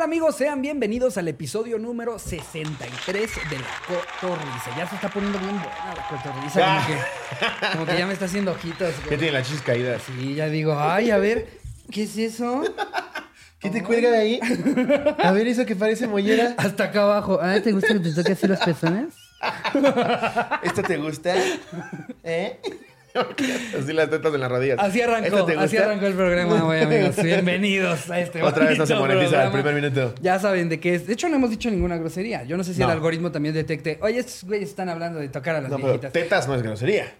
tal 0.00 0.04
amigos? 0.06 0.36
Sean 0.36 0.62
bienvenidos 0.62 1.18
al 1.18 1.28
episodio 1.28 1.78
número 1.78 2.18
63 2.18 3.30
de 3.50 3.58
La 3.58 3.66
Cotorriza. 3.86 4.74
Ya 4.74 4.88
se 4.88 4.94
está 4.94 5.10
poniendo 5.10 5.38
bien 5.38 5.52
buena 5.52 5.94
La 5.94 6.08
Cotorriza. 6.08 6.60
Como 6.62 6.86
que, 6.86 7.72
como 7.72 7.86
que 7.86 7.98
ya 7.98 8.06
me 8.06 8.14
está 8.14 8.24
haciendo 8.24 8.52
ojitos. 8.52 8.94
Ya 8.96 9.04
güey. 9.04 9.18
tiene 9.18 9.32
las 9.32 9.46
chis 9.46 9.60
caídas. 9.60 10.00
Sí, 10.06 10.36
ya 10.36 10.48
digo, 10.48 10.74
ay, 10.78 11.10
a 11.10 11.18
ver, 11.18 11.48
¿qué 11.90 12.04
es 12.04 12.16
eso? 12.16 12.62
¿Qué 13.58 13.68
te 13.68 13.82
cuelga 13.82 14.10
de 14.10 14.16
ahí? 14.16 14.40
A 15.22 15.32
ver, 15.32 15.46
eso 15.48 15.66
que 15.66 15.76
parece 15.76 16.06
mollera. 16.06 16.54
Hasta 16.56 16.84
acá 16.84 17.02
abajo. 17.02 17.38
Ah, 17.42 17.60
¿te 17.62 17.72
gusta 17.72 17.92
que 17.92 18.00
te 18.00 18.14
toque 18.14 18.32
así 18.32 18.46
las 18.46 18.60
pezones? 18.60 19.12
¿Esto 20.62 20.82
te 20.82 20.96
gusta? 20.96 21.34
¿Eh? 22.24 22.58
Así 23.78 23.92
las 23.92 24.08
tetas 24.10 24.32
en 24.34 24.40
las 24.40 24.50
rodillas. 24.50 24.78
Así 24.78 25.00
¿Esto 25.00 25.12
arrancó, 25.12 25.60
así 25.60 25.76
arrancó 25.76 26.06
el 26.06 26.14
programa, 26.14 26.60
güey, 26.60 26.82
amigos. 26.84 27.22
Bienvenidos 27.22 28.10
a 28.10 28.20
este 28.20 28.42
Otra 28.42 28.66
vez 28.66 28.78
no 28.78 28.86
se 28.86 28.94
monetiza 28.94 29.44
el 29.44 29.52
primer 29.52 29.74
minuto. 29.74 30.14
Ya 30.20 30.38
saben 30.38 30.68
de 30.68 30.78
qué 30.80 30.94
es. 30.94 31.06
De 31.06 31.14
hecho, 31.14 31.28
no 31.28 31.36
hemos 31.36 31.50
dicho 31.50 31.70
ninguna 31.70 31.96
grosería. 31.96 32.44
Yo 32.44 32.56
no 32.56 32.64
sé 32.64 32.74
si 32.74 32.82
el 32.82 32.90
algoritmo 32.90 33.32
también 33.32 33.54
detecte. 33.54 33.98
Oye, 34.02 34.18
estos 34.20 34.44
güeyes 34.44 34.68
están 34.68 34.88
hablando 34.88 35.18
de 35.18 35.28
tocar 35.28 35.56
a 35.56 35.60
las 35.60 35.70
No, 35.70 35.76
pero 35.76 35.88
viejitas. 35.88 36.12
tetas 36.12 36.46
no 36.48 36.54
es 36.54 36.62
grosería. 36.62 37.12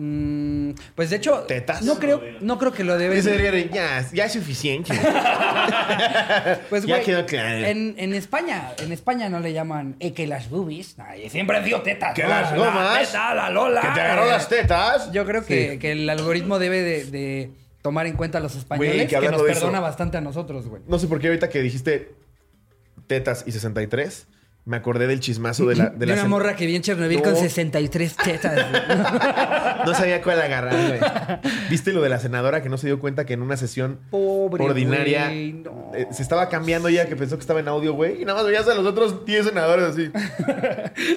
Mm, 0.00 0.74
pues 0.94 1.10
de 1.10 1.16
hecho, 1.16 1.40
¿Tetas? 1.48 1.82
no 1.82 1.98
creo, 1.98 2.22
no 2.40 2.56
creo 2.56 2.72
que 2.72 2.84
lo 2.84 2.96
deben. 2.96 3.16
Dice 3.16 3.68
ya, 3.72 4.06
ya 4.12 4.24
es 4.26 4.32
suficiente. 4.32 4.92
Pues, 6.68 6.84
ya 6.84 6.96
güey, 6.96 7.04
quedó 7.06 7.26
claro. 7.26 7.66
En, 7.66 7.94
en 7.98 8.14
España, 8.14 8.72
en 8.78 8.92
España 8.92 9.28
no 9.28 9.40
le 9.40 9.52
llaman 9.52 9.96
eh, 10.00 10.12
que 10.12 10.26
las 10.26 10.50
boobies. 10.50 10.94
Ay, 10.98 11.28
siempre 11.30 11.56
han 11.56 11.64
sido 11.64 11.82
tetas. 11.82 12.14
Que 12.14 12.22
¿no? 12.22 12.28
las 12.28 12.52
La 12.52 12.56
gomas. 12.58 13.06
teta, 13.06 13.34
la 13.34 13.50
Lola. 13.50 13.80
Que 13.80 13.88
te 13.88 14.00
agarró 14.00 14.26
las 14.26 14.48
tetas. 14.48 15.10
Yo 15.12 15.24
creo 15.26 15.44
que, 15.44 15.72
Sí. 15.72 15.78
que 15.78 15.92
el 15.92 16.08
algoritmo 16.08 16.58
debe 16.58 16.82
de, 16.82 17.04
de 17.06 17.50
tomar 17.82 18.06
en 18.06 18.14
cuenta 18.16 18.38
a 18.38 18.40
los 18.40 18.54
españoles, 18.54 18.94
Güey, 18.94 19.06
que 19.08 19.30
nos 19.30 19.34
eso- 19.40 19.44
perdona 19.46 19.80
bastante 19.80 20.16
a 20.18 20.20
nosotros, 20.20 20.68
güey. 20.68 20.82
No 20.86 20.98
sé 20.98 21.06
por 21.08 21.18
qué 21.20 21.28
ahorita 21.28 21.48
que 21.48 21.60
dijiste 21.62 22.12
tetas 23.06 23.44
y 23.46 23.52
63, 23.52 24.26
me 24.68 24.76
acordé 24.76 25.06
del 25.06 25.18
chismazo 25.20 25.64
de 25.66 25.76
la... 25.76 25.86
De 25.90 25.96
De, 25.98 26.06
la 26.06 26.12
una 26.14 26.24
morra 26.26 26.54
que 26.54 26.66
vi 26.66 26.76
en 26.76 26.82
Chernobyl 26.82 27.22
con 27.22 27.32
No. 27.32 27.38
63 27.38 28.16
tetas. 28.16 28.66
No 29.86 29.94
sabía 29.94 30.20
cuál 30.22 30.40
agarrar, 30.42 30.74
güey. 30.88 31.00
¿Viste 31.70 31.92
lo 31.92 32.02
de 32.02 32.08
la 32.08 32.18
senadora 32.18 32.62
que 32.62 32.68
no 32.68 32.76
se 32.78 32.86
dio 32.88 32.98
cuenta 33.00 33.24
que 33.24 33.32
en 33.34 33.42
una 33.42 33.56
sesión 33.56 34.00
Pobre 34.10 34.62
ordinaria 34.64 35.26
güey, 35.26 35.52
no. 35.52 35.92
eh, 35.94 36.06
se 36.10 36.20
estaba 36.22 36.48
cambiando 36.48 36.88
ella 36.88 37.06
que 37.06 37.16
pensó 37.16 37.36
que 37.36 37.40
estaba 37.42 37.60
en 37.60 37.68
audio, 37.68 37.92
güey? 37.94 38.20
Y 38.20 38.24
nada 38.24 38.38
más 38.38 38.46
veías 38.46 38.68
a 38.68 38.74
los 38.74 38.84
otros 38.84 39.24
10 39.24 39.46
senadores 39.46 39.84
así. 39.86 40.10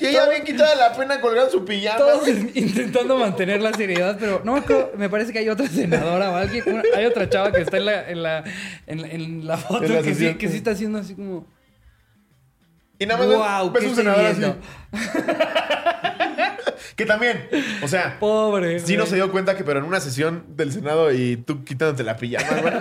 y 0.01 0.05
ella 0.05 0.29
bien 0.29 0.43
quitada 0.43 0.75
la 0.75 0.93
pena 0.95 1.19
colgada 1.19 1.47
en 1.47 1.51
su 1.51 1.65
pijama. 1.65 1.97
Todos 1.97 2.21
güey. 2.21 2.51
intentando 2.55 3.17
mantener 3.17 3.61
la 3.61 3.73
seriedad, 3.73 4.15
pero 4.19 4.41
no 4.45 4.63
me 4.97 5.09
parece 5.09 5.33
que 5.33 5.39
hay 5.39 5.49
otra 5.49 5.67
senadora 5.67 6.31
o 6.31 6.35
alguien, 6.35 6.63
una- 6.67 6.83
hay 6.95 7.05
otra 7.05 7.27
chava 7.29 7.51
que 7.51 7.61
está 7.61 7.77
en 7.77 7.85
la, 7.85 8.09
en 8.09 8.23
la, 8.23 8.43
en 8.87 9.01
la, 9.01 9.07
en 9.09 9.47
la 9.47 9.57
foto 9.57 9.83
En 9.85 9.95
la 9.95 10.01
que, 10.03 10.13
sí, 10.15 10.35
que 10.35 10.47
sí 10.49 10.57
está 10.57 10.71
haciendo 10.71 10.99
así 10.99 11.15
como. 11.15 11.47
Y 13.01 13.05
nada 13.07 13.19
más 13.25 13.35
Guau, 13.35 13.71
ves 13.71 13.83
¿qué 13.83 13.89
un 13.89 13.95
senador 13.95 14.25
así. 14.25 14.41
Que 16.95 17.05
también, 17.05 17.47
o 17.81 17.87
sea, 17.87 18.17
Pobre. 18.19 18.79
sí 18.79 18.95
no 18.97 19.05
se 19.07 19.15
dio 19.15 19.31
cuenta 19.31 19.55
que, 19.55 19.63
pero 19.63 19.79
en 19.79 19.85
una 19.85 19.99
sesión 19.99 20.43
del 20.49 20.71
Senado 20.71 21.11
y 21.11 21.37
tú 21.37 21.63
quitándote 21.63 22.03
la 22.03 22.15
pijama, 22.17 22.61
güey. 22.61 22.73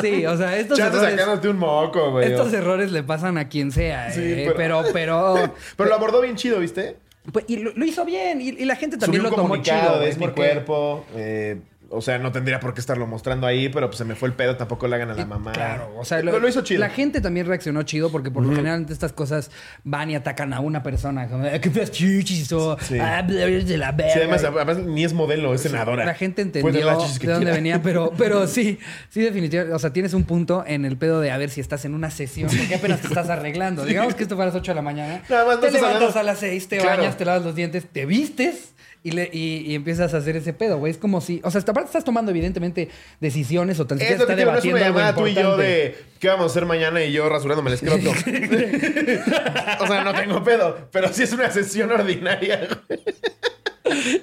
Sí, 0.02 0.26
o 0.26 0.36
sea, 0.36 0.56
estos 0.56 0.78
Chance 0.78 0.96
errores, 0.96 1.14
sacándote 1.14 1.48
un 1.48 1.58
moco, 1.58 2.10
güey. 2.10 2.30
estos 2.32 2.52
errores 2.52 2.90
le 2.90 3.02
pasan 3.04 3.38
a 3.38 3.48
quien 3.48 3.70
sea, 3.70 4.10
Sí, 4.10 4.20
eh, 4.22 4.52
pero- 4.56 4.82
pero, 4.92 4.92
pero, 4.92 5.54
Pero 5.76 5.88
lo 5.88 5.94
abordó 5.94 6.20
bien 6.22 6.34
chido, 6.36 6.58
¿viste? 6.58 6.96
pues, 7.30 7.44
y 7.46 7.58
lo, 7.58 7.70
lo 7.76 7.84
hizo 7.84 8.04
bien 8.04 8.40
y, 8.40 8.48
y 8.48 8.64
la 8.64 8.74
gente 8.74 8.96
también 8.96 9.22
Subió 9.22 9.30
lo 9.36 9.42
tomó 9.42 9.56
chido. 9.62 9.96
güey, 9.98 10.08
es 10.08 10.18
mi 10.18 10.28
cuerpo. 10.28 11.04
eh, 11.14 11.60
o 11.92 12.00
sea, 12.00 12.18
no 12.18 12.32
tendría 12.32 12.58
por 12.58 12.74
qué 12.74 12.80
estarlo 12.80 13.06
mostrando 13.06 13.46
ahí, 13.46 13.68
pero 13.68 13.88
pues 13.88 13.98
se 13.98 14.04
me 14.04 14.14
fue 14.14 14.28
el 14.28 14.34
pedo, 14.34 14.56
tampoco 14.56 14.88
le 14.88 14.96
hagan 14.96 15.10
a 15.10 15.14
la 15.14 15.26
mamá. 15.26 15.52
Claro, 15.52 15.92
o 15.98 16.04
sea, 16.04 16.22
lo, 16.22 16.38
lo 16.38 16.48
hizo 16.48 16.62
chido. 16.62 16.80
La 16.80 16.90
gente 16.90 17.20
también 17.20 17.46
reaccionó 17.46 17.82
chido 17.82 18.10
porque 18.10 18.30
por 18.30 18.44
lo 18.44 18.54
general 18.54 18.86
estas 18.88 19.12
cosas 19.12 19.50
van 19.84 20.10
y 20.10 20.16
atacan 20.16 20.52
a 20.52 20.60
una 20.60 20.82
persona. 20.82 21.28
Como, 21.28 21.44
"Ah, 21.46 21.58
¿Qué 21.60 21.70
feas 21.70 21.90
chichis? 21.90 22.52
O, 22.52 22.76
Sí. 22.80 22.98
"Ah, 22.98 23.22
de 23.22 23.76
la 23.78 23.92
verga. 23.92 24.12
Sí, 24.12 24.18
además, 24.18 24.42
además 24.44 24.78
ni 24.78 25.04
es 25.04 25.12
modelo, 25.12 25.54
es 25.54 25.60
senadora. 25.62 26.04
La 26.04 26.14
gente 26.14 26.42
entendió 26.42 26.72
que 26.72 26.78
de 26.78 26.84
dónde 26.84 27.18
quiera. 27.20 27.52
venía, 27.52 27.82
pero, 27.82 28.12
pero 28.18 28.46
sí, 28.46 28.78
sí, 29.10 29.20
definitivamente. 29.20 29.74
O 29.74 29.78
sea, 29.78 29.92
tienes 29.92 30.14
un 30.14 30.24
punto 30.24 30.64
en 30.66 30.84
el 30.84 30.96
pedo 30.96 31.20
de 31.20 31.30
a 31.30 31.38
ver 31.38 31.50
si 31.50 31.60
estás 31.60 31.84
en 31.84 31.94
una 31.94 32.10
sesión, 32.10 32.48
porque 32.56 32.74
apenas 32.74 33.00
te 33.00 33.08
estás 33.08 33.28
arreglando. 33.28 33.84
Digamos 33.84 34.14
que 34.14 34.22
esto 34.22 34.34
fue 34.36 34.44
a 34.44 34.46
las 34.46 34.54
8 34.56 34.72
de 34.72 34.76
la 34.76 34.82
mañana. 34.82 35.22
Nada 35.28 35.44
más 35.44 35.54
no 35.56 35.60
te 35.60 35.70
levantas 35.70 35.94
hablando- 35.96 36.18
a 36.20 36.22
las 36.22 36.38
6, 36.38 36.68
te 36.68 36.78
Claro. 36.78 36.98
bañas, 37.02 37.16
te 37.16 37.24
lavas 37.24 37.42
los 37.44 37.54
dientes, 37.54 37.86
te 37.92 38.06
vistes. 38.06 38.74
Y, 39.04 39.10
le, 39.10 39.28
y, 39.32 39.64
y 39.66 39.74
empiezas 39.74 40.14
a 40.14 40.18
hacer 40.18 40.36
ese 40.36 40.52
pedo, 40.52 40.78
güey. 40.78 40.92
Es 40.92 40.98
como 40.98 41.20
si. 41.20 41.40
O 41.42 41.50
sea, 41.50 41.58
hasta 41.58 41.72
aparte 41.72 41.88
estás 41.88 42.04
tomando, 42.04 42.30
evidentemente, 42.30 42.88
decisiones 43.20 43.80
o 43.80 43.86
tan 43.86 43.98
Es 43.98 44.04
siquiera 44.04 44.22
lo 44.22 44.26
que 44.26 44.32
está 44.32 44.36
te 44.36 44.40
digo, 44.40 44.52
no 44.52 44.58
es 44.58 44.64
una 44.64 44.78
debatiendo 44.78 44.86
algo 44.86 44.98
llamada 44.98 45.14
tú 45.16 45.26
y 45.26 45.34
yo 45.34 45.56
de 45.56 45.96
qué 46.20 46.28
vamos 46.28 46.44
a 46.44 46.46
hacer 46.46 46.66
mañana 46.66 47.02
y 47.02 47.12
yo 47.12 47.28
rasurándome 47.28 47.70
el 47.70 47.74
escroto. 47.74 48.10
o 49.80 49.86
sea, 49.86 50.04
no 50.04 50.14
tengo 50.14 50.44
pedo, 50.44 50.88
pero 50.92 51.12
sí 51.12 51.24
es 51.24 51.32
una 51.32 51.50
sesión 51.50 51.90
ordinaria. 51.90 52.68
güey. 52.88 53.00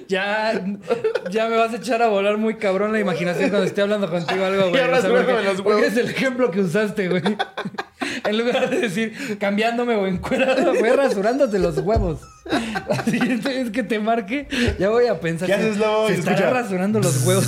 Ya, 0.08 0.64
ya 1.30 1.48
me 1.48 1.56
vas 1.56 1.72
a 1.72 1.76
echar 1.76 2.02
a 2.02 2.08
volar 2.08 2.36
muy 2.38 2.56
cabrón 2.56 2.92
la 2.92 3.00
imaginación 3.00 3.50
cuando 3.50 3.66
esté 3.66 3.82
hablando 3.82 4.10
contigo 4.10 4.44
algo, 4.44 4.70
güey. 4.70 4.74
Ya 4.74 4.86
rasurándome 4.86 5.32
porque, 5.34 5.42
los 5.48 5.62
porque 5.62 5.68
huevos. 5.82 5.92
es 5.92 5.96
el 5.98 6.10
ejemplo 6.10 6.50
que 6.50 6.60
usaste, 6.60 7.08
güey. 7.08 7.22
En 8.24 8.36
lugar 8.38 8.68
de 8.68 8.80
decir 8.80 9.38
cambiándome 9.38 9.94
o 9.94 10.06
encuerado, 10.06 10.74
güey, 10.74 10.92
rasurándote 10.92 11.58
los 11.58 11.78
huevos. 11.78 12.20
La 12.88 13.04
siguiente 13.04 13.48
vez 13.48 13.70
que 13.70 13.82
te 13.82 13.98
marque, 13.98 14.46
ya 14.78 14.88
voy 14.90 15.06
a 15.06 15.18
pensar. 15.20 15.46
¿Qué 15.46 15.54
haces, 15.54 15.76
Lobo? 15.78 16.10
Y 16.10 16.14
estará 16.14 16.50
rasurando 16.50 16.98
los 17.00 17.16
huevos. 17.26 17.46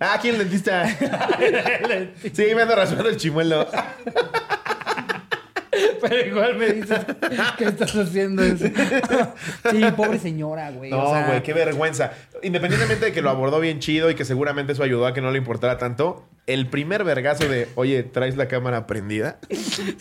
Ah, 0.00 0.18
¿quién 0.20 0.34
el 0.34 0.40
dentista? 0.40 0.84
Sí, 2.32 2.46
me 2.54 2.62
ando 2.62 2.74
rasurando 2.76 3.08
el 3.08 3.16
chimuelo. 3.16 3.66
Pero 6.00 6.26
igual 6.26 6.56
me 6.56 6.72
dices, 6.72 6.98
¿qué 7.58 7.64
estás 7.64 7.94
haciendo 7.96 8.42
eso? 8.42 8.66
Sí, 9.70 9.80
pobre 9.96 10.18
señora, 10.18 10.70
güey. 10.70 10.92
o 10.92 10.96
No, 10.96 11.10
sea, 11.10 11.26
güey, 11.26 11.42
qué 11.42 11.52
vergüenza. 11.52 12.12
Independientemente 12.42 13.06
de 13.06 13.12
que 13.12 13.22
lo 13.22 13.30
abordó 13.30 13.60
bien 13.60 13.78
chido 13.80 14.10
y 14.10 14.14
que 14.14 14.24
seguramente 14.24 14.72
eso 14.72 14.82
ayudó 14.82 15.06
a 15.06 15.14
que 15.14 15.20
no 15.20 15.30
le 15.30 15.38
importara 15.38 15.78
tanto, 15.78 16.26
el 16.46 16.68
primer 16.68 17.02
vergazo 17.04 17.48
de, 17.48 17.68
oye, 17.74 18.02
¿traes 18.02 18.36
la 18.36 18.46
cámara 18.48 18.86
prendida? 18.86 19.38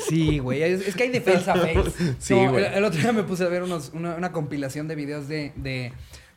Sí, 0.10 0.40
güey. 0.40 0.62
Es, 0.64 0.88
es 0.88 0.96
que 0.96 1.04
hay 1.04 1.10
defensa 1.10 1.56
face. 1.56 2.16
Sí, 2.20 2.34
No, 2.36 2.52
güey. 2.52 2.66
el, 2.66 2.74
el 2.76 2.84
otro 2.84 3.00
día 3.00 3.12
me 3.14 3.24
puse 3.24 3.44
a 3.44 3.48
ver 3.48 3.64
unos- 3.64 3.92
una, 3.94 4.16
una 4.16 4.32
compilación 4.32 4.88
de 4.88 4.96
videos 4.96 5.28
de, 5.28 5.52
de 5.56 5.92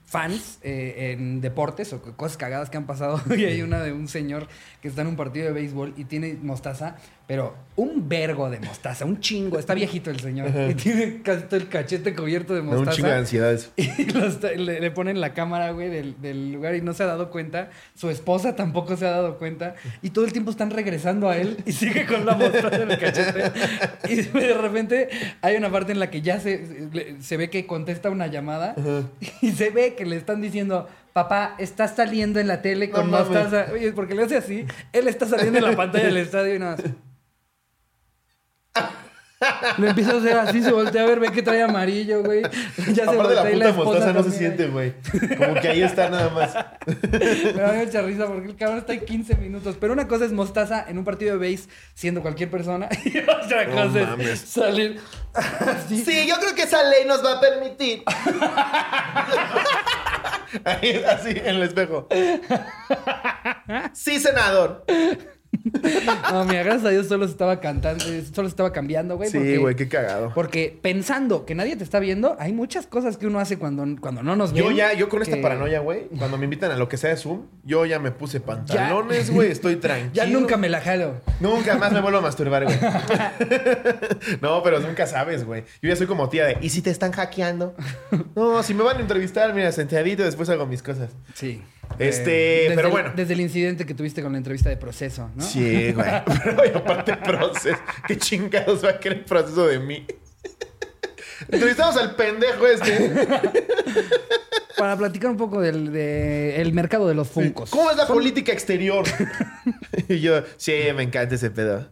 fans 0.06 0.58
eh, 0.62 1.12
en 1.12 1.42
deportes 1.42 1.92
o 1.92 2.00
cosas 2.00 2.38
cagadas 2.38 2.70
que 2.70 2.78
han 2.78 2.86
pasado. 2.86 3.20
Y 3.36 3.44
hay 3.44 3.60
una 3.62 3.82
de 3.82 3.92
un 3.92 4.08
señor 4.08 4.48
que 4.80 4.88
está 4.88 5.02
en 5.02 5.08
un 5.08 5.16
partido 5.16 5.46
de 5.46 5.52
béisbol 5.52 5.92
y 5.98 6.04
tiene 6.04 6.38
mostaza, 6.40 6.96
pero 7.28 7.54
un 7.76 8.08
vergo 8.08 8.50
de 8.50 8.58
mostaza, 8.58 9.04
un 9.04 9.20
chingo. 9.20 9.56
Está 9.58 9.72
viejito 9.74 10.10
el 10.10 10.18
señor. 10.18 10.48
Y 10.68 10.74
tiene 10.74 11.22
casi 11.22 11.42
todo 11.44 11.56
el 11.60 11.68
cachete 11.68 12.12
cubierto 12.12 12.52
de 12.54 12.60
da 12.62 12.66
un 12.66 12.74
mostaza. 12.74 12.96
chingo 12.96 13.08
de 13.08 13.14
ansiedades. 13.14 13.70
Y 13.76 14.56
le, 14.56 14.80
le 14.80 14.90
ponen 14.90 15.20
la 15.20 15.32
cámara, 15.34 15.70
güey, 15.70 15.88
del, 15.88 16.20
del 16.20 16.50
lugar 16.52 16.74
y 16.74 16.80
no 16.80 16.92
se 16.94 17.04
ha 17.04 17.06
dado 17.06 17.30
cuenta. 17.30 17.70
Su 17.94 18.10
esposa 18.10 18.56
tampoco 18.56 18.96
se 18.96 19.06
ha 19.06 19.10
dado 19.10 19.38
cuenta. 19.38 19.76
Y 20.02 20.10
todo 20.10 20.24
el 20.24 20.32
tiempo 20.32 20.50
están 20.50 20.70
regresando 20.70 21.28
a 21.28 21.36
él 21.36 21.58
y 21.66 21.72
sigue 21.72 22.04
con 22.06 22.26
la 22.26 22.34
mostaza 22.34 22.82
en 22.82 22.90
el 22.90 22.98
cachete. 22.98 23.52
Y 24.08 24.16
de 24.16 24.54
repente 24.54 25.08
hay 25.42 25.54
una 25.56 25.70
parte 25.70 25.92
en 25.92 26.00
la 26.00 26.10
que 26.10 26.22
ya 26.22 26.40
se, 26.40 27.20
se 27.20 27.36
ve 27.36 27.48
que 27.50 27.66
contesta 27.66 28.10
una 28.10 28.26
llamada 28.26 28.74
y 29.42 29.52
se 29.52 29.70
ve 29.70 29.94
que 29.94 30.04
le 30.06 30.16
están 30.16 30.40
diciendo. 30.40 30.88
Papá, 31.12 31.56
estás 31.58 31.96
saliendo 31.96 32.38
en 32.38 32.46
la 32.46 32.62
tele 32.62 32.90
con 32.90 33.10
No 33.10 33.18
mostaza. 33.18 33.66
Oye, 33.72 33.92
porque 33.92 34.14
le 34.14 34.22
hace 34.22 34.36
así. 34.36 34.64
Él 34.92 35.08
está 35.08 35.26
saliendo 35.26 35.58
en 35.58 35.64
la 35.64 35.76
pantalla 35.76 36.04
del 36.04 36.18
estadio 36.18 36.54
y 36.54 36.58
nada 36.60 36.76
más. 36.76 36.84
Le 39.78 39.90
empieza 39.90 40.12
a 40.12 40.16
hacer 40.18 40.36
así, 40.36 40.62
se 40.62 40.72
voltea 40.72 41.02
a 41.02 41.06
ver, 41.06 41.20
ve 41.20 41.30
que 41.30 41.42
trae 41.42 41.62
amarillo, 41.62 42.22
güey. 42.22 42.42
Ya 42.92 43.04
se 43.04 43.10
Aparte 43.10 43.34
la 43.34 43.44
puta 43.44 43.68
esposa 43.68 43.84
mostaza 43.84 44.12
no 44.12 44.22
se 44.24 44.32
siente, 44.32 44.66
güey. 44.66 44.94
Como 45.36 45.54
que 45.54 45.68
ahí 45.68 45.82
está 45.82 46.08
nada 46.10 46.30
más. 46.30 46.54
Me 47.12 47.62
da 47.62 47.72
mucha 47.72 48.02
risa 48.02 48.26
porque 48.26 48.48
el 48.48 48.56
cabrón 48.56 48.78
está 48.78 48.92
ahí 48.92 49.00
15 49.00 49.36
minutos. 49.36 49.76
Pero 49.80 49.92
una 49.92 50.08
cosa 50.08 50.24
es 50.24 50.32
mostaza 50.32 50.84
en 50.88 50.98
un 50.98 51.04
partido 51.04 51.38
de 51.38 51.50
base 51.50 51.68
siendo 51.94 52.22
cualquier 52.22 52.50
persona. 52.50 52.88
Y 53.08 53.18
otra 53.18 53.66
cosa 53.66 54.00
mames. 54.00 54.28
es 54.28 54.40
salir 54.40 55.00
así. 55.34 56.04
Sí, 56.04 56.26
yo 56.28 56.36
creo 56.36 56.54
que 56.54 56.62
esa 56.62 56.82
ley 56.82 57.04
nos 57.06 57.24
va 57.24 57.38
a 57.38 57.40
permitir. 57.40 58.02
Ahí, 60.64 61.02
así, 61.08 61.30
en 61.30 61.46
el 61.46 61.62
espejo. 61.62 62.08
Sí, 63.92 64.18
senador. 64.18 64.84
No, 66.32 66.44
mira, 66.44 66.62
gracias 66.62 66.84
a 66.86 66.90
Dios 66.90 67.08
solo 67.08 67.26
se 67.26 67.32
estaba 67.32 67.60
cantando, 67.60 68.04
solo 68.04 68.48
se 68.48 68.52
estaba 68.52 68.72
cambiando, 68.72 69.16
güey. 69.16 69.30
Sí, 69.30 69.56
güey, 69.56 69.74
qué 69.76 69.88
cagado. 69.88 70.32
Porque 70.34 70.78
pensando 70.80 71.46
que 71.46 71.54
nadie 71.54 71.76
te 71.76 71.84
está 71.84 71.98
viendo, 72.00 72.36
hay 72.38 72.52
muchas 72.52 72.86
cosas 72.86 73.16
que 73.16 73.26
uno 73.26 73.40
hace 73.40 73.58
cuando, 73.58 73.84
cuando 74.00 74.22
no 74.22 74.36
nos 74.36 74.52
ven. 74.52 74.64
Yo 74.64 74.70
ya, 74.70 74.92
yo 74.92 75.08
con 75.08 75.22
esta 75.22 75.40
paranoia, 75.40 75.80
güey, 75.80 76.08
cuando 76.18 76.36
me 76.38 76.44
invitan 76.44 76.70
a 76.70 76.76
lo 76.76 76.88
que 76.88 76.96
sea 76.96 77.10
de 77.10 77.16
Zoom, 77.16 77.46
yo 77.64 77.86
ya 77.86 77.98
me 77.98 78.10
puse 78.10 78.40
pantalones, 78.40 79.30
güey, 79.30 79.50
estoy 79.50 79.76
tranquilo. 79.80 80.12
Ya 80.12 80.26
nunca 80.26 80.56
me 80.56 80.68
la 80.68 80.80
jalo. 80.80 81.14
Nunca 81.40 81.76
más 81.76 81.92
me 81.92 82.00
vuelvo 82.00 82.18
a 82.18 82.22
masturbar, 82.22 82.64
güey. 82.64 82.76
no, 84.40 84.62
pero 84.62 84.80
nunca 84.80 85.06
sabes, 85.06 85.44
güey. 85.44 85.64
Yo 85.82 85.88
ya 85.88 85.96
soy 85.96 86.06
como 86.06 86.28
tía 86.28 86.44
de, 86.46 86.58
¿y 86.60 86.70
si 86.70 86.82
te 86.82 86.90
están 86.90 87.12
hackeando? 87.12 87.74
No, 88.34 88.62
si 88.62 88.74
me 88.74 88.82
van 88.82 88.98
a 88.98 89.00
entrevistar, 89.00 89.54
mira, 89.54 89.72
sentadito, 89.72 90.22
después 90.22 90.48
hago 90.50 90.66
mis 90.66 90.82
cosas. 90.82 91.10
Sí. 91.34 91.62
Este, 91.98 92.30
desde 92.30 92.74
pero 92.74 92.88
el- 92.88 92.92
bueno. 92.92 93.12
Desde 93.16 93.34
el 93.34 93.40
incidente 93.40 93.84
que 93.86 93.94
tuviste 93.94 94.22
con 94.22 94.32
la 94.32 94.38
entrevista 94.38 94.68
de 94.68 94.76
proceso, 94.76 95.30
¿no? 95.34 95.42
Sí, 95.44 95.92
güey. 95.92 96.06
Pero 96.44 96.64
y 96.64 96.68
aparte 96.76 97.16
proceso. 97.16 97.76
¿Qué 98.06 98.16
chingados 98.16 98.84
va 98.84 98.90
a 98.90 99.00
querer 99.00 99.18
el 99.18 99.24
proceso 99.24 99.66
de 99.66 99.78
mí? 99.80 100.06
Entrevistamos 101.50 101.96
al 101.96 102.14
pendejo 102.16 102.66
este. 102.66 103.26
Para 104.76 104.96
platicar 104.96 105.30
un 105.30 105.36
poco 105.36 105.60
del 105.60 105.92
de 105.92 106.60
el 106.60 106.72
mercado 106.72 107.08
de 107.08 107.14
los 107.14 107.28
funcos. 107.28 107.70
¿Cómo 107.70 107.90
es 107.90 107.96
la 107.96 108.06
política 108.06 108.52
exterior? 108.52 109.04
y 110.08 110.20
yo, 110.20 110.42
sí, 110.56 110.72
me 110.94 111.02
encanta 111.02 111.34
ese 111.34 111.50
pedo. 111.50 111.88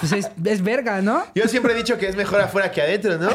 Pues 0.00 0.12
es, 0.12 0.30
es 0.44 0.62
verga, 0.62 1.00
¿no? 1.02 1.24
Yo 1.34 1.46
siempre 1.48 1.72
he 1.72 1.76
dicho 1.76 1.96
que 1.98 2.08
es 2.08 2.16
mejor 2.16 2.40
afuera 2.40 2.70
que 2.72 2.82
adentro, 2.82 3.18
¿no? 3.18 3.30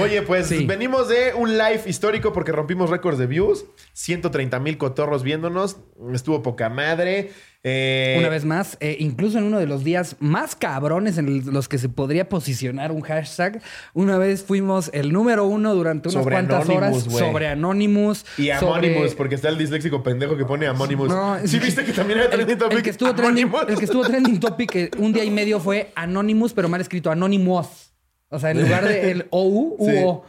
Oye, 0.00 0.22
pues 0.22 0.46
Sí. 0.48 0.66
venimos 0.66 1.08
de 1.08 1.32
un 1.34 1.56
live 1.56 1.82
histórico 1.86 2.32
porque 2.32 2.50
rompimos 2.52 2.90
récords 2.90 3.18
de 3.18 3.26
views. 3.26 3.64
130 3.92 4.58
mil 4.58 4.78
cotorros 4.78 5.22
viéndonos. 5.22 5.76
Estuvo 6.12 6.42
poca 6.42 6.68
madre. 6.68 7.30
Eh, 7.64 8.16
Una 8.18 8.28
vez 8.28 8.44
más, 8.44 8.76
eh, 8.80 8.96
incluso 8.98 9.38
en 9.38 9.44
uno 9.44 9.60
de 9.60 9.68
los 9.68 9.84
días 9.84 10.16
más 10.18 10.56
cabrones 10.56 11.16
en 11.16 11.52
los 11.52 11.68
que 11.68 11.78
se 11.78 11.88
podría 11.88 12.28
posicionar 12.28 12.90
un 12.90 13.02
hashtag, 13.02 13.62
una 13.94 14.18
vez 14.18 14.42
fuimos 14.42 14.90
el 14.92 15.12
número 15.12 15.46
uno 15.46 15.72
durante 15.72 16.08
unas 16.08 16.24
Sobre 16.24 16.34
cuantas 16.34 16.68
Anonymous, 16.68 17.02
horas 17.06 17.18
sobre 17.20 17.46
Anonymous. 17.46 18.24
Y 18.36 18.46
sobre- 18.48 18.88
Anonymous, 18.88 19.14
porque 19.14 19.36
está 19.36 19.48
el 19.48 19.58
disléxico 19.58 20.02
pendejo 20.02 20.36
que 20.36 20.44
pone 20.44 20.66
Anonymous. 20.66 21.08
No, 21.10 21.36
¿Sí 21.46 21.60
viste 21.60 21.84
que 21.84 21.92
también 21.92 22.18
era 22.18 22.30
trending 22.30 22.58
topic? 22.58 22.78
el 22.78 22.82
que 22.82 22.90
estuvo 22.90 23.14
trending, 23.14 23.52
el 23.68 23.78
que 23.78 23.84
estuvo 23.84 24.02
trending 24.02 24.40
topic 24.40 24.74
eh, 24.74 24.90
un 24.98 25.12
día 25.12 25.22
y 25.22 25.30
medio 25.30 25.60
fue 25.60 25.92
Anonymous, 25.94 26.52
pero 26.54 26.68
mal 26.68 26.80
escrito 26.80 27.12
Anonymous. 27.12 27.91
O 28.32 28.38
sea, 28.38 28.50
en 28.50 28.62
lugar 28.62 28.84
de 28.88 29.10
el 29.10 29.26
OU, 29.30 29.76
Sí. 29.80 29.84
UO. 30.02 30.24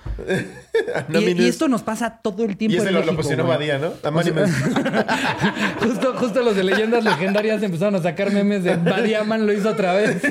Y, 1.09 1.47
esto 1.47 1.69
nos 1.69 1.83
pasa 1.83 2.19
todo 2.21 2.43
el 2.43 2.57
tiempo 2.57 2.75
Y 2.75 2.77
ese 2.77 2.89
en 2.89 2.93
lo, 2.93 2.99
lo 2.99 3.05
México, 3.05 3.15
posicionó 3.17 3.45
güey. 3.45 3.57
Badía, 3.57 3.79
¿no? 3.79 3.93
Anonymous. 4.03 4.49
justo, 5.79 6.13
justo 6.17 6.43
los 6.43 6.55
de 6.55 6.63
leyendas 6.65 7.03
legendarias 7.03 7.63
empezaron 7.63 7.95
a 7.95 8.01
sacar 8.01 8.31
memes 8.31 8.65
de 8.65 8.75
Badiaman 8.75 9.47
lo 9.47 9.53
hizo 9.53 9.69
otra 9.69 9.93
vez. 9.93 10.21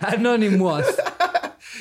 Anonymous. 0.00 0.84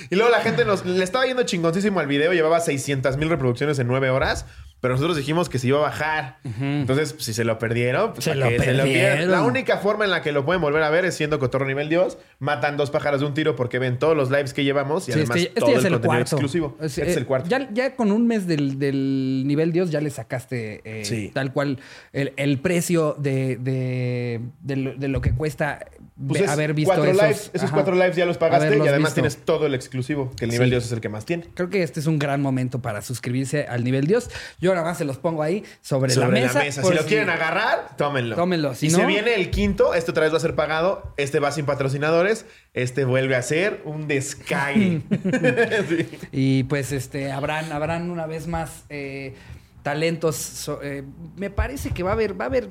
Y 0.10 0.16
luego 0.16 0.32
la 0.32 0.40
gente 0.40 0.64
nos 0.64 0.86
le 0.86 1.04
estaba 1.04 1.26
yendo 1.26 1.44
chingoncísimo 1.44 2.00
al 2.00 2.08
video, 2.08 2.32
llevaba 2.32 2.60
600 2.62 3.18
mil 3.18 3.30
reproducciones 3.30 3.78
en 3.80 3.88
9 3.88 4.10
horas, 4.10 4.46
pero 4.80 4.94
nosotros 4.94 5.18
dijimos 5.18 5.50
que 5.50 5.58
se 5.60 5.68
iba 5.68 5.80
a 5.80 5.82
bajar. 5.82 6.38
Entonces, 6.62 7.16
si 7.18 7.34
se 7.34 7.44
lo 7.44 7.58
perdieron, 7.58 8.14
pues 8.14 8.26
Se 8.26 8.36
lo 8.36 8.48
que 8.48 8.58
perdieron. 8.58 8.86
pierdan. 8.88 9.32
La 9.32 9.42
única 9.42 9.78
forma 9.78 10.06
en 10.06 10.12
la 10.12 10.22
que 10.22 10.32
lo 10.32 10.46
pueden 10.46 10.62
volver 10.62 10.84
a 10.84 10.90
ver 10.90 11.04
es 11.06 11.16
siendo 11.16 11.40
Cotorro 11.40 11.66
Nivel 11.66 11.90
Dios, 11.90 12.18
matan 12.40 12.78
dos 12.78 12.92
pájaros 12.92 13.20
de 13.22 13.26
un 13.26 13.34
tiro 13.34 13.56
porque 13.56 13.80
ven 13.80 13.98
todos 13.98 14.16
los 14.16 14.30
lives 14.30 14.54
que 14.54 14.64
llevamos 14.64 15.10
y 15.10 15.14
Sí, 15.14 15.20
además 15.20 15.38
este, 15.38 15.48
este 15.50 15.60
todo 15.62 15.70
es 15.72 15.76
el 15.86 15.92
contenido 15.94 16.02
cuarto. 16.08 16.36
exclusivo. 16.36 16.78
Es, 16.80 16.98
este 16.98 17.10
es 17.12 17.18
eh, 17.18 17.20
el 17.22 17.26
cuarto. 17.26 17.50
Ya, 17.50 17.68
ya 17.74 17.96
con 17.96 18.12
un 18.12 18.28
mes 18.28 18.46
del, 18.48 18.78
del 18.80 19.44
nivel 19.48 19.72
Dios 19.72 19.90
ya 19.90 20.00
le 20.02 20.10
sacaste 20.12 20.82
eh, 20.84 21.06
Sí. 21.06 21.32
tal 21.34 21.52
cual 21.54 21.80
el, 22.14 22.34
el 22.38 22.60
precio 22.60 23.16
de, 23.18 23.56
de, 23.58 24.42
de 24.62 24.76
lo, 24.76 24.96
de 24.96 25.08
lo 25.08 25.22
que 25.22 25.32
cuesta 25.34 25.80
Pues 26.28 26.42
es 26.42 26.50
haber 26.50 26.74
visto 26.74 26.92
cuatro 26.94 27.12
esos, 27.12 27.22
lives, 27.22 27.52
esos 27.54 27.66
ajá, 27.66 27.74
cuatro 27.76 27.94
lives 27.94 28.16
ya 28.16 28.26
los 28.26 28.38
pagaste 28.40 28.76
y 28.76 28.80
además 28.82 29.10
visto. 29.10 29.14
tienes 29.14 29.38
todo 29.38 29.68
el 29.68 29.76
exclusivo, 29.76 30.32
que 30.36 30.46
el 30.46 30.52
nivel 30.52 30.66
Sí. 30.68 30.72
Dios 30.72 30.86
es 30.86 30.92
el 30.92 31.00
que 31.00 31.10
más 31.10 31.26
tiene. 31.26 31.46
Creo 31.54 31.70
que 31.70 31.84
este 31.84 32.00
es 32.00 32.08
un 32.08 32.18
gran 32.18 32.42
momento 32.42 32.82
para 32.82 33.04
suscribirse 33.04 33.68
al 33.68 33.84
nivel 33.84 34.08
Dios. 34.08 34.30
Yo 34.60 34.74
nada 34.74 34.84
más 34.84 34.98
se 34.98 35.06
los 35.06 35.20
pongo 35.20 35.44
ahí 35.44 35.64
sobre, 35.82 36.12
Sobre 36.12 36.42
la 36.42 36.54
mesa. 36.54 36.72
Si 36.82 36.94
lo 36.94 37.06
quieren 37.06 37.30
agarrar, 37.30 37.96
tómenlo. 37.98 38.36
Tómenlo. 38.36 38.74
Si 38.74 38.88
y 38.88 38.90
no- 38.90 38.98
se 38.98 39.06
viene 39.06 39.36
el 39.36 39.52
quinto, 39.52 39.94
este 39.94 40.10
otra 40.10 40.24
vez 40.24 40.34
va 40.34 40.38
a 40.38 40.42
ser 40.42 40.56
pagado, 40.56 41.14
este 41.18 41.40
va 41.40 41.52
sin 41.52 41.66
patrocinadores, 41.66 42.46
este 42.74 43.06
vuelve 43.06 43.36
a 43.36 43.42
ser 43.44 43.82
un 43.86 44.08
descague. 44.08 45.02
Sí. 45.88 46.10
Y 46.32 46.64
pues 46.64 46.92
este 46.94 47.32
habrán, 47.32 47.72
habrán 47.72 48.10
una 48.10 48.26
vez 48.26 48.48
más 48.48 48.86
eh, 48.90 49.36
talentos. 49.84 50.36
so- 50.36 50.80
eh, 50.82 51.04
me 51.36 51.50
parece 51.52 51.92
que 51.92 52.02
va 52.02 52.10
a 52.10 52.14
haber, 52.14 52.40
va 52.40 52.46
a 52.46 52.48
haber 52.48 52.70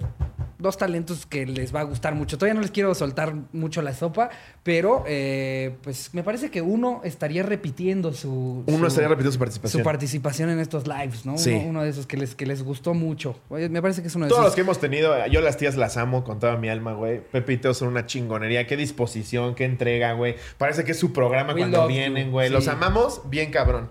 dos 0.59 0.77
talentos 0.79 1.27
que 1.27 1.45
les 1.47 1.75
va 1.75 1.81
a 1.81 1.85
gustar 1.85 2.15
mucho. 2.15 2.39
Todavía 2.39 2.55
no 2.55 2.61
les 2.61 2.71
quiero 2.71 2.95
soltar 2.95 3.35
mucho 3.53 3.83
la 3.83 3.95
sopa, 3.95 4.31
pero 4.63 5.05
eh, 5.07 5.77
pues 5.83 6.15
me 6.15 6.23
parece 6.23 6.51
que 6.51 6.63
uno 6.63 7.01
estaría 7.05 7.43
repitiendo 7.43 8.13
su. 8.13 8.65
Uno 8.67 8.79
su- 8.79 8.87
estaría 8.87 9.09
repitiendo 9.09 9.31
su 9.33 9.37
su 9.37 9.39
participación. 9.39 9.83
participación 9.83 10.51
en 10.51 10.59
estos 10.61 10.87
lives, 10.87 11.27
¿no? 11.27 11.37
Sí. 11.39 11.51
Uno, 11.53 11.69
uno 11.71 11.83
de 11.83 11.91
esos 11.91 12.07
que 12.07 12.17
les, 12.17 12.35
que 12.35 12.47
les 12.47 12.63
gustó 12.63 12.95
mucho. 12.95 13.39
Oye, 13.49 13.69
me 13.69 13.83
parece 13.83 14.03
que 14.03 14.09
es 14.09 14.15
uno 14.15 14.27
de 14.27 14.29
Todos 14.31 14.41
esos. 14.41 14.49
los 14.51 14.55
que 14.55 14.61
hemos 14.63 14.79
tenido, 14.81 15.15
yo 15.27 15.41
las 15.41 15.57
tías 15.57 15.77
las 15.77 15.97
amo 15.97 16.25
con 16.25 16.39
toda 16.41 16.57
mi 16.57 16.69
alma, 16.69 16.93
güey. 16.95 17.21
Pepe 17.21 17.55
y 17.55 17.57
Teo 17.59 17.75
son 17.75 17.89
una 17.89 18.07
chingonería. 18.07 18.67
Qué 18.67 18.77
disposición, 18.77 19.55
qué 19.55 19.65
entrega, 19.65 20.13
güey. 20.13 20.37
Parece 20.59 20.85
que 20.85 20.93
es 20.93 20.99
su 20.99 21.13
programa 21.13 21.53
We 21.53 21.61
cuando 21.61 21.87
vienen, 21.87 22.31
güey. 22.31 22.49
Sí. 22.49 22.55
Los 22.55 22.69
amamos 22.69 23.23
bien 23.29 23.51
cabrón. 23.51 23.91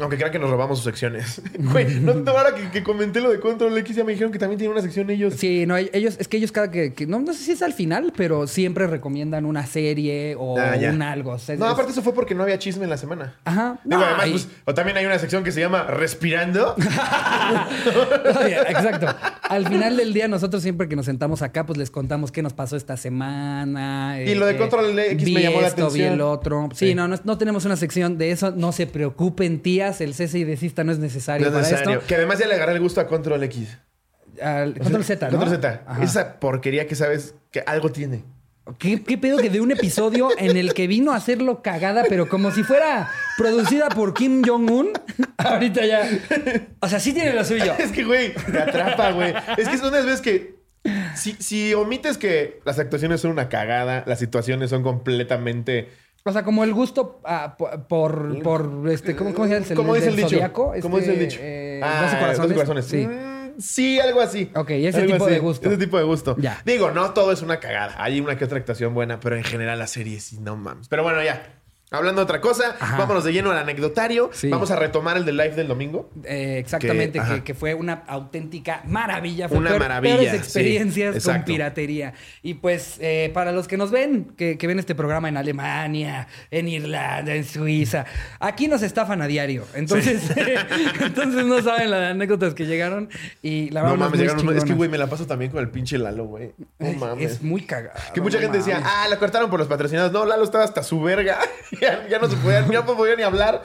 Aunque 0.00 0.16
crean 0.16 0.30
que 0.30 0.38
nos 0.38 0.48
robamos 0.50 0.78
sus 0.78 0.84
secciones. 0.84 1.42
Güey, 1.58 2.00
no, 2.00 2.12
ahora 2.30 2.54
que, 2.54 2.70
que 2.70 2.82
comenté 2.84 3.20
lo 3.20 3.30
de 3.30 3.40
Control 3.40 3.76
X 3.78 3.96
ya 3.96 4.04
me 4.04 4.12
dijeron 4.12 4.32
que 4.32 4.38
también 4.38 4.58
tienen 4.58 4.72
una 4.72 4.80
sección 4.82 5.10
ellos. 5.10 5.34
Sí, 5.36 5.66
no, 5.66 5.76
ellos, 5.76 6.16
es 6.20 6.28
que 6.28 6.36
ellos 6.36 6.52
cada 6.52 6.70
que, 6.70 6.92
que- 6.94 7.06
no, 7.06 7.20
no 7.20 7.32
sé 7.32 7.40
si 7.42 7.52
es 7.52 7.62
al 7.62 7.72
final, 7.72 8.12
pero 8.16 8.46
siempre 8.46 8.86
recomiendan 8.86 9.44
una 9.44 9.66
serie 9.66 10.36
o 10.38 10.58
Ah, 10.58 10.74
un 10.92 11.02
algo. 11.02 11.32
O 11.32 11.38
sea, 11.38 11.54
es- 11.54 11.60
No, 11.60 11.66
aparte 11.66 11.90
eso 11.92 12.02
fue 12.02 12.14
porque 12.14 12.34
no 12.34 12.42
había 12.44 12.58
chisme 12.58 12.84
en 12.84 12.90
la 12.90 12.96
semana. 12.96 13.34
Ajá. 13.44 13.78
Digo, 13.84 14.00
No, 14.00 14.06
además, 14.06 14.26
y- 14.28 14.30
pues, 14.30 14.48
o 14.66 14.74
también 14.74 14.96
hay 14.98 15.06
una 15.06 15.18
sección 15.18 15.42
que 15.42 15.50
se 15.52 15.60
llama 15.60 15.82
Respirando. 15.84 16.74
Oye, 18.40 18.56
Exacto. 18.68 19.06
Al 19.48 19.66
final 19.66 19.96
del 19.96 20.12
día, 20.12 20.28
nosotros 20.28 20.62
siempre 20.62 20.88
que 20.88 20.96
nos 20.96 21.06
sentamos 21.06 21.40
acá, 21.42 21.64
pues 21.64 21.78
les 21.78 21.90
contamos 21.90 22.30
qué 22.32 22.42
nos 22.42 22.52
pasó 22.52 22.76
esta 22.76 22.96
semana. 22.96 24.20
Y 24.22 24.34
lo 24.34 24.46
de 24.46 24.56
Control 24.56 24.98
X 24.98 25.24
vi 25.24 25.34
me 25.34 25.42
llamó 25.42 25.60
la 25.62 25.68
esto, 25.68 25.82
Vi 25.90 26.02
atención. 26.02 26.12
el 26.14 26.20
otro. 26.20 26.68
Sí, 26.74 26.88
Sí. 26.88 26.94
No, 26.94 27.08
no, 27.08 27.16
no 27.24 27.38
tenemos 27.38 27.64
una 27.64 27.76
sección 27.76 28.18
de 28.18 28.30
eso. 28.30 28.50
No 28.52 28.72
se 28.72 28.86
preocupen, 28.86 29.60
tías. 29.90 30.00
El 30.00 30.14
cese 30.14 30.38
y 30.38 30.44
desista 30.44 30.84
no 30.84 30.92
es 30.92 30.98
necesario 30.98 31.50
No 31.50 31.58
es 31.58 31.62
para 31.62 31.68
necesario. 31.72 31.98
esto. 31.98 32.06
Que 32.06 32.14
además 32.16 32.38
ya 32.38 32.46
le 32.46 32.54
agarré 32.54 32.72
el 32.74 32.80
gusto 32.80 33.00
a 33.00 33.06
Control 33.06 33.42
X. 33.44 33.76
Al- 34.42 34.78
control 34.78 35.04
Z, 35.04 35.26
¿no? 35.30 35.38
Control 35.38 35.56
Z. 35.56 35.82
Ajá. 35.86 36.04
Esa 36.04 36.38
porquería 36.40 36.86
que 36.86 36.94
sabes 36.94 37.34
que 37.50 37.60
algo 37.66 37.90
tiene. 37.90 38.22
¿Qué, 38.78 39.02
qué 39.02 39.16
pedo 39.16 39.38
que 39.38 39.48
de 39.48 39.62
un 39.62 39.70
episodio 39.72 40.28
en 40.38 40.58
el 40.58 40.74
que 40.74 40.86
vino 40.86 41.12
a 41.12 41.16
hacerlo 41.16 41.62
cagada, 41.62 42.04
pero 42.06 42.28
como 42.28 42.50
si 42.50 42.62
fuera 42.62 43.10
producida 43.38 43.88
por 43.88 44.12
Kim 44.12 44.42
Jong-un? 44.46 44.90
Ahorita 45.38 45.86
ya. 45.86 46.06
O 46.80 46.86
sea, 46.88 47.00
sí 47.00 47.14
tiene 47.14 47.32
lo 47.32 47.44
suyo. 47.44 47.72
Es 47.78 47.90
que, 47.92 48.04
güey, 48.04 48.34
te 48.34 48.58
atrapa, 48.58 49.12
güey. 49.12 49.32
Es 49.56 49.68
que 49.70 49.78
son 49.78 49.88
unas 49.88 50.04
veces 50.04 50.20
que 50.20 50.58
si, 51.16 51.32
si 51.38 51.72
omites 51.72 52.18
que 52.18 52.60
las 52.66 52.78
actuaciones 52.78 53.22
son 53.22 53.30
una 53.30 53.48
cagada, 53.48 54.04
las 54.06 54.18
situaciones 54.18 54.68
son 54.70 54.82
completamente... 54.82 55.88
O 56.28 56.32
sea, 56.32 56.42
como 56.44 56.62
el 56.64 56.74
gusto 56.74 57.20
ah, 57.24 57.56
por, 57.58 57.86
por, 57.86 58.42
por, 58.42 58.90
este, 58.90 59.16
¿cómo, 59.16 59.32
cómo 59.34 59.48
se 59.48 59.54
llama? 59.54 59.66
¿Cómo 59.74 59.94
dice 59.94 60.08
el 60.08 60.16
dicho? 60.16 60.28
zodiaco? 60.28 60.72
¿Cómo 60.82 60.98
Este, 60.98 61.10
dice 61.12 61.12
el 61.24 61.28
dicho? 61.28 61.38
eh, 61.42 61.80
Ah, 61.82 62.02
12 62.02 62.18
corazones. 62.18 62.38
12 62.38 62.54
corazones. 62.54 62.84
Sí. 62.86 63.06
Mm, 63.06 63.60
sí, 63.60 63.98
algo 64.00 64.20
así. 64.20 64.50
Ok, 64.54 64.70
ese 64.70 65.00
Algo 65.00 65.12
tipo 65.14 65.24
así. 65.24 65.34
de 65.34 65.40
gusto. 65.40 65.68
Ese 65.68 65.78
tipo 65.78 65.96
de 65.98 66.04
gusto. 66.04 66.36
Ya. 66.38 66.60
Digo, 66.64 66.90
no 66.90 67.10
todo 67.12 67.32
es 67.32 67.42
una 67.42 67.58
cagada. 67.60 67.94
Hay 67.98 68.20
una 68.20 68.36
que 68.36 68.44
otra 68.44 68.58
actuación 68.58 68.94
buena, 68.94 69.20
pero 69.20 69.36
en 69.36 69.44
general 69.44 69.78
la 69.78 69.86
serie 69.86 70.20
sí, 70.20 70.38
no 70.40 70.56
mames. 70.56 70.88
Pero 70.88 71.02
bueno, 71.02 71.22
ya. 71.22 71.57
Hablando 71.90 72.20
de 72.20 72.24
otra 72.24 72.40
cosa, 72.42 72.76
Ajá. 72.78 72.98
vámonos 72.98 73.24
de 73.24 73.32
lleno 73.32 73.50
al 73.50 73.58
anecdotario. 73.58 74.28
Sí. 74.34 74.48
Vamos 74.50 74.70
a 74.70 74.76
retomar 74.76 75.16
el 75.16 75.24
del 75.24 75.36
live 75.38 75.54
del 75.54 75.68
domingo. 75.68 76.10
Eh, 76.24 76.56
exactamente, 76.58 77.18
Que- 77.18 77.34
que, 77.36 77.44
que 77.44 77.54
fue 77.54 77.72
una 77.74 78.02
auténtica 78.06 78.82
maravilla. 78.86 79.48
Fue 79.48 79.56
Una 79.56 79.70
peor- 79.70 79.80
maravilla, 79.80 80.14
peores 80.16 80.30
sí, 80.32 80.36
experiencias 80.36 81.24
con 81.24 81.44
piratería. 81.44 82.12
Y 82.42 82.54
pues, 82.54 82.96
eh, 83.00 83.30
para 83.32 83.52
los 83.52 83.68
que 83.68 83.76
nos 83.78 83.90
ven, 83.90 84.26
que, 84.36 84.58
que 84.58 84.66
ven 84.66 84.78
este 84.78 84.94
programa 84.94 85.28
en 85.30 85.38
Alemania, 85.38 86.28
en 86.50 86.68
Irlanda, 86.68 87.34
en 87.34 87.44
Suiza, 87.44 88.04
aquí 88.38 88.68
nos 88.68 88.82
estafan 88.82 89.22
a 89.22 89.26
diario. 89.26 89.64
Entonces, 89.74 90.22
entonces 91.00 91.46
no 91.46 91.62
saben 91.62 91.90
las 91.90 92.10
anécdotas 92.10 92.52
que 92.54 92.66
llegaron. 92.66 93.08
Y 93.42 93.70
la 93.70 93.80
No 93.82 93.86
verdad, 93.92 93.98
mames, 94.06 94.10
muy 94.18 94.26
llegaron 94.28 94.56
Es 94.58 94.64
que, 94.64 94.74
güey, 94.74 94.90
me 94.90 94.98
la 94.98 95.06
paso 95.06 95.26
también 95.26 95.50
con 95.50 95.60
el 95.60 95.70
pinche 95.70 95.96
Lalo, 95.98 96.24
güey. 96.26 96.52
No 96.78 96.86
Es- 96.86 96.96
mames. 96.98 97.30
Es 97.32 97.42
muy 97.42 97.62
cagado. 97.62 97.98
Que 98.12 98.20
mucha 98.20 98.36
no 98.36 98.42
gente 98.42 98.58
decía, 98.58 98.74
mames. 98.80 98.92
ah, 98.94 99.06
lo 99.08 99.18
cortaron 99.18 99.48
por 99.50 99.58
los 99.58 99.68
patrocinados. 99.68 100.12
No, 100.12 100.24
Lalo 100.24 100.44
estaba 100.44 100.64
hasta 100.64 100.82
su 100.82 101.00
verga. 101.00 101.38
Ya, 101.80 102.06
ya 102.08 102.18
no 102.18 102.28
se 102.28 102.36
podía, 102.36 102.66
ya 102.66 102.82
no 102.82 102.96
podía 102.96 103.16
ni 103.16 103.22
hablar. 103.22 103.62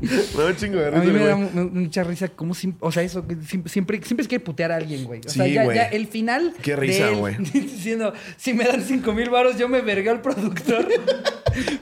un 0.00 0.56
chingo 0.56 0.78
de 0.78 0.86
A 0.86 0.90
risa, 0.90 1.04
mí 1.04 1.12
me 1.12 1.24
da 1.26 1.34
mu- 1.36 1.70
mucha 1.70 2.04
risa 2.04 2.30
siempre, 2.54 2.78
o 2.86 2.92
sea, 2.92 3.02
eso 3.02 3.26
que 3.26 3.34
siempre, 3.44 3.70
siempre, 3.70 4.00
siempre 4.04 4.22
es 4.22 4.28
que 4.28 4.38
putear 4.38 4.70
a 4.70 4.76
alguien, 4.76 5.04
güey. 5.04 5.20
O 5.26 5.28
sea, 5.28 5.44
Sí, 5.44 5.52
ya, 5.54 5.64
güey. 5.64 5.76
ya 5.76 5.84
el 5.86 6.06
final 6.06 6.54
Qué 6.62 6.70
de 6.72 6.76
risa, 6.76 7.08
él 7.08 7.16
güey. 7.16 7.36
diciendo, 7.52 8.12
si 8.36 8.54
me 8.54 8.64
dan 8.64 8.82
cinco 8.84 9.12
mil 9.12 9.28
varos, 9.28 9.58
yo 9.58 9.68
me 9.68 9.80
vergué 9.80 10.10
al 10.10 10.20
productor. 10.22 10.86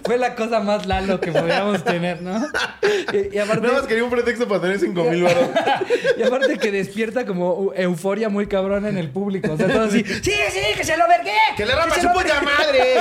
Fue 0.05 0.17
la 0.17 0.35
cosa 0.35 0.61
más 0.61 0.87
lalo 0.87 1.21
que 1.21 1.31
podíamos 1.33 1.85
tener, 1.85 2.23
¿no? 2.23 2.43
Y, 3.13 3.37
y 3.37 3.39
aparte, 3.39 3.67
Nada 3.67 3.81
más 3.81 3.87
quería 3.87 4.05
un 4.05 4.11
pretexto 4.11 4.49
para 4.49 4.63
tener 4.63 4.79
5 4.79 5.05
mil 5.05 5.23
baros. 5.25 5.51
y 6.17 6.23
aparte 6.23 6.57
que 6.57 6.71
despierta 6.73 7.27
como 7.27 7.73
euforia 7.75 8.31
muy 8.31 8.47
cabrona 8.47 8.89
en 8.89 8.97
el 8.97 9.11
público. 9.11 9.53
O 9.53 9.57
sea, 9.59 9.67
todo 9.67 9.83
así, 9.83 10.03
sí, 10.05 10.21
sí, 10.51 10.61
que 10.77 10.85
se 10.85 10.97
lo 10.97 11.07
vergué. 11.09 11.33
¡Que 11.57 11.67
le 11.67 11.73
se 11.95 12.01
su 12.01 12.07
lo 12.07 12.13
puta 12.15 12.41
vergué". 12.41 12.47
madre! 12.47 12.95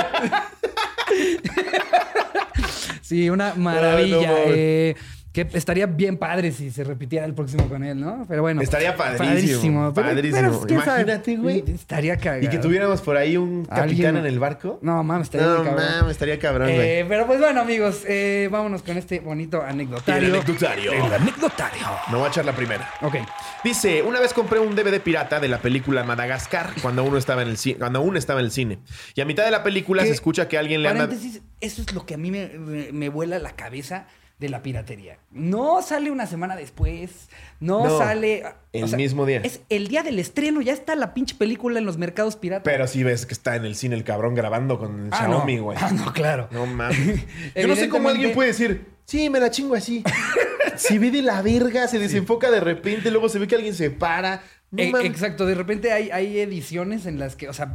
Sí, 3.02 3.30
una 3.30 3.54
maravilla. 3.54 4.30
No. 4.30 4.36
Eh, 4.48 4.96
Que 5.36 5.46
estaría 5.52 5.84
bien 5.84 6.16
padre 6.16 6.50
si 6.50 6.70
se 6.70 6.82
repitiera 6.82 7.26
el 7.26 7.34
próximo 7.34 7.68
con 7.68 7.84
él, 7.84 8.00
¿no? 8.00 8.24
Pero 8.26 8.40
bueno. 8.40 8.62
Estaría 8.62 8.96
padrísimo. 8.96 9.92
Pero- 9.94 10.08
padrísimo. 10.08 10.60
pero. 10.66 10.74
Imagínate, 10.82 11.36
güey. 11.36 11.62
Estaría 11.66 12.16
cagado. 12.16 12.42
Y 12.42 12.48
que 12.48 12.56
tuviéramos 12.56 13.02
por 13.02 13.18
ahí 13.18 13.36
un 13.36 13.66
capitán 13.66 13.82
Alguien- 13.90 14.16
en 14.16 14.24
el 14.24 14.38
barco. 14.38 14.78
No, 14.80 15.04
mames, 15.04 15.26
estaría 15.26 15.46
No, 15.46 15.56
cabrón. 15.62 15.74
mames, 15.98 16.12
estaría 16.12 16.38
cabrón, 16.38 16.72
güey. 16.72 16.80
Eh, 16.88 17.04
pero 17.06 17.26
pues 17.26 17.38
bueno, 17.38 17.60
amigos, 17.60 18.02
eh, 18.08 18.48
vámonos 18.50 18.82
con 18.82 18.96
este 18.96 19.20
bonito 19.20 19.60
anecdotario. 19.62 20.26
El 20.28 20.34
anecdotario. 20.36 20.92
El 20.92 21.12
anecdotario. 21.12 21.86
No 22.10 22.16
voy 22.16 22.26
a 22.26 22.30
echar 22.30 22.46
la 22.46 22.56
primera. 22.56 22.90
Ok. 23.02 23.16
Dice, 23.62 24.02
una 24.02 24.20
vez 24.20 24.32
compré 24.32 24.58
un 24.58 24.74
DVD 24.74 25.00
pirata 25.00 25.38
de 25.38 25.48
la 25.48 25.58
película 25.58 26.02
Madagascar 26.02 26.70
cuando 26.80 27.04
uno 27.04 27.18
estaba 27.18 27.42
en 27.42 27.48
el 27.48 27.58
cine, 27.58 27.78
cuando 27.78 27.98
aún 27.98 28.16
estaba 28.16 28.40
en 28.40 28.46
el 28.46 28.52
cine. 28.52 28.78
Y 29.14 29.20
a 29.20 29.26
mitad 29.26 29.44
de 29.44 29.50
la 29.50 29.62
película 29.62 30.02
se 30.04 30.12
escucha 30.12 30.48
que 30.48 30.56
alguien 30.56 30.82
le 30.82 30.88
anda 30.88 31.04
Paréntesis, 31.08 31.42
eso 31.60 31.82
es 31.82 31.92
lo 31.92 32.06
que 32.06 32.14
a 32.14 32.16
mí 32.16 32.30
me, 32.30 32.48
me- 32.58 32.90
me 32.92 33.08
vuela 33.10 33.38
la 33.38 33.52
cabeza 33.52 34.06
de 34.38 34.48
la 34.50 34.62
piratería. 34.62 35.18
No 35.30 35.80
sale 35.80 36.10
una 36.10 36.26
semana 36.26 36.56
después, 36.56 37.28
no, 37.60 37.84
No, 37.86 37.98
sale... 37.98 38.44
el 38.72 38.94
mismo 38.96 39.24
día. 39.24 39.40
Es 39.42 39.60
el 39.70 39.88
día 39.88 40.02
del 40.02 40.18
estreno, 40.18 40.60
ya 40.60 40.72
está 40.74 40.94
la 40.94 41.14
pinche 41.14 41.34
película 41.36 41.78
en 41.78 41.86
los 41.86 41.96
mercados 41.96 42.36
piratas. 42.36 42.64
Pero 42.64 42.86
sí 42.86 43.02
ves 43.02 43.24
que 43.24 43.32
está 43.32 43.56
en 43.56 43.64
el 43.64 43.74
cine 43.76 43.94
el 43.96 44.04
cabrón 44.04 44.34
grabando 44.34 44.78
con 44.78 45.06
el 45.06 45.12
Ah, 45.12 45.16
Xiaomi, 45.26 45.56
no. 45.56 45.62
güey. 45.64 45.78
Ah, 45.80 45.90
no, 45.90 46.12
claro. 46.12 46.48
No 46.50 46.66
mames. 46.66 47.24
Yo 47.56 47.66
no 47.66 47.76
sé 47.76 47.88
cómo 47.88 48.08
alguien 48.10 48.32
puede 48.34 48.48
decir, 48.48 48.86
sí, 49.06 49.30
me 49.30 49.40
la 49.40 49.50
chingo 49.50 49.74
así. 49.74 50.04
si 50.76 50.98
ve 50.98 51.10
de 51.10 51.22
la 51.22 51.40
verga, 51.40 51.88
se 51.88 51.98
desenfoca 51.98 52.50
de 52.50 52.60
repente, 52.60 53.10
luego 53.10 53.28
se 53.30 53.38
ve 53.38 53.48
que 53.48 53.54
alguien 53.54 53.74
se 53.74 53.90
para. 53.90 54.42
No 54.70 54.82
Eh, 54.82 54.90
mames. 54.90 55.06
exacto, 55.10 55.46
de 55.46 55.54
repente 55.54 55.92
hay, 55.92 56.10
hay 56.10 56.38
ediciones 56.40 57.06
en 57.06 57.18
las 57.18 57.36
que, 57.36 57.48
o 57.48 57.52
sea, 57.54 57.74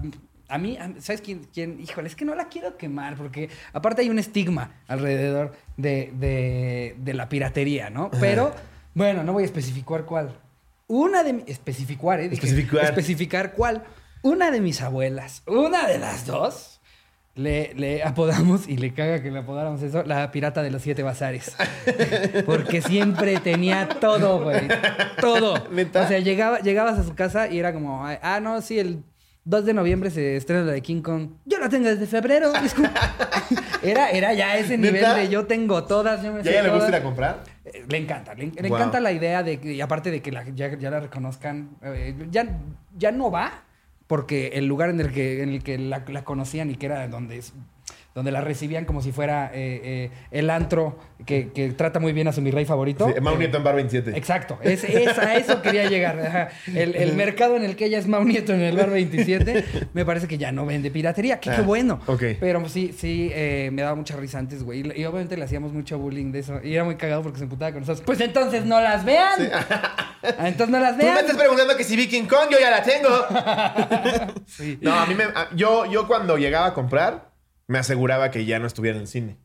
a 0.49 0.57
mí, 0.57 0.77
¿sabes 0.99 1.21
quién, 1.21 1.47
quién? 1.53 1.79
Híjole, 1.79 2.09
es 2.09 2.15
que 2.17 2.25
no 2.25 2.35
la 2.35 2.49
quiero 2.49 2.75
quemar 2.75 3.15
porque 3.15 3.49
aparte 3.71 4.01
hay 4.01 4.09
un 4.09 4.19
estigma 4.19 4.73
alrededor 4.89 5.55
de, 5.81 6.11
de- 6.13 6.95
de 6.97 7.13
la 7.13 7.27
piratería, 7.29 7.89
¿no? 7.89 8.09
Pero, 8.19 8.53
bueno, 8.93 9.23
no 9.23 9.33
voy 9.33 9.43
a 9.43 9.45
especificar 9.45 10.05
cuál. 10.05 10.37
Una 10.87 11.23
de 11.23 11.33
mi- 11.33 11.43
especificar, 11.47 12.19
¿eh? 12.19 12.29
Dije, 12.29 12.45
Especificar. 12.45 12.85
especificar 12.85 13.53
cuál. 13.53 13.83
Una 14.23 14.51
de 14.51 14.61
mis 14.61 14.81
abuelas, 14.81 15.41
una 15.47 15.87
de 15.87 15.97
las 15.97 16.25
dos, 16.27 16.79
le, 17.33 17.73
le 17.75 18.03
apodamos, 18.03 18.67
y 18.67 18.77
le 18.77 18.93
caga 18.93 19.23
que 19.23 19.31
le 19.31 19.39
apodáramos 19.39 19.81
eso, 19.81 20.03
la 20.03 20.29
pirata 20.31 20.61
de 20.61 20.69
los 20.69 20.81
siete 20.81 21.01
bazares. 21.01 21.55
Porque 22.45 22.81
siempre 22.81 23.39
tenía 23.39 23.87
todo, 23.87 24.43
güey. 24.43 24.67
Todo. 25.19 25.53
O 25.55 26.07
sea, 26.07 26.19
llegaba, 26.19 26.59
llegabas 26.59 26.99
a 26.99 27.03
su 27.03 27.15
casa 27.15 27.47
y 27.49 27.57
era 27.57 27.73
como, 27.73 28.05
ah, 28.05 28.39
no, 28.41 28.61
sí, 28.61 28.77
el 28.79 29.03
2 29.43 29.65
de 29.65 29.73
noviembre 29.73 30.11
se 30.11 30.35
estrena 30.37 30.63
la 30.63 30.71
de 30.73 30.81
King 30.81 31.01
Kong. 31.01 31.29
Yo 31.45 31.57
la 31.59 31.67
tengo 31.69 31.87
desde 31.87 32.05
febrero. 32.05 32.51
Era, 33.83 34.11
era 34.11 34.31
ya 34.33 34.57
ese 34.57 34.77
nivel 34.77 34.93
¿Neta? 35.01 35.15
de 35.15 35.27
yo 35.29 35.45
tengo 35.47 35.83
todas, 35.85 36.21
yo 36.21 36.31
me 36.31 36.43
¿Ya 36.43 36.61
le 36.61 36.69
gusta 36.69 36.89
ir 36.89 36.95
a 36.95 37.01
comprar? 37.03 37.43
Eh, 37.65 37.83
Le 37.89 37.97
encanta, 37.97 38.35
le, 38.35 38.51
le 38.55 38.69
Wow. 38.69 38.77
encanta 38.77 38.99
la 38.99 39.11
idea 39.11 39.41
de 39.41 39.59
que, 39.59 39.73
y 39.73 39.81
aparte 39.81 40.11
de 40.11 40.21
que 40.21 40.31
la- 40.31 40.47
ya, 40.49 40.77
ya 40.77 40.91
la 40.91 40.99
reconozcan, 40.99 41.71
eh, 41.81 42.13
ya, 42.29 42.59
ya 42.95 43.11
no 43.11 43.31
va, 43.31 43.63
porque 44.05 44.49
el 44.53 44.67
lugar 44.67 44.89
en 44.91 44.99
el 44.99 45.11
que, 45.11 45.41
en 45.41 45.49
el 45.49 45.63
que 45.63 45.79
la, 45.79 46.03
la 46.07 46.23
conocían 46.23 46.69
y 46.69 46.75
que 46.75 46.85
era 46.85 47.07
donde, 47.07 47.41
donde 48.13 48.31
la 48.31 48.41
recibían 48.41 48.85
como 48.85 49.01
si 49.01 49.11
fuera 49.11 49.51
eh, 49.53 49.81
eh, 49.83 50.11
el 50.31 50.49
antro 50.49 50.99
que, 51.25 51.51
que 51.53 51.69
trata 51.69 51.99
muy 51.99 52.11
bien 52.13 52.27
a 52.27 52.33
su 52.33 52.41
mi 52.41 52.51
rey 52.51 52.65
favorito. 52.65 53.07
Sí, 53.13 53.21
Mau 53.21 53.35
eh, 53.35 53.37
Nieto 53.37 53.57
en 53.57 53.63
Bar 53.63 53.75
27. 53.75 54.17
Exacto, 54.17 54.59
es, 54.61 54.83
es 54.83 55.17
a 55.17 55.35
eso 55.35 55.61
quería 55.61 55.87
llegar. 55.89 56.19
ajá. 56.19 56.49
El, 56.75 56.95
el 56.95 57.13
mercado 57.15 57.55
en 57.55 57.63
el 57.63 57.75
que 57.75 57.85
ella 57.85 57.99
es 57.99 58.07
Mau 58.07 58.23
Nieto 58.23 58.53
en 58.53 58.61
el 58.61 58.75
bar 58.75 58.89
27, 58.89 59.65
me 59.93 60.03
parece 60.05 60.27
que 60.27 60.37
ya 60.37 60.51
no 60.51 60.65
vende 60.65 60.91
piratería. 60.91 61.39
Qué, 61.39 61.49
qué 61.51 61.57
Ah, 61.57 61.61
bueno. 61.61 61.99
Pero 62.39 62.67
sí, 62.67 62.93
sí, 62.97 63.29
eh, 63.33 63.69
me 63.71 63.81
daba 63.81 63.95
mucha 63.95 64.15
risa 64.17 64.39
antes, 64.39 64.63
güey. 64.63 64.81
Y, 64.81 65.01
y 65.01 65.05
obviamente 65.05 65.37
le 65.37 65.45
hacíamos 65.45 65.71
mucho 65.71 65.97
bullying 65.97 66.31
de 66.31 66.39
eso. 66.39 66.59
Y 66.63 66.73
era 66.73 66.83
muy 66.83 66.95
cagado 66.95 67.21
porque 67.21 67.37
se 67.37 67.43
emputaba 67.45 67.71
con 67.71 67.81
nosotros. 67.81 68.03
Pues 68.05 68.19
entonces 68.19 68.65
no 68.65 68.81
las 68.81 69.05
vean. 69.05 69.49
Ah, 69.53 70.47
entonces 70.47 70.69
no 70.69 70.79
las 70.79 70.91
Tú 70.91 70.97
me 70.97 71.03
vean. 71.05 71.17
estás 71.19 71.37
preguntando 71.37 71.75
que 71.77 71.83
si 71.83 71.95
vi 71.95 72.07
King 72.07 72.25
Kong, 72.25 72.49
yo 72.51 72.59
ya 72.59 72.71
la 72.71 72.83
tengo. 72.83 73.09
Sí. 74.45 74.77
No, 74.81 74.93
a 74.93 75.05
mí 75.05 75.15
me. 75.15 75.23
yo, 75.55 75.85
yo 75.85 76.07
cuando 76.07 76.37
llegaba 76.37 76.67
a 76.67 76.73
comprar, 76.73 77.30
me 77.71 77.79
aseguraba 77.79 78.31
que 78.31 78.45
ya 78.45 78.59
no 78.59 78.67
estuviera 78.67 78.97
en 78.97 79.03
el 79.03 79.07
cine. 79.07 79.37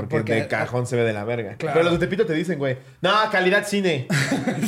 Porque, 0.00 0.16
Porque- 0.16 0.34
de 0.34 0.48
cajón 0.48 0.86
se 0.86 0.96
ve 0.96 1.02
de 1.02 1.12
la 1.12 1.24
verga. 1.24 1.56
Claro. 1.56 1.74
Pero 1.78 1.90
los 1.90 1.98
de 2.00 2.06
Tepito 2.06 2.26
te 2.26 2.32
dicen, 2.34 2.58
güey, 2.58 2.76
no, 3.02 3.10
calidad 3.30 3.66
cine. 3.66 4.06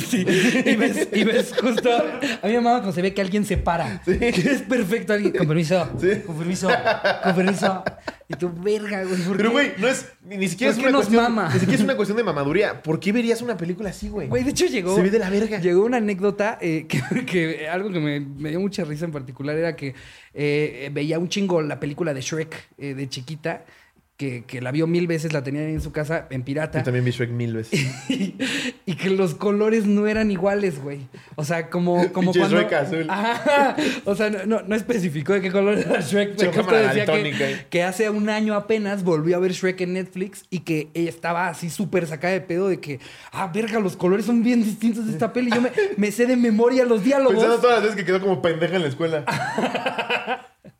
Sí. 0.09 0.25
Y 0.65 0.75
ves, 0.75 1.07
y 1.13 1.23
ves 1.23 1.53
justo. 1.59 1.89
A 1.91 2.45
mí 2.47 2.51
me 2.51 2.57
amaba 2.57 2.77
cuando 2.77 2.91
se 2.93 3.01
ve 3.01 3.13
que 3.13 3.21
alguien 3.21 3.45
se 3.45 3.57
para. 3.57 4.01
Que 4.03 4.29
es 4.29 4.61
perfecto 4.63 5.13
alguien. 5.13 5.33
Con 5.33 5.47
permiso. 5.47 5.87
Sí. 5.99 6.21
Con 6.25 6.37
permiso. 6.37 6.69
Con 7.23 7.35
permiso. 7.35 7.83
Y 8.27 8.33
tu 8.35 8.51
verga, 8.51 9.03
güey. 9.03 9.21
¿por 9.23 9.37
Pero, 9.37 9.49
qué? 9.49 9.53
güey, 9.53 9.71
no 9.77 9.87
es. 9.87 10.05
Ni, 10.23 10.47
siquiera 10.47 10.71
¿Por 10.73 10.79
es 10.79 10.83
una 10.85 10.91
nos 10.91 11.05
cuestión. 11.07 11.23
mama? 11.23 11.49
Ni 11.53 11.59
siquiera 11.59 11.75
es 11.75 11.83
una 11.83 11.95
cuestión 11.95 12.17
de 12.17 12.23
mamaduría. 12.23 12.81
¿Por 12.83 12.99
qué 12.99 13.11
verías 13.11 13.41
una 13.41 13.57
película 13.57 13.89
así, 13.89 14.09
güey? 14.09 14.27
Güey, 14.27 14.43
de 14.43 14.51
hecho 14.51 14.65
llegó. 14.67 14.95
Se 14.95 15.01
ve 15.01 15.09
de 15.09 15.19
la 15.19 15.29
verga. 15.29 15.59
Llegó 15.59 15.83
una 15.85 15.97
anécdota 15.97 16.57
eh, 16.61 16.85
que, 16.89 17.25
que 17.25 17.67
algo 17.69 17.91
que 17.91 17.99
me, 17.99 18.19
me 18.19 18.49
dio 18.49 18.59
mucha 18.59 18.83
risa 18.83 19.05
en 19.05 19.11
particular 19.11 19.55
era 19.55 19.75
que 19.75 19.95
eh, 20.33 20.89
veía 20.93 21.17
un 21.19 21.29
chingo 21.29 21.61
la 21.61 21.79
película 21.79 22.13
de 22.13 22.21
Shrek 22.21 22.55
eh, 22.77 22.93
de 22.93 23.09
chiquita, 23.09 23.65
que, 24.19 24.43
que 24.43 24.59
la 24.59 24.73
vio 24.73 24.85
mil 24.85 25.07
veces, 25.07 25.31
la 25.31 25.45
tenía 25.45 25.63
en 25.63 25.79
su 25.79 25.93
casa 25.93 26.27
en 26.29 26.43
pirata. 26.43 26.79
Yo 26.79 26.83
también 26.83 27.05
vi 27.05 27.11
Shrek 27.11 27.29
mil 27.29 27.53
veces. 27.53 27.79
y, 28.09 28.35
y 28.85 28.95
que 28.95 29.11
los 29.11 29.33
colores 29.33 29.85
no 29.85 30.07
eran 30.07 30.29
iguales, 30.29 30.83
güey. 30.83 31.07
O 31.35 31.45
sea, 31.45 31.69
como, 31.69 31.95
como 32.11 32.33
cuando... 32.33 32.57
Shrek 32.57 32.73
azul. 32.73 33.05
Ajá. 33.09 33.77
O 34.03 34.15
sea, 34.15 34.29
no, 34.29 34.45
no, 34.45 34.61
no 34.63 34.75
especificó 34.75 35.31
de 35.31 35.39
qué 35.39 35.49
color 35.53 35.77
era 35.77 36.01
Shrek. 36.01 36.35
pero 36.35 36.51
justo 36.51 36.75
decía 36.75 37.05
que, 37.05 37.11
ahí. 37.13 37.61
que 37.69 37.81
hace 37.81 38.09
un 38.09 38.27
año 38.27 38.55
apenas 38.55 39.05
volvió 39.05 39.37
a 39.37 39.39
ver 39.39 39.53
Shrek 39.53 39.79
en 39.79 39.93
Netflix 39.93 40.43
y 40.49 40.59
que 40.59 40.89
ella 40.93 41.09
estaba 41.09 41.47
así 41.47 41.69
súper 41.69 42.05
sacada 42.05 42.33
de 42.33 42.41
pedo 42.41 42.67
de 42.67 42.81
que, 42.81 42.99
ah, 43.31 43.49
verga, 43.53 43.79
los 43.79 43.95
colores 43.95 44.25
son 44.25 44.43
bien 44.43 44.61
distintos 44.61 45.05
de 45.05 45.13
esta 45.13 45.31
peli. 45.31 45.49
Yo 45.49 45.61
me, 45.61 45.71
me 45.95 46.11
sé 46.11 46.25
de 46.25 46.35
memoria 46.35 46.83
los 46.83 47.05
diálogos. 47.05 47.35
Pensando 47.35 47.61
todas 47.61 47.75
las 47.75 47.83
veces 47.83 47.95
que 47.95 48.05
quedó 48.05 48.19
como 48.19 48.41
pendeja 48.41 48.75
en 48.75 48.81
la 48.81 48.89
escuela. 48.89 49.23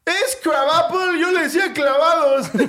¡Es 0.06 0.40
Crabapple! 0.42 1.20
Yo 1.20 1.32
le 1.32 1.44
decía 1.44 1.72
clavados. 1.74 2.50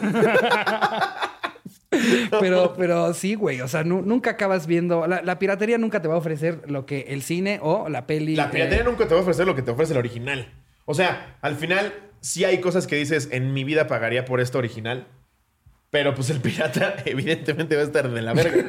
Pero, 2.40 2.74
pero 2.76 3.12
sí, 3.14 3.34
güey. 3.34 3.60
O 3.62 3.68
sea, 3.68 3.82
nu- 3.82 4.02
nunca 4.02 4.30
acabas 4.30 4.66
viendo. 4.68 5.06
La, 5.08 5.22
la 5.22 5.38
piratería 5.40 5.76
nunca 5.76 6.00
te 6.00 6.06
va 6.06 6.14
a 6.14 6.18
ofrecer 6.18 6.62
lo 6.70 6.86
que 6.86 7.00
el 7.08 7.22
cine 7.22 7.58
o 7.62 7.88
la 7.88 8.06
peli. 8.06 8.36
La 8.36 8.50
piratería 8.50 8.82
eh, 8.82 8.84
nunca 8.84 9.08
te 9.08 9.14
va 9.14 9.20
a 9.20 9.22
ofrecer 9.22 9.44
lo 9.46 9.56
que 9.56 9.62
te 9.62 9.72
ofrece 9.72 9.92
el 9.92 9.98
original. 9.98 10.52
O 10.84 10.94
sea, 10.94 11.36
al 11.42 11.56
final 11.56 11.92
sí 12.20 12.44
hay 12.44 12.60
cosas 12.60 12.86
que 12.86 12.94
dices, 12.96 13.28
en 13.32 13.52
mi 13.52 13.64
vida 13.64 13.88
pagaría 13.88 14.24
por 14.24 14.40
esto 14.40 14.58
original. 14.58 15.08
Pero 15.90 16.14
pues 16.14 16.30
el 16.30 16.40
pirata 16.40 16.94
evidentemente 17.04 17.74
va 17.74 17.82
a 17.82 17.86
estar 17.86 18.08
de 18.08 18.22
la 18.22 18.34
verga. 18.34 18.64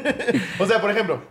o 0.60 0.66
sea, 0.66 0.80
por 0.80 0.92
ejemplo, 0.92 1.22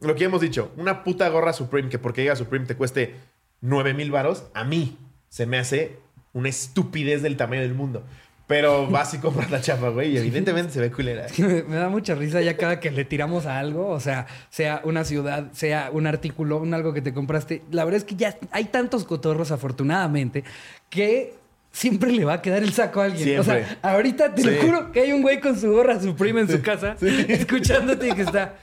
lo 0.00 0.16
que 0.16 0.24
hemos 0.24 0.40
dicho, 0.40 0.72
una 0.76 1.04
puta 1.04 1.28
gorra 1.28 1.52
Supreme 1.52 1.88
que 1.88 2.00
porque 2.00 2.22
llega 2.22 2.34
Supreme 2.34 2.66
te 2.66 2.74
cueste 2.76 3.14
9 3.60 3.94
mil 3.94 4.10
varos, 4.10 4.46
a 4.52 4.64
mí 4.64 4.98
se 5.28 5.46
me 5.46 5.58
hace 5.58 5.96
una 6.32 6.48
estupidez 6.48 7.22
del 7.22 7.36
tamaño 7.36 7.62
del 7.62 7.74
mundo. 7.74 8.04
Pero 8.46 8.86
vas 8.90 9.12
y 9.14 9.18
compras 9.18 9.50
la 9.50 9.60
chapa, 9.60 9.90
güey, 9.90 10.12
y 10.12 10.16
evidentemente 10.16 10.72
se 10.72 10.80
ve 10.80 10.90
culera. 10.90 11.26
Me, 11.38 11.62
da 11.76 11.88
mucha 11.88 12.14
risa 12.14 12.40
ya 12.40 12.56
cada 12.56 12.80
que 12.80 12.90
le 12.90 13.04
tiramos 13.04 13.46
a 13.46 13.58
algo, 13.58 13.88
o 13.88 14.00
sea, 14.00 14.26
sea 14.50 14.80
una 14.84 15.04
ciudad, 15.04 15.52
sea 15.52 15.90
un 15.92 16.06
artículo, 16.06 16.58
un 16.58 16.72
algo 16.74 16.94
que 16.94 17.02
te 17.02 17.12
compraste. 17.12 17.62
La 17.70 17.84
verdad 17.84 17.98
es 17.98 18.04
que 18.04 18.16
ya 18.16 18.36
hay 18.50 18.64
tantos 18.64 19.04
cotorros, 19.04 19.50
afortunadamente, 19.52 20.44
que 20.88 21.34
siempre 21.70 22.10
le 22.10 22.24
va 22.24 22.34
a 22.34 22.42
quedar 22.42 22.62
el 22.62 22.72
saco 22.72 23.02
a 23.02 23.04
alguien. 23.04 23.38
O 23.38 23.44
sea, 23.44 23.78
ahorita 23.82 24.34
te 24.34 24.42
Sí. 24.42 24.50
lo 24.50 24.60
juro 24.62 24.92
que 24.92 25.00
hay 25.00 25.12
un 25.12 25.20
güey 25.20 25.40
con 25.40 25.60
su 25.60 25.70
gorra 25.70 26.00
Supreme 26.00 26.40
en 26.40 26.48
su 26.48 26.62
casa, 26.62 26.96
escuchándote 27.28 28.08
y 28.08 28.12
que 28.12 28.22
está. 28.22 28.54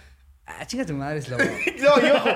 Ah, 0.47 0.63
chinga 0.67 0.85
tu 0.85 0.93
madre, 0.93 1.21
Slobo. 1.23 1.43
No, 1.81 2.07
y 2.07 2.11
ojo, 2.11 2.29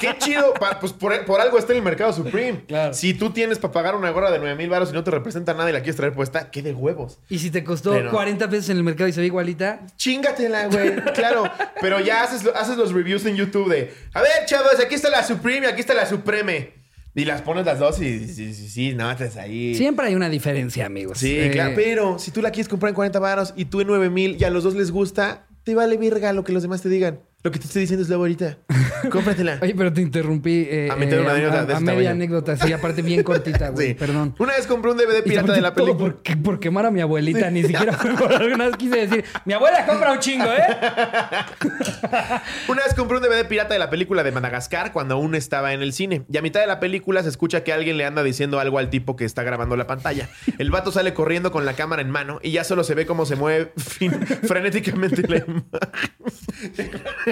qué 0.00 0.14
chido. 0.18 0.54
pa- 0.54 0.78
pues 0.78 0.92
por, 0.92 1.24
por 1.24 1.40
algo 1.40 1.58
está 1.58 1.72
en 1.72 1.78
el 1.78 1.84
mercado 1.84 2.12
Supreme. 2.12 2.64
Claro. 2.66 2.94
Si 2.94 3.12
tú 3.12 3.30
tienes 3.30 3.58
para 3.58 3.72
pagar 3.72 3.94
una 3.96 4.10
gorra 4.10 4.30
de 4.30 4.38
9 4.38 4.54
mil 4.54 4.68
baros 4.70 4.90
y 4.90 4.92
no 4.92 5.02
te 5.02 5.10
representa 5.10 5.52
nada 5.52 5.68
y 5.70 5.72
la 5.72 5.80
quieres 5.80 5.96
traer 5.96 6.12
puesta, 6.12 6.50
qué 6.50 6.62
de 6.62 6.72
huevos. 6.72 7.18
Y 7.28 7.38
si 7.40 7.50
te 7.50 7.64
costó 7.64 7.90
Pero- 7.92 8.10
40 8.12 8.48
pesos 8.48 8.70
en 8.70 8.76
el 8.76 8.84
mercado 8.84 9.08
y 9.08 9.12
se 9.12 9.20
ve 9.20 9.26
igualita, 9.26 9.80
Chingatela, 9.96 10.66
güey. 10.68 10.94
Claro. 11.14 11.44
Pero 11.80 12.00
ya 12.00 12.22
haces, 12.22 12.44
lo- 12.44 12.54
haces 12.56 12.76
los 12.76 12.92
reviews 12.92 13.26
en 13.26 13.34
YouTube 13.36 13.68
de, 13.68 13.92
a 14.14 14.20
ver, 14.20 14.30
chavos, 14.46 14.78
aquí 14.82 14.94
está 14.94 15.10
la 15.10 15.24
Supreme 15.24 15.66
y 15.66 15.70
aquí 15.70 15.80
está 15.80 15.94
la 15.94 16.06
Supreme. 16.06 16.72
Y 17.16 17.24
las 17.24 17.42
pones 17.42 17.64
las 17.66 17.78
dos 17.78 18.00
y 18.00 18.28
sí, 18.28 18.52
sí, 18.54 18.68
sí, 18.68 18.94
no, 18.94 19.10
estás 19.10 19.36
ahí. 19.38 19.74
siempre 19.74 20.06
hay 20.06 20.14
una 20.14 20.28
diferencia, 20.28 20.84
amigos. 20.86 21.18
Sí, 21.18 21.36
Eh, 21.38 21.50
claro. 21.50 21.72
Pero 21.74 22.18
si 22.18 22.30
tú 22.30 22.42
la 22.42 22.50
quieres 22.50 22.68
comprar 22.68 22.90
en 22.90 22.94
40 22.94 23.18
baros 23.18 23.54
y 23.56 23.64
tú 23.64 23.80
en 23.80 23.86
9 23.88 24.10
mil 24.10 24.36
y 24.38 24.44
a 24.44 24.50
los 24.50 24.64
dos 24.64 24.74
les 24.74 24.90
gusta, 24.90 25.46
te 25.64 25.74
vale 25.74 25.96
verga 25.96 26.32
lo 26.34 26.44
que 26.44 26.52
los 26.52 26.62
demás 26.62 26.82
te 26.82 26.88
digan. 26.90 27.20
Lo 27.46 27.52
que 27.52 27.60
te 27.60 27.66
estoy 27.66 27.82
diciendo 27.82 28.02
es 28.02 28.08
la 28.08 28.16
ahorita. 28.16 28.58
Cómpratela. 29.12 29.60
Oye, 29.62 29.72
pero 29.76 29.92
te 29.92 30.00
interrumpí. 30.00 30.66
eh, 30.68 30.88
A 30.90 30.96
meter 30.96 31.20
una 31.20 31.30
eh, 31.30 31.46
anécdota 31.46 31.60
a, 31.60 31.64
de 31.64 31.74
a 31.74 31.80
media 31.80 32.10
anécdota, 32.10 32.56
sí, 32.56 32.72
aparte 32.72 33.02
bien 33.02 33.22
cortita, 33.22 33.68
güey. 33.68 33.86
Sí. 33.86 33.94
Perdón. 33.94 34.34
Una 34.40 34.54
vez 34.54 34.66
compré 34.66 34.90
un 34.90 34.96
DVD 34.96 35.22
pirata 35.22 35.52
de 35.52 35.60
la 35.60 35.72
todo 35.72 35.96
película. 35.96 36.16
Por, 36.24 36.42
por 36.42 36.58
quemar 36.58 36.86
a 36.86 36.90
mi 36.90 37.00
abuelita, 37.00 37.48
ni 37.52 37.62
siquiera 37.62 37.92
fue 37.92 38.14
por 38.14 38.32
alguna 38.32 38.66
vez 38.66 38.76
quise 38.76 38.96
decir, 39.06 39.24
mi 39.44 39.52
abuela 39.52 39.86
compra 39.86 40.10
un 40.10 40.18
chingo, 40.18 40.46
¿eh? 40.46 40.66
Una 42.68 42.82
vez 42.82 42.94
compré 42.96 43.18
un 43.18 43.22
DVD 43.22 43.46
pirata 43.46 43.74
de 43.74 43.78
la 43.78 43.90
película 43.90 44.24
de 44.24 44.32
Madagascar 44.32 44.90
cuando 44.92 45.14
aún 45.14 45.36
estaba 45.36 45.72
en 45.72 45.82
el 45.82 45.92
cine. 45.92 46.24
Y 46.32 46.36
a 46.38 46.42
mitad 46.42 46.58
de 46.58 46.66
la 46.66 46.80
película 46.80 47.22
se 47.22 47.28
escucha 47.28 47.62
que 47.62 47.72
alguien 47.72 47.96
le 47.96 48.06
anda 48.06 48.24
diciendo 48.24 48.58
algo 48.58 48.80
al 48.80 48.90
tipo 48.90 49.14
que 49.14 49.24
está 49.24 49.44
grabando 49.44 49.76
la 49.76 49.86
pantalla. 49.86 50.28
El 50.58 50.72
vato 50.72 50.90
sale 50.90 51.14
corriendo 51.14 51.52
con 51.52 51.64
la 51.64 51.74
cámara 51.74 52.02
en 52.02 52.10
mano 52.10 52.40
y 52.42 52.50
ya 52.50 52.64
solo 52.64 52.82
se 52.82 52.96
ve 52.96 53.06
cómo 53.06 53.24
se 53.24 53.36
mueve 53.36 53.72
frenéticamente 53.76 55.22
la 55.28 55.36
imagen. 55.36 55.64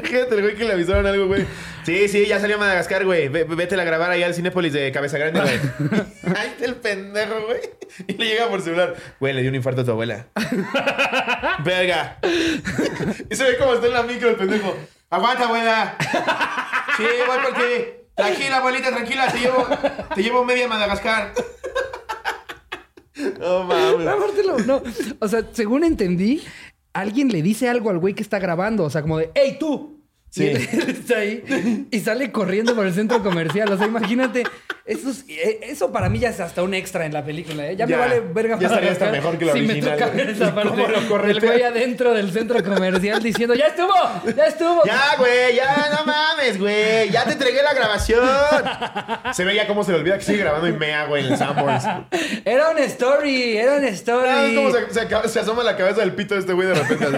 Fíjate 0.04 0.34
el 0.34 0.42
güey 0.42 0.54
que 0.54 0.64
le 0.64 0.73
avisaron 0.73 1.06
algo, 1.06 1.26
güey. 1.26 1.46
Sí, 1.84 2.08
sí, 2.08 2.26
ya 2.26 2.38
salió 2.40 2.58
Madagascar, 2.58 3.04
güey. 3.04 3.28
Ve- 3.28 3.44
Vete 3.44 3.75
a 3.80 3.84
grabar 3.84 4.11
ahí 4.11 4.23
al 4.23 4.34
Cinépolis 4.34 4.73
de 4.73 4.90
Cabeza 4.92 5.18
Grande, 5.18 5.40
güey. 5.40 5.54
Ahí 6.37 6.49
está 6.49 6.64
el 6.64 6.76
pendejo, 6.76 7.46
güey. 7.46 7.61
Y 8.06 8.12
le 8.14 8.25
llega 8.26 8.49
por 8.49 8.61
celular. 8.62 8.94
Güey, 9.20 9.34
le 9.34 9.40
dio 9.42 9.50
un 9.50 9.56
infarto 9.56 9.82
a 9.82 9.84
tu 9.84 9.90
abuela. 9.90 10.26
Verga. 11.64 12.18
Y 13.30 13.37
se 13.37 13.44
ve 13.44 13.56
cómo 13.58 13.75
está 13.75 13.87
en 13.87 13.92
la 13.92 14.02
micro 14.02 14.30
el 14.30 14.37
pendejo. 14.37 14.76
Aguanta, 15.11 15.44
abuela. 15.44 15.96
Sí, 16.96 17.04
voy 17.26 17.38
por 17.42 17.54
ti. 17.54 17.84
Tranquila, 18.14 18.56
abuelita, 18.58 18.90
tranquila. 18.90 19.26
Te 19.30 19.38
llevo, 19.38 19.66
te 20.14 20.23
llevo 20.23 20.44
media 20.44 20.68
Madagascar. 20.68 21.32
No 23.38 23.64
mames. 23.64 24.66
No. 24.66 24.82
O 25.20 25.28
sea, 25.28 25.42
según 25.52 25.84
entendí, 25.84 26.42
alguien 26.94 27.28
le 27.28 27.42
dice 27.42 27.68
algo 27.68 27.90
al 27.90 27.98
güey 27.98 28.14
que 28.14 28.22
está 28.22 28.38
grabando. 28.38 28.84
O 28.84 28.90
sea, 28.90 29.02
como 29.02 29.18
de, 29.18 29.30
¡Ey, 29.34 29.58
tú! 29.58 30.03
Sí. 30.35 30.43
Y 30.47 30.49
él, 30.49 30.69
él 30.73 30.91
está 30.91 31.19
ahí 31.19 31.87
y 31.93 32.00
sale 32.00 32.33
corriendo 32.33 32.75
por 32.75 32.85
el 32.87 32.93
centro 32.93 33.23
comercial. 33.23 33.71
O 33.73 33.79
sea, 33.79 33.87
imagínate, 33.87 34.43
eso, 34.85 35.11
es- 35.11 35.25
eh, 35.29 35.61
eso 35.62 35.93
para 35.93 36.09
mí 36.09 36.19
ya 36.19 36.31
es 36.31 36.41
hasta 36.41 36.64
un 36.64 36.75
extra 36.75 37.07
en 37.07 37.12
la 37.12 37.25
película. 37.25 37.69
¿eh? 37.69 37.76
Ya, 37.76 37.87
me 37.87 37.95
vale 37.97 38.19
verga 38.19 38.59
Ya 38.59 38.67
estaría 38.67 38.91
hasta 38.91 39.12
mejor 39.12 39.38
que 39.38 39.45
la 39.45 39.53
si 39.53 39.59
original, 39.61 39.97
me 39.97 40.07
toca 40.07 40.23
esa 40.33 40.53
parte 40.53 40.71
¿Cómo 40.71 40.88
lo 40.88 41.09
corretea? 41.09 41.50
güey 41.53 41.62
adentro 41.62 42.12
del 42.14 42.33
centro 42.33 42.64
comercial 42.64 43.23
diciendo, 43.23 43.55
¡Ya 43.55 43.67
estuvo! 43.69 43.95
¡Ya 44.37 44.47
estuvo! 44.47 44.83
Ya, 44.85 45.14
güey, 45.19 45.55
ya, 45.55 45.88
no 45.97 46.05
mames, 46.05 46.59
güey. 46.59 47.11
Ya 47.11 47.25
te 47.26 47.35
entregué 47.35 47.62
la 47.62 47.73
grabación. 47.73 48.25
Se 49.35 49.45
ve 49.45 49.55
ya 49.55 49.69
cómo 49.69 49.85
se 49.85 49.93
le 49.93 49.99
olvida 49.99 50.19
que 50.19 50.25
sigue 50.25 50.38
grabando 50.38 50.67
y 50.67 50.73
mea, 50.73 51.05
güey, 51.07 51.25
en 51.26 51.33
el 51.35 51.38
Sanborns. 51.38 51.85
Era 52.45 52.71
una 52.71 52.81
story, 52.81 53.57
era 53.57 53.76
una 53.76 53.87
story. 53.91 54.29
Ah, 54.29 54.47
es 54.47 54.57
como 54.57 54.73
se, 54.73 54.93
se 54.95 55.00
acaba- 55.00 55.29
se 55.29 55.38
asoma 55.38 55.62
la 55.62 55.76
cabeza 55.76 56.00
del 56.00 56.12
pito 56.14 56.35
de 56.35 56.41
este 56.41 56.53
güey 56.55 56.67
de 56.67 56.75
repente 56.75 57.05
así. 57.07 57.17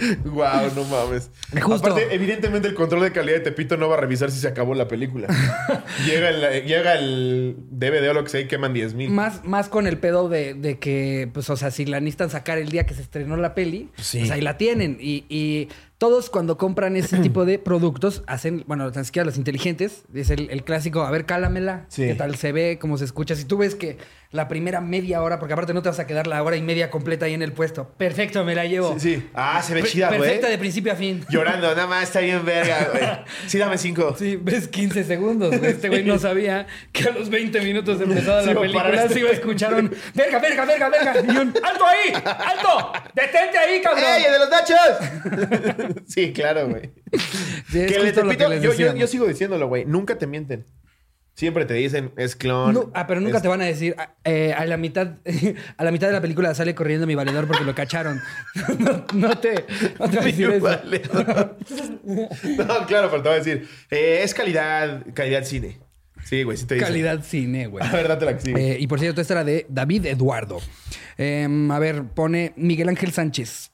Wow, 0.24 0.72
no 0.74 0.84
mames. 0.84 1.30
Justo. 1.60 1.88
Aparte, 1.88 2.14
evidentemente 2.14 2.68
el 2.68 2.74
control 2.74 3.02
de 3.02 3.12
calidad 3.12 3.36
de 3.38 3.40
Tepito 3.44 3.76
no 3.76 3.88
va 3.88 3.96
a 3.96 4.00
revisar 4.00 4.30
si 4.30 4.38
se 4.40 4.48
acabó 4.48 4.74
la 4.74 4.88
película. 4.88 5.28
llega, 6.06 6.28
el, 6.30 6.64
llega 6.66 6.94
el 6.94 7.56
DVD 7.70 8.10
o 8.10 8.14
lo 8.14 8.24
que 8.24 8.30
sea 8.30 8.40
y 8.40 8.46
queman 8.46 8.72
10 8.72 8.94
mil. 8.94 9.10
Más, 9.10 9.44
más 9.44 9.68
con 9.68 9.86
el 9.86 9.98
pedo 9.98 10.28
de, 10.28 10.54
de 10.54 10.78
que, 10.78 11.28
pues, 11.32 11.50
o 11.50 11.56
sea, 11.56 11.70
si 11.70 11.84
la 11.86 12.00
necesitan 12.00 12.30
sacar 12.30 12.58
el 12.58 12.68
día 12.70 12.86
que 12.86 12.94
se 12.94 13.02
estrenó 13.02 13.36
la 13.36 13.54
peli, 13.54 13.88
Sí. 13.96 14.18
pues 14.20 14.30
ahí 14.30 14.40
la 14.40 14.56
tienen. 14.56 14.96
Y, 15.00 15.24
y 15.28 15.68
todos 16.00 16.30
cuando 16.30 16.56
compran 16.56 16.96
ese 16.96 17.18
tipo 17.22 17.44
de 17.44 17.58
productos 17.58 18.22
hacen, 18.26 18.64
bueno, 18.66 18.90
tan 18.90 19.04
siquiera 19.04 19.26
los 19.26 19.36
inteligentes, 19.36 20.02
es 20.14 20.30
el, 20.30 20.48
el 20.50 20.64
clásico, 20.64 21.02
a 21.02 21.10
ver, 21.10 21.26
cálamela, 21.26 21.84
Sí. 21.88 22.06
qué 22.06 22.14
tal 22.14 22.34
se 22.36 22.52
ve, 22.52 22.78
cómo 22.80 22.96
se 22.96 23.04
escucha. 23.04 23.36
Si 23.36 23.44
tú 23.44 23.58
ves 23.58 23.74
que 23.74 23.98
la 24.32 24.46
primera 24.48 24.80
media 24.80 25.22
hora, 25.22 25.38
porque 25.40 25.52
aparte 25.54 25.74
no 25.74 25.82
te 25.82 25.88
vas 25.88 25.98
a 25.98 26.06
quedar 26.06 26.26
la 26.28 26.40
hora 26.42 26.56
y 26.56 26.62
media 26.62 26.88
completa 26.88 27.26
ahí 27.26 27.34
en 27.34 27.42
el 27.42 27.52
puesto, 27.52 27.88
perfecto, 27.98 28.44
me 28.44 28.54
la 28.54 28.64
llevo. 28.64 28.94
Sí, 28.98 29.16
sí. 29.16 29.28
Ah, 29.34 29.60
se 29.60 29.74
ve 29.74 29.82
chida, 29.82 30.06
güey. 30.08 30.20
Perfecta 30.20 30.48
de 30.48 30.56
principio 30.56 30.92
a 30.92 30.96
fin. 30.96 31.22
Llorando, 31.30 31.68
nada 31.74 31.86
más 31.86 32.04
está 32.04 32.20
bien 32.20 32.44
verga, 32.46 32.88
güey. 32.92 33.04
Sí, 33.46 33.58
dame 33.58 33.76
cinco. 33.76 34.14
Sí, 34.18 34.36
ves 34.40 34.68
15 34.68 35.04
segundos. 35.04 35.58
güey. 35.58 35.72
Este 35.72 35.88
güey 35.88 36.04
no 36.04 36.18
sabía 36.18 36.66
que 36.92 37.08
a 37.08 37.10
los 37.10 37.28
20 37.28 37.60
minutos 37.60 37.98
de 37.98 38.04
empezada 38.06 38.42
Sí, 38.42 38.54
la 38.54 38.60
película 38.60 38.84
para 38.84 39.02
este 39.02 39.14
se 39.14 39.20
iba 39.20 39.28
a 39.30 39.32
escuchar 39.32 39.74
un 39.74 39.90
verga, 40.14 40.38
verga, 40.38 40.64
verga, 40.64 40.88
verga. 40.88 41.14
Y 41.26 41.36
un 41.36 41.48
¡Alto 41.62 41.84
ahí! 41.84 42.12
¡Alto! 42.24 42.92
¡Detente 43.14 43.58
ahí, 43.58 43.82
cabrón! 43.82 44.04
¡Ey, 44.16 44.22
de 44.32 44.38
los 44.38 44.48
nachos! 44.48 45.89
sí, 46.06 46.32
claro, 46.32 46.68
güey. 46.68 46.90
Sí, 47.70 47.86
Que 47.86 47.98
les 48.00 48.62
yo, 48.62 48.94
yo, 48.94 49.06
sigo 49.06 49.26
diciéndolo, 49.26 49.68
güey. 49.68 49.84
Nunca 49.84 50.18
te 50.18 50.26
mienten. 50.26 50.64
Siempre 51.34 51.64
te 51.64 51.74
dicen, 51.74 52.12
es 52.16 52.36
clon. 52.36 52.74
No, 52.74 52.90
ah, 52.92 53.06
pero 53.06 53.20
nunca 53.20 53.38
es- 53.38 53.42
te 53.42 53.48
van 53.48 53.62
a 53.62 53.64
decir 53.64 53.94
ah, 53.96 54.14
eh, 54.24 54.52
a 54.52 54.66
la 54.66 54.76
mitad 54.76 55.14
a 55.76 55.84
la 55.84 55.90
mitad 55.90 56.08
de 56.08 56.12
la 56.12 56.20
película 56.20 56.54
sale 56.54 56.74
corriendo 56.74 57.06
mi 57.06 57.14
valedor 57.14 57.46
porque 57.46 57.64
lo 57.64 57.74
cacharon. 57.74 58.20
No, 58.78 59.06
no 59.14 59.38
te, 59.38 59.64
no 59.98 60.10
te 60.10 60.16
va 60.16 60.22
a 60.22 60.26
decir 60.26 60.50
eso. 60.50 60.64
Vale. 60.64 61.02
no, 62.58 62.86
claro, 62.86 63.10
pero 63.10 63.22
te 63.22 63.28
voy 63.28 63.38
a 63.38 63.42
decir, 63.42 63.68
eh, 63.90 64.20
es 64.22 64.34
calidad, 64.34 65.04
calidad 65.14 65.44
cine. 65.44 65.78
Sí, 66.24 66.42
güey, 66.42 66.56
sí 66.56 66.66
te 66.66 66.74
dice. 66.74 66.86
Calidad 66.86 67.22
cine, 67.24 67.66
güey. 67.66 67.84
A 67.84 67.90
ver, 67.90 68.08
date 68.08 68.24
la 68.24 68.36
que 68.36 68.42
sigue. 68.42 68.72
Eh, 68.72 68.76
y 68.78 68.86
por 68.86 69.00
cierto, 69.00 69.20
esta 69.20 69.34
era 69.34 69.44
de 69.44 69.66
David 69.68 70.06
Eduardo. 70.06 70.60
Em, 71.16 71.70
a 71.70 71.78
ver, 71.78 72.04
pone 72.04 72.52
Miguel 72.56 72.88
Ángel 72.88 73.12
Sánchez. 73.12 73.69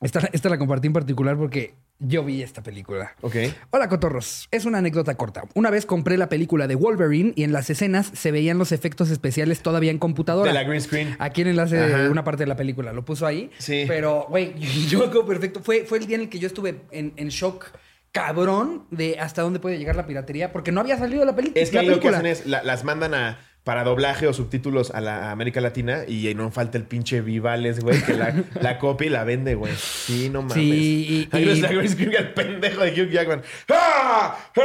Esta, 0.00 0.28
esta 0.32 0.48
la 0.48 0.56
compartí 0.58 0.86
en 0.86 0.94
particular 0.94 1.36
porque 1.36 1.74
yo 1.98 2.24
vi 2.24 2.42
esta 2.42 2.62
película. 2.62 3.14
ok. 3.20 3.36
Hola, 3.70 3.88
cotorros. 3.90 4.48
Es 4.50 4.64
una 4.64 4.78
anécdota 4.78 5.14
corta. 5.16 5.42
Una 5.54 5.68
vez 5.70 5.84
compré 5.84 6.16
la 6.16 6.30
película 6.30 6.66
de 6.66 6.74
Wolverine 6.74 7.34
y 7.36 7.42
en 7.44 7.52
las 7.52 7.68
escenas 7.68 8.10
se 8.14 8.30
veían 8.30 8.56
los 8.56 8.72
efectos 8.72 9.10
especiales 9.10 9.60
todavía 9.60 9.90
en 9.90 9.98
computadora. 9.98 10.48
De 10.48 10.54
la 10.54 10.64
green 10.64 10.80
screen. 10.80 11.16
Aquí 11.18 11.42
en 11.42 11.48
enlace 11.48 11.76
de 11.76 12.08
una 12.08 12.24
parte 12.24 12.44
de 12.44 12.46
la 12.46 12.56
película. 12.56 12.94
Lo 12.94 13.04
puso 13.04 13.26
ahí. 13.26 13.50
Sí. 13.58 13.84
Pero, 13.86 14.24
güey, 14.30 14.54
yo 14.88 15.00
acuerdo 15.04 15.26
perfecto. 15.26 15.60
Fue, 15.60 15.84
fue 15.84 15.98
el 15.98 16.06
día 16.06 16.16
en 16.16 16.22
el 16.22 16.28
que 16.30 16.38
yo 16.38 16.46
estuve 16.46 16.80
en, 16.90 17.12
en 17.16 17.28
shock 17.28 17.66
cabrón 18.12 18.86
de 18.90 19.18
hasta 19.20 19.42
dónde 19.42 19.60
puede 19.60 19.78
llegar 19.78 19.94
la 19.96 20.06
piratería 20.06 20.50
porque 20.50 20.72
no 20.72 20.80
había 20.80 20.98
salido 20.98 21.24
la, 21.24 21.36
peli- 21.36 21.52
Es 21.54 21.70
que 21.70 21.76
la 21.76 21.80
ahí 21.82 21.86
lo 21.88 21.94
que 22.00 22.08
película. 22.08 22.18
hacen 22.18 22.26
es, 22.32 22.46
la- 22.46 22.62
las 22.64 22.82
mandan 22.84 23.14
a, 23.14 23.38
para 23.64 23.84
doblaje 23.84 24.26
o 24.26 24.32
subtítulos 24.32 24.90
a 24.90 25.00
la 25.00 25.28
a 25.28 25.30
América 25.32 25.60
Latina 25.60 26.00
y 26.08 26.34
no 26.34 26.50
falta 26.50 26.78
el 26.78 26.84
pinche 26.84 27.20
Vivales, 27.20 27.80
güey, 27.80 28.02
que 28.02 28.14
la, 28.14 28.34
la 28.60 28.78
copia 28.78 29.06
y 29.06 29.10
la 29.10 29.22
vende, 29.24 29.54
güey. 29.54 29.72
Sí, 29.76 30.30
no 30.30 30.40
mames. 30.42 30.54
Sí, 30.54 31.28
y- 31.32 31.36
Ahí 31.36 31.44
y- 31.44 32.16
al 32.16 32.32
pendejo 32.34 32.80
de 32.82 32.90
Hugh 33.02 33.10
Jackman. 33.10 33.42
¡Ah! 33.68 34.38
¡Ah! 34.56 34.60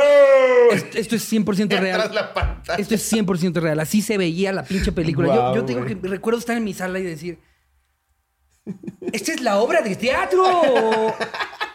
Esto, 0.71 0.97
esto 0.97 1.15
es 1.17 1.31
100% 1.33 1.65
Atrás 1.65 1.81
real. 1.81 2.11
la. 2.15 2.75
Esto 2.77 2.95
es 2.95 3.13
100% 3.13 3.59
real. 3.61 3.79
Así 3.79 4.01
se 4.01 4.17
veía 4.17 4.51
la 4.53 4.63
pinche 4.63 4.91
película. 4.91 5.27
Yo 5.27 5.55
yo 5.55 5.65
tengo 5.65 5.85
que 5.85 5.95
recuerdo 6.01 6.39
estar 6.39 6.55
en 6.55 6.63
mi 6.63 6.73
sala 6.73 6.97
y 6.99 7.03
decir, 7.03 7.37
¿esta 9.11 9.33
es 9.33 9.41
la 9.41 9.57
obra 9.57 9.81
de 9.81 9.95
teatro? 9.95 10.43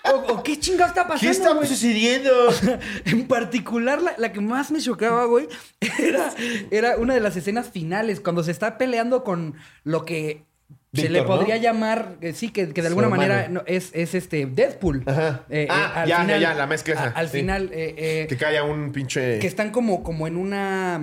¿O, 0.05 0.11
o- 0.11 0.33
o 0.35 0.43
qué 0.43 0.59
chingado 0.59 0.89
está 0.89 1.07
pasando? 1.07 1.21
¿Qué 1.21 1.31
está 1.31 1.67
sucediendo? 1.67 2.31
En 3.05 3.27
particular, 3.27 4.01
la, 4.01 4.15
la 4.19 4.33
que 4.33 4.41
más 4.41 4.71
me 4.71 4.81
chocaba, 4.81 5.25
güey, 5.27 5.47
era, 5.99 6.33
era 6.71 6.97
una 6.97 7.15
de 7.15 7.21
las 7.21 7.37
escenas 7.37 7.69
finales, 7.71 8.21
cuando 8.21 8.43
se 8.43 8.51
está 8.51 8.79
peleando 8.79 9.25
con 9.25 9.55
lo 9.85 10.05
que 10.05 10.45
se 10.93 11.09
le 11.09 11.23
podría 11.23 11.57
llamar, 11.57 12.17
eh, 12.21 12.33
sí, 12.33 12.49
que, 12.51 12.73
que 12.73 12.83
de 12.83 12.89
alguna 12.89 13.09
manera 13.09 13.49
no, 13.49 13.63
es, 13.67 13.91
es 13.95 14.15
este 14.15 14.47
Deadpool. 14.47 15.05
Ajá. 15.07 15.45
Eh, 15.49 15.69
Ah, 15.71 16.03
al 16.03 16.09
ya, 16.09 16.27
ya, 16.27 16.39
ya, 16.39 16.55
la 16.55 16.67
mezcla 16.67 17.01
a- 17.01 17.09
al 17.11 17.29
sí. 17.29 17.39
final, 17.39 17.71
eh, 17.73 17.95
eh, 17.97 18.27
Que 18.29 18.37
caiga 18.37 18.65
un 18.65 18.91
pinche. 18.91 19.39
que 19.39 19.47
están 19.47 19.71
como, 19.71 20.03
como 20.03 20.27
en 20.27 20.37
una. 20.37 21.01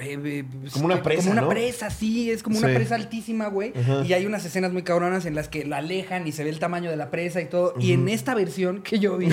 Eh, 0.00 0.18
eh, 0.24 0.44
Como 0.72 0.86
una 0.86 1.02
presa, 1.02 1.20
Como 1.22 1.32
una 1.32 1.42
¿no? 1.42 1.48
presa, 1.48 1.90
sí, 1.90 2.30
es 2.30 2.42
como 2.42 2.58
una 2.58 2.68
presa 2.68 2.94
altísima, 2.94 3.48
güey. 3.48 3.72
Ajá. 3.78 4.04
Y 4.06 4.12
hay 4.12 4.26
unas 4.26 4.44
escenas 4.44 4.72
muy 4.72 4.82
cabronas 4.82 5.26
en 5.26 5.34
las 5.34 5.48
que 5.48 5.64
la 5.64 5.78
alejan 5.78 6.26
y 6.26 6.32
se 6.32 6.42
ve 6.44 6.50
el 6.50 6.58
tamaño 6.58 6.90
de 6.90 6.96
la 6.96 7.10
presa 7.10 7.40
y 7.40 7.46
todo. 7.46 7.74
Y 7.78 7.92
en 7.92 8.08
esta 8.08 8.34
versión 8.34 8.82
que 8.82 8.98
yo 8.98 9.16
vi, 9.18 9.28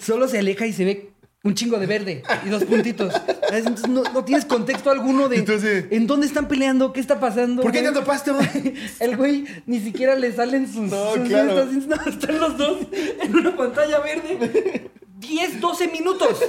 solo 0.00 0.28
se 0.28 0.38
aleja 0.38 0.66
y 0.66 0.72
se 0.72 0.84
ve 0.84 1.10
un 1.42 1.54
chingo 1.54 1.78
de 1.78 1.86
verde 1.86 2.22
y 2.44 2.48
dos 2.48 2.64
puntitos. 2.64 3.14
Entonces, 3.52 3.88
no, 3.88 4.02
no 4.02 4.24
tienes 4.24 4.44
contexto 4.44 4.90
alguno 4.90 5.28
de 5.28 5.36
Entonces- 5.38 5.84
en 5.90 6.06
dónde 6.08 6.26
están 6.26 6.48
peleando, 6.48 6.92
qué 6.92 6.98
está 7.00 7.20
pasando. 7.20 7.62
¿Por 7.62 7.70
qué 7.70 7.82
tanto 7.82 8.02
pasto? 8.04 8.36
El 9.00 9.16
güey 9.16 9.44
ni 9.66 9.78
siquiera 9.80 10.16
le 10.16 10.32
salen 10.32 10.66
sus. 10.66 10.90
No, 10.90 11.14
sus 11.14 11.28
claro. 11.28 11.60
estas, 11.62 11.86
no, 11.86 12.10
están 12.10 12.40
los 12.40 12.58
dos 12.58 12.78
en 13.22 13.36
una 13.36 13.56
pantalla 13.56 14.00
verde. 14.00 14.90
10, 15.18 15.60
12 15.60 15.88
minutos. 15.88 16.40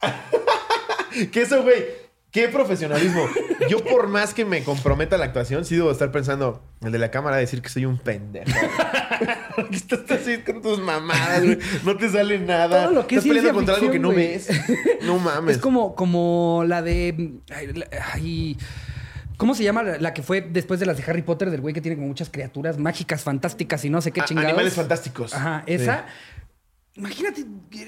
Que 1.30 1.42
eso, 1.42 1.62
güey. 1.62 1.84
Qué 2.32 2.48
profesionalismo. 2.48 3.28
Yo, 3.68 3.84
por 3.84 4.08
más 4.08 4.32
que 4.32 4.44
me 4.46 4.64
comprometa 4.64 5.18
la 5.18 5.26
actuación, 5.26 5.64
sí 5.66 5.76
debo 5.76 5.90
estar 5.92 6.10
pensando, 6.10 6.62
el 6.82 6.90
de 6.90 6.98
la 6.98 7.10
cámara 7.10 7.36
decir 7.36 7.60
que 7.62 7.68
soy 7.68 7.84
un 7.86 7.98
pendejo. 7.98 8.50
Que 9.70 9.76
Estás 9.76 10.10
así 10.10 10.38
con 10.38 10.62
tus 10.62 10.80
mamadas, 10.80 11.44
güey. 11.44 11.58
No 11.84 11.94
te 11.96 12.08
sale 12.08 12.38
nada. 12.38 12.84
Todo 12.84 12.92
lo 12.94 13.06
que 13.06 13.16
es 13.16 13.24
Estás 13.24 13.36
peleando 13.36 13.50
ciencia 13.50 13.52
contra 13.52 13.74
algo 13.74 13.90
que 13.92 13.98
no 13.98 14.10
ficción, 14.12 14.66
ves. 14.66 15.04
No 15.04 15.18
mames. 15.18 15.56
Es 15.56 15.62
como, 15.62 15.94
como 15.94 16.64
la 16.66 16.80
de. 16.80 17.34
ay, 17.54 17.66
la- 17.74 17.86
ay, 18.14 18.56
¿Cómo 19.36 19.54
se 19.54 19.62
llama 19.64 19.82
la, 19.82 20.14
que 20.14 20.22
fue 20.22 20.40
después 20.40 20.80
de 20.80 20.86
las 20.86 20.96
de 20.96 21.04
Harry 21.06 21.22
Potter, 21.22 21.50
del 21.50 21.60
güey 21.60 21.74
que 21.74 21.80
tiene 21.80 21.96
como 21.96 22.06
muchas 22.08 22.30
criaturas 22.30 22.78
mágicas, 22.78 23.22
fantásticas 23.22 23.84
y 23.84 23.90
no 23.90 24.00
sé 24.00 24.10
qué 24.12 24.20
A- 24.20 24.24
chingados? 24.24 24.48
Animales 24.50 24.74
fantásticos. 24.74 25.34
Ajá, 25.34 25.64
Sí. 25.66 25.72
Imagínate, 26.94 27.46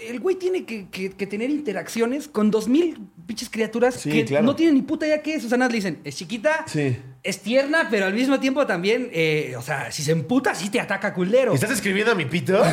el 0.09 0.19
güey 0.21 0.37
tiene 0.37 0.65
que, 0.65 0.89
que- 0.89 1.11
que 1.11 1.27
tener 1.27 1.51
interacciones 1.51 2.27
con 2.27 2.51
dos 2.51 2.69
mil 2.69 2.99
pinches 3.27 3.51
criaturas 3.51 3.97
Sí, 3.97 4.11
que 4.11 4.25
claro. 4.25 4.47
no 4.47 4.57
tienen 4.57 4.75
ni 4.77 4.83
puta 4.83 5.07
idea 5.07 5.21
qué 5.23 5.35
es. 5.35 5.45
O 5.45 5.49
sea, 5.51 5.59
nada, 5.59 5.69
le 5.71 5.77
dicen, 5.77 6.01
es 6.05 6.17
chiquita, 6.17 6.65
Sí. 6.67 6.97
es 7.23 7.41
tierna, 7.41 7.89
pero 7.91 8.07
al 8.07 8.15
mismo 8.15 8.41
tiempo 8.41 8.67
también, 8.67 9.11
eh, 9.13 9.55
o 9.59 9.63
sea, 9.63 9.93
si 9.93 10.03
se 10.03 10.13
emputa, 10.13 10.55
sí 10.55 10.71
te 10.71 10.81
ataca 10.81 11.13
culero. 11.13 11.53
¿Estás 11.55 11.71
escribiendo 11.73 12.13
a 12.13 12.15
mi 12.15 12.25
pito? 12.25 12.63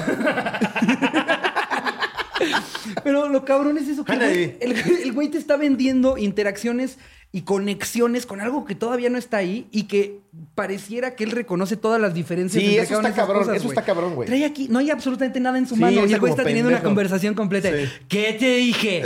Pero 3.03 3.29
lo 3.29 3.45
cabrón 3.45 3.77
es 3.77 3.87
eso, 3.87 4.03
que 4.03 4.13
el, 4.13 4.57
el 5.03 5.11
güey 5.13 5.29
te 5.29 5.37
está 5.37 5.57
vendiendo 5.57 6.17
interacciones 6.17 6.97
y 7.31 7.41
conexiones 7.43 8.25
con 8.25 8.41
algo 8.41 8.65
que 8.65 8.73
todavía 8.75 9.09
no 9.09 9.17
está 9.17 9.37
ahí 9.37 9.67
y 9.71 9.83
que 9.83 10.19
pareciera 10.55 11.15
que 11.15 11.23
él 11.25 11.31
reconoce 11.31 11.75
todas 11.75 11.99
las 11.99 12.13
diferencias. 12.13 12.63
Sí, 12.63 12.69
entre 12.69 12.83
eso 12.83 12.95
está 13.01 13.13
cabrón, 13.13 13.39
cosas, 13.39 13.57
eso 13.57 13.67
está 13.69 13.81
cabrón, 13.83 14.15
güey. 14.15 14.27
Trae 14.27 14.45
aquí, 14.45 14.67
no 14.69 14.79
hay 14.79 14.89
absolutamente 14.89 15.39
nada 15.39 15.57
en 15.57 15.67
su 15.67 15.75
Sí, 15.75 15.81
mano 15.81 16.05
y 16.05 16.13
el 16.13 16.19
güey 16.19 16.31
está 16.31 16.43
teniendo 16.43 16.69
una 16.69 16.81
conversación 16.81 17.33
completa. 17.33 17.69
Sí. 17.69 17.89
¿Qué 18.07 18.37
te 18.39 18.55
dije? 18.57 19.03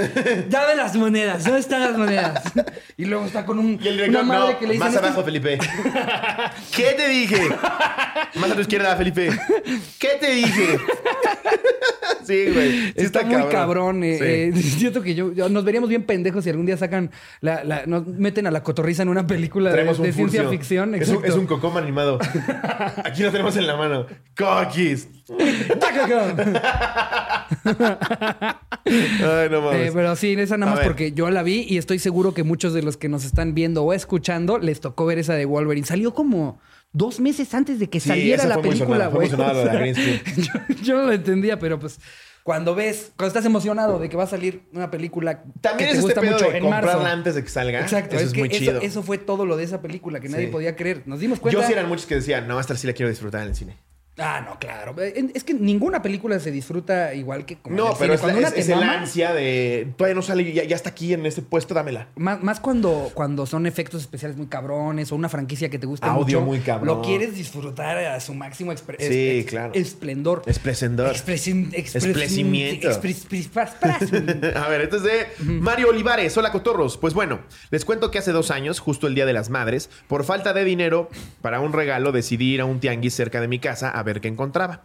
Dame 0.50 0.76
las 0.76 0.96
monedas, 0.96 1.44
¿dónde 1.44 1.60
están 1.62 1.82
las 1.82 1.98
monedas? 1.98 2.44
Y 2.98 3.06
luego 3.06 3.26
está 3.26 3.46
con 3.46 3.58
un, 3.60 3.80
Y 3.82 3.88
el 3.88 3.94
una 3.96 4.04
director, 4.06 4.26
madre 4.26 4.54
no, 4.54 4.60
que 4.60 4.68
le 4.68 4.74
dice... 4.74 4.86
más 4.86 4.96
abajo, 4.98 5.24
Felipe. 5.24 5.58
¿Qué 6.76 6.94
te 6.96 7.10
dije? 7.10 7.50
Más 8.36 8.52
a 8.52 8.56
tu 8.56 8.62
izquierda, 8.62 8.96
Felipe. 8.96 9.30
¿Qué 10.00 10.10
te 10.20 10.32
dije? 10.32 10.78
sí, 12.26 12.46
güey. 12.54 12.72
Sí 12.94 12.94
está, 12.98 13.24
muy 13.24 13.44
cabrón. 13.50 14.04
eh, 14.04 14.18
eh, 14.50 14.54
siento 14.78 15.02
que 15.02 15.16
yo, 15.16 15.34
yo- 15.34 15.50
nos 15.50 15.64
veríamos 15.64 15.90
bien 15.90 16.04
pendejos 16.04 16.44
si 16.44 16.50
algún 16.50 16.66
día 16.66 16.78
sacan 16.78 17.12
la, 17.42 17.64
la- 17.64 17.86
nos 17.86 18.06
meten 18.08 18.48
a 18.48 18.52
la 18.52 18.64
cotorriza 18.64 19.04
en 19.04 19.10
una 19.10 19.26
película 19.28 19.72
de, 19.74 20.14
ciencia 20.14 20.50
ficción. 20.50 20.96
Es 20.96 21.15
un, 21.18 21.26
es 21.26 21.36
un 21.36 21.46
cocom 21.46 21.78
animado. 21.78 22.20
Aquí 23.04 23.24
lo 23.24 23.32
tenemos 23.32 23.56
en 23.58 23.68
la 23.68 23.76
mano. 23.76 24.06
Cookies. 24.38 25.08
Ay, 27.66 29.50
no 29.50 29.62
mames. 29.62 29.90
Eh, 29.90 29.92
pero 29.94 30.16
sí, 30.16 30.34
esa 30.34 30.58
nada 30.58 30.76
más 30.76 30.86
porque 30.86 31.12
yo 31.12 31.30
la 31.30 31.44
vi 31.44 31.66
y 31.68 31.78
estoy 31.78 32.00
seguro 32.00 32.34
que 32.34 32.44
muchos 32.44 32.74
de 32.74 32.82
los 32.82 32.98
que 32.98 33.10
nos 33.10 33.26
están 33.26 33.54
viendo 33.54 33.84
o 33.84 33.94
escuchando 33.94 34.58
les 34.58 34.80
tocó 34.82 35.06
ver 35.06 35.20
esa 35.20 35.34
de 35.34 35.46
Wolverine. 35.46 35.86
Salió 35.86 36.14
como 36.14 36.60
dos 36.92 37.20
meses 37.20 37.54
antes 37.54 37.80
de 37.80 37.90
que 37.90 38.00
Sí, 38.00 38.10
saliera 38.10 38.46
la 38.46 38.62
película, 38.62 39.08
güey. 39.08 39.30
O 39.34 39.38
la 39.38 39.54
sea, 39.54 39.86
yo, 40.36 40.76
yo 40.84 40.98
no 40.98 41.04
lo 41.08 41.12
entendía, 41.14 41.60
pero 41.60 41.80
pues 41.80 42.00
cuando 42.46 42.76
ves, 42.76 43.12
cuando 43.18 43.30
estás 43.30 43.44
emocionado 43.46 43.98
de 43.98 44.08
que 44.08 44.16
va 44.16 44.26
a 44.26 44.28
salir 44.28 44.62
una 44.72 44.92
película 44.92 45.42
También 45.62 45.90
que 45.90 45.98
es 45.98 46.04
te 46.06 46.08
este 46.08 46.20
gusta 46.20 46.22
pedo 46.22 46.34
mucho 46.34 46.52
de 46.52 46.58
en 46.60 46.70
marzo. 46.70 46.90
comprarla 46.92 47.12
antes 47.12 47.34
de 47.34 47.42
que 47.44 47.50
salga. 47.50 47.80
Exacto, 47.82 48.16
Eso 48.18 48.22
es, 48.24 48.28
es, 48.28 48.34
que 48.34 48.40
muy 48.42 48.50
eso, 48.50 48.58
chido. 48.60 48.82
eso 48.82 49.02
fue 49.02 49.18
todo 49.18 49.48
lo 49.48 49.58
de 49.58 49.64
esa 49.64 49.82
película 49.82 50.20
que 50.20 50.30
nadie 50.30 50.46
Sí. 50.46 50.52
podía 50.52 50.76
creer. 50.76 51.02
Nos 51.08 51.20
dimos 51.22 51.40
cuenta. 51.40 51.60
Yo 51.60 51.66
sí 51.66 51.74
eran 51.74 51.88
muchos 51.88 52.06
que 52.06 52.14
decían, 52.14 52.48
no, 52.48 52.60
esta 52.60 52.76
sí 52.76 52.86
la 52.86 52.94
quiero 52.94 53.10
disfrutar 53.10 53.42
en 53.42 53.48
el 53.48 53.56
cine. 53.56 53.78
Ah, 54.18 54.42
no, 54.48 54.58
claro. 54.60 54.96
Eh, 55.02 55.32
Es 55.34 55.44
que 55.44 55.54
ninguna 55.54 56.02
película 56.02 56.40
se 56.40 56.50
disfruta 56.50 57.14
igual 57.14 57.46
que 57.46 57.58
como 57.58 57.76
No, 57.76 57.94
pero 58.00 58.14
es, 58.14 58.22
Cuando 58.22 58.40
el 58.40 58.74
ansia 58.84 59.34
de 59.34 59.90
todavía 59.98 60.16
no 60.16 60.22
sale, 60.22 60.54
ya, 60.54 60.64
ya 60.64 60.76
está 60.76 60.92
aquí 60.92 61.14
en 61.14 61.26
este 61.26 61.42
puesto, 61.42 61.74
dámela. 61.74 62.08
Más, 62.16 62.42
más 62.42 62.62
cuando, 62.62 63.12
cuando 63.14 63.46
son 63.46 63.66
efectos 63.66 64.02
especiales 64.02 64.38
muy 64.38 64.48
cabrones 64.48 65.12
o 65.12 65.16
una 65.18 65.28
franquicia 65.28 65.70
que 65.70 65.80
te 65.80 65.86
gusta 65.86 66.08
Audio 66.08 66.40
mucho. 66.40 66.46
muy 66.50 66.60
cabrón. 66.60 66.88
Lo 66.88 67.02
quieres 67.02 67.36
disfrutar 67.36 67.98
a 67.98 68.18
su 68.22 68.34
máximo 68.34 68.72
expre- 68.72 68.96
Sí, 69.00 69.40
es- 69.40 69.46
claro. 69.48 69.74
esplendor. 69.74 70.44
Esplendor. 70.46 71.12
Esplecimiento. 71.12 72.88
A 74.56 74.68
ver, 74.70 74.82
esto 74.82 74.98
es 74.98 75.04
de 75.04 75.28
Mario 75.44 75.90
Olivares. 75.90 76.38
Hola, 76.38 76.52
cotorros. 76.54 76.98
Pues 76.98 77.14
bueno, 77.14 77.40
les 77.70 77.84
cuento 77.84 78.12
que 78.12 78.20
hace 78.20 78.32
dos 78.32 78.50
años, 78.52 78.80
justo 78.80 79.08
el 79.08 79.16
Día 79.16 79.26
de 79.26 79.34
las 79.34 79.50
Madres, 79.50 79.90
por 80.08 80.24
falta 80.24 80.54
de 80.54 80.64
dinero 80.64 81.10
para 81.42 81.60
un 81.60 81.74
regalo, 81.74 82.12
decidí 82.14 82.54
ir 82.54 82.62
a 82.62 82.66
un 82.66 82.80
tianguis 82.80 83.14
cerca 83.14 83.42
de 83.42 83.48
mi 83.50 83.60
casa 83.60 83.90
a 83.90 84.04
ver 84.06 84.22
qué 84.22 84.30
encontraba. 84.30 84.84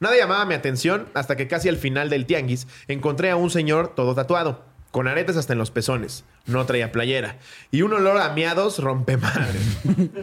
Nada 0.00 0.16
llamaba 0.16 0.44
mi 0.44 0.54
atención 0.54 1.08
hasta 1.14 1.36
que 1.36 1.48
casi 1.48 1.68
al 1.68 1.78
final 1.78 2.10
del 2.10 2.26
tianguis 2.26 2.66
encontré 2.88 3.30
a 3.30 3.36
un 3.36 3.50
señor 3.50 3.94
todo 3.94 4.14
tatuado, 4.14 4.64
con 4.90 5.08
aretes 5.08 5.36
hasta 5.36 5.52
en 5.52 5.58
los 5.58 5.70
pezones, 5.70 6.24
no 6.46 6.64
traía 6.64 6.92
playera, 6.92 7.38
y 7.70 7.82
un 7.82 7.92
olor 7.92 8.18
a 8.18 8.30
miados 8.30 8.78
rompe 8.78 9.16
madre. 9.16 9.58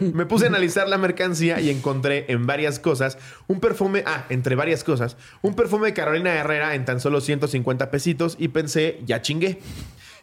Me 0.00 0.26
puse 0.26 0.46
a 0.46 0.48
analizar 0.48 0.88
la 0.88 0.98
mercancía 0.98 1.60
y 1.60 1.70
encontré 1.70 2.26
en 2.28 2.46
varias 2.46 2.80
cosas 2.80 3.18
un 3.46 3.60
perfume, 3.60 4.02
ah, 4.06 4.24
entre 4.30 4.56
varias 4.56 4.82
cosas, 4.82 5.16
un 5.42 5.54
perfume 5.54 5.86
de 5.86 5.94
Carolina 5.94 6.34
Herrera 6.34 6.74
en 6.74 6.84
tan 6.84 7.00
solo 7.00 7.20
150 7.20 7.90
pesitos 7.90 8.36
y 8.38 8.48
pensé, 8.48 9.00
ya 9.06 9.22
chingué. 9.22 9.60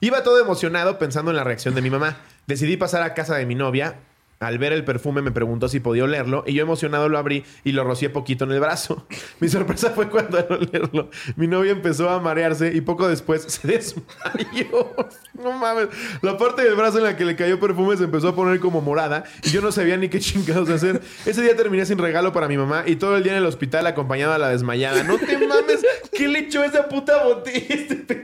Iba 0.01 0.23
todo 0.23 0.41
emocionado 0.41 0.97
pensando 0.97 1.31
en 1.31 1.37
la 1.37 1.43
reacción 1.43 1.75
de 1.75 1.81
mi 1.81 1.91
mamá. 1.91 2.17
Decidí 2.47 2.75
pasar 2.75 3.03
a 3.03 3.13
casa 3.13 3.35
de 3.35 3.45
mi 3.45 3.53
novia. 3.53 3.99
Al 4.41 4.57
ver 4.57 4.73
el 4.73 4.83
perfume 4.83 5.21
me 5.21 5.31
preguntó 5.31 5.69
si 5.69 5.79
podía 5.79 6.03
olerlo 6.03 6.43
y 6.47 6.53
yo 6.53 6.63
emocionado 6.63 7.09
lo 7.09 7.19
abrí 7.19 7.45
y 7.63 7.73
lo 7.73 7.83
rocié 7.83 8.09
poquito 8.09 8.43
en 8.45 8.51
el 8.51 8.59
brazo. 8.59 9.05
Mi 9.39 9.47
sorpresa 9.49 9.91
fue 9.91 10.09
cuando 10.09 10.39
al 10.39 10.51
olerlo 10.51 11.09
mi 11.35 11.47
novia 11.47 11.71
empezó 11.71 12.09
a 12.09 12.19
marearse 12.19 12.73
y 12.73 12.81
poco 12.81 13.07
después 13.07 13.43
se 13.43 13.67
desmayó. 13.67 14.95
No 15.41 15.53
mames. 15.53 15.87
La 16.21 16.37
parte 16.37 16.63
del 16.63 16.75
brazo 16.75 16.99
en 16.99 17.05
la 17.05 17.17
que 17.17 17.25
le 17.25 17.35
cayó 17.35 17.59
perfume 17.59 17.97
se 17.97 18.03
empezó 18.03 18.27
a 18.27 18.35
poner 18.35 18.59
como 18.59 18.79
morada 18.81 19.23
y 19.43 19.49
yo 19.49 19.61
no 19.61 19.71
sabía 19.71 19.97
ni 19.97 20.07
qué 20.07 20.19
chingados 20.19 20.69
hacer. 20.69 21.01
Ese 21.25 21.41
día 21.41 21.55
terminé 21.55 21.85
sin 21.85 21.97
regalo 21.97 22.31
para 22.31 22.47
mi 22.47 22.57
mamá 22.57 22.83
y 22.85 22.97
todo 22.97 23.17
el 23.17 23.23
día 23.23 23.31
en 23.31 23.39
el 23.39 23.45
hospital 23.45 23.87
acompañado 23.87 24.33
a 24.33 24.37
la 24.37 24.49
desmayada. 24.49 25.03
No 25.03 25.17
te 25.17 25.37
mames. 25.47 25.83
¿Qué 26.11 26.27
le 26.27 26.39
echó 26.39 26.63
esa 26.63 26.87
puta 26.89 27.23
botella 27.23 27.65
este? 27.69 28.23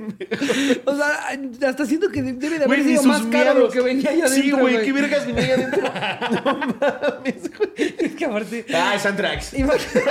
O 0.86 0.96
sea, 0.96 1.70
hasta 1.70 1.86
siento 1.86 2.10
que 2.10 2.22
debe 2.22 2.58
de 2.60 2.66
haber 2.66 2.84
Güey, 2.84 2.98
sido 2.98 3.04
más 3.04 3.22
caro 3.24 3.54
lo 3.60 3.70
que 3.70 3.82
venía 3.82 4.10
ahí 4.12 4.22
adentro. 4.22 4.42
Sí, 4.44 4.52
güey, 4.52 4.84
qué 4.84 4.94
vergas 4.94 5.26
venía 5.28 5.44
ahí 5.44 5.52
adentro. 5.52 5.82
No 6.44 6.58
mames, 6.80 7.52
güey. 7.58 7.72
Es 8.00 8.16
que 8.16 8.26
aparte. 8.26 8.66
Ah, 8.74 8.98
Antrax. 9.04 9.54
Imagínate, 9.58 10.04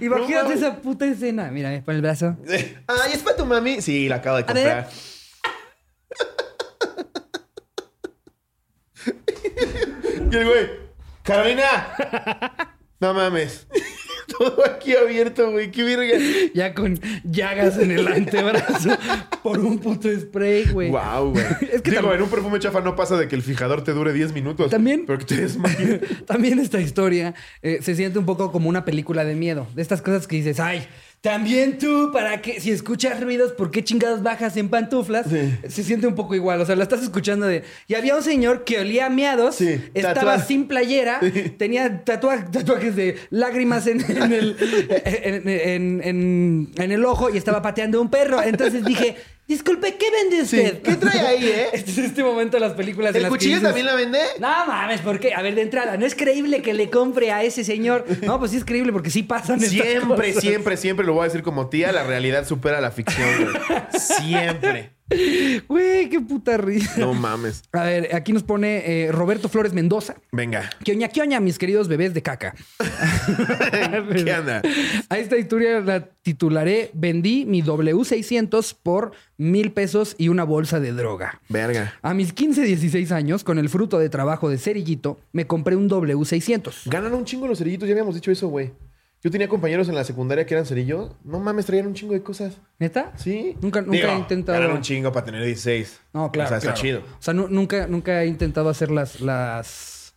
Imagínate 0.00 0.42
mames. 0.44 0.58
esa 0.58 0.76
puta 0.80 1.06
escena. 1.06 1.50
Mira, 1.50 1.74
eh, 1.74 1.82
por 1.82 1.94
el 1.94 2.02
brazo. 2.02 2.36
Ay, 2.48 3.12
es 3.14 3.18
para 3.22 3.36
tu 3.36 3.46
mami. 3.46 3.80
Sí, 3.82 4.08
la 4.08 4.16
acabo 4.16 4.36
de 4.38 4.44
comprar. 4.46 4.88
y 10.30 10.36
el 10.36 10.44
güey, 10.46 10.70
Carolina. 11.22 11.94
No 13.00 13.14
mames. 13.14 13.66
Todo 14.38 14.62
aquí 14.66 14.94
abierto, 14.96 15.50
güey. 15.50 15.70
Qué 15.70 15.82
verga. 15.82 16.18
Ya 16.54 16.74
con 16.74 16.98
llagas 17.24 17.78
en 17.78 17.90
el 17.90 18.06
antebrazo 18.08 18.90
por 19.42 19.58
un 19.58 19.78
puto 19.78 20.08
spray, 20.18 20.64
güey. 20.72 20.90
Wow, 20.90 21.30
güey. 21.32 21.44
Es 21.72 21.82
que 21.82 21.90
Digo, 21.92 22.12
en 22.12 22.22
un 22.22 22.28
perfume 22.28 22.58
chafa 22.58 22.80
no 22.80 22.96
pasa 22.96 23.16
de 23.16 23.28
que 23.28 23.36
el 23.36 23.42
fijador 23.42 23.82
te 23.84 23.92
dure 23.92 24.12
10 24.12 24.32
minutos. 24.32 24.70
También- 24.70 25.04
Pero 25.06 25.18
que 25.18 25.24
te 25.24 25.36
desmayes. 25.36 26.00
También 26.26 26.58
esta 26.58 26.80
historia 26.80 27.34
eh, 27.62 27.78
se 27.82 27.94
siente 27.94 28.18
un 28.18 28.26
poco 28.26 28.52
como 28.52 28.68
una 28.68 28.84
película 28.84 29.24
de 29.24 29.34
miedo. 29.34 29.66
De 29.74 29.82
estas 29.82 30.02
cosas 30.02 30.26
que 30.26 30.36
dices, 30.36 30.60
ay, 30.60 30.86
también 31.22 31.78
tú, 31.78 32.10
¿para 32.12 32.42
qué? 32.42 32.60
Si 32.60 32.70
escuchas 32.72 33.20
ruidos, 33.22 33.52
¿por 33.52 33.70
qué 33.70 33.82
chingados 33.84 34.22
bajas 34.22 34.56
en 34.56 34.68
pantuflas? 34.68 35.24
Sí. 35.30 35.54
Se 35.68 35.84
siente 35.84 36.06
un 36.08 36.14
poco 36.16 36.34
igual. 36.34 36.60
O 36.60 36.66
sea, 36.66 36.74
la 36.76 36.82
estás 36.82 37.00
escuchando 37.02 37.46
de. 37.46 37.62
Y 37.86 37.94
había 37.94 38.16
un 38.16 38.22
señor 38.24 38.64
que 38.64 38.80
olía 38.80 39.06
a 39.06 39.08
miados, 39.08 39.54
Sí, 39.54 39.80
estaba 39.94 40.38
sin 40.40 40.66
playera, 40.66 41.20
tenía 41.58 42.04
tatua- 42.04 42.50
tatuajes 42.50 42.96
de 42.96 43.16
lágrimas 43.30 43.86
en, 43.86 44.00
en 44.00 44.32
el, 44.32 44.56
en, 45.04 45.48
en- 45.48 46.00
en- 46.02 46.70
en 46.76 46.92
el 46.92 47.04
ojo 47.04 47.30
y 47.30 47.36
estaba 47.38 47.62
pateando 47.62 48.02
un 48.02 48.10
perro. 48.10 48.42
Entonces 48.42 48.84
dije. 48.84 49.16
Disculpe, 49.52 49.96
¿qué 49.96 50.06
vende 50.10 50.46
Sí. 50.46 50.56
usted? 50.58 50.82
¿Qué 50.82 50.94
trae 50.96 51.20
ahí, 51.20 51.44
eh? 51.46 51.66
Este 51.72 51.90
es 51.90 51.98
este 51.98 52.22
momento 52.24 52.56
de 52.56 52.60
las 52.60 52.72
películas 52.72 53.10
en 53.10 53.16
¿El 53.16 53.22
las 53.22 53.30
que 53.30 53.36
cuchillo 53.38 53.56
dices- 53.56 53.62
también 53.68 53.86
la 53.86 53.94
vende? 53.94 54.18
no 54.40 54.48
mames, 54.66 55.00
¿por 55.00 55.20
qué? 55.20 55.34
A 55.34 55.42
ver, 55.42 55.54
de 55.54 55.62
entrada, 55.62 55.96
no 55.96 56.06
es 56.06 56.14
creíble 56.14 56.62
que 56.62 56.72
le 56.74 56.88
compre 56.90 57.32
a 57.32 57.42
ese 57.42 57.64
señor. 57.64 58.04
No, 58.22 58.38
pues 58.38 58.50
sí 58.52 58.56
es 58.56 58.64
creíble 58.64 58.92
porque 58.92 59.10
sí 59.10 59.22
pasan 59.22 59.56
estas 59.56 59.70
Siempre, 59.70 60.28
cosas. 60.28 60.42
siempre, 60.42 60.76
siempre 60.76 61.04
lo 61.06 61.12
voy 61.14 61.22
a 61.22 61.24
decir 61.24 61.42
como 61.42 61.68
tía, 61.68 61.92
la 61.92 62.02
realidad 62.04 62.46
supera 62.46 62.80
la 62.80 62.90
ficción, 62.90 63.28
güey. 63.44 63.82
Siempre. 64.00 64.92
Güey, 65.68 66.08
qué 66.08 66.20
puta 66.20 66.56
risa. 66.56 66.98
No 66.98 67.14
mames. 67.14 67.62
A 67.72 67.84
ver, 67.84 68.14
aquí 68.14 68.32
nos 68.32 68.42
pone 68.42 69.04
eh, 69.04 69.12
Roberto 69.12 69.48
Flores 69.48 69.72
Mendoza. 69.72 70.16
Venga. 70.32 70.70
Kioña, 70.82 71.08
kioña, 71.08 71.40
mis 71.40 71.58
queridos 71.58 71.88
bebés 71.88 72.14
de 72.14 72.22
caca. 72.22 72.54
¿Qué 74.24 74.32
anda? 74.32 74.62
A 75.08 75.18
esta 75.18 75.36
historia 75.36 75.80
la 75.80 76.06
titularé 76.22 76.90
Vendí 76.94 77.44
mi 77.46 77.62
W600 77.62 78.76
por 78.82 79.12
mil 79.36 79.72
pesos 79.72 80.14
y 80.18 80.28
una 80.28 80.44
bolsa 80.44 80.80
de 80.80 80.92
droga. 80.92 81.40
Verga. 81.48 81.94
A 82.02 82.14
mis 82.14 82.32
15, 82.32 82.62
16 82.62 83.12
años, 83.12 83.44
con 83.44 83.58
el 83.58 83.68
fruto 83.68 83.98
de 83.98 84.08
trabajo 84.08 84.48
de 84.48 84.58
cerillito, 84.58 85.18
me 85.32 85.46
compré 85.46 85.76
un 85.76 85.88
W600. 85.88 86.90
Ganan 86.90 87.14
un 87.14 87.24
chingo 87.24 87.46
los 87.46 87.58
cerillitos, 87.58 87.88
ya 87.88 87.92
habíamos 87.92 88.14
dicho 88.14 88.30
eso, 88.30 88.48
güey. 88.48 88.72
Yo 89.24 89.30
tenía 89.30 89.48
compañeros 89.48 89.88
en 89.88 89.94
la 89.94 90.02
secundaria 90.02 90.44
que 90.46 90.54
eran 90.54 90.66
cerillos. 90.66 91.12
No 91.24 91.38
mames, 91.38 91.66
traían 91.66 91.86
un 91.86 91.94
chingo 91.94 92.12
de 92.12 92.22
cosas. 92.24 92.58
¿Neta? 92.80 93.12
Sí. 93.16 93.56
Nunca, 93.62 93.80
nunca 93.80 93.92
Digo, 93.96 94.08
he 94.08 94.16
intentado. 94.18 94.58
Ganan 94.58 94.76
un 94.76 94.82
chingo 94.82 95.12
para 95.12 95.24
tener 95.26 95.44
16. 95.44 96.00
No, 96.12 96.32
claro. 96.32 96.46
O 96.46 96.48
sea, 96.48 96.58
está 96.58 96.74
chido. 96.74 97.00
O 97.00 97.22
sea, 97.22 97.32
nu- 97.32 97.46
nunca, 97.48 97.86
nunca 97.86 98.22
he 98.22 98.26
intentado 98.26 98.68
hacer 98.68 98.90
las, 98.90 99.20
las, 99.20 100.14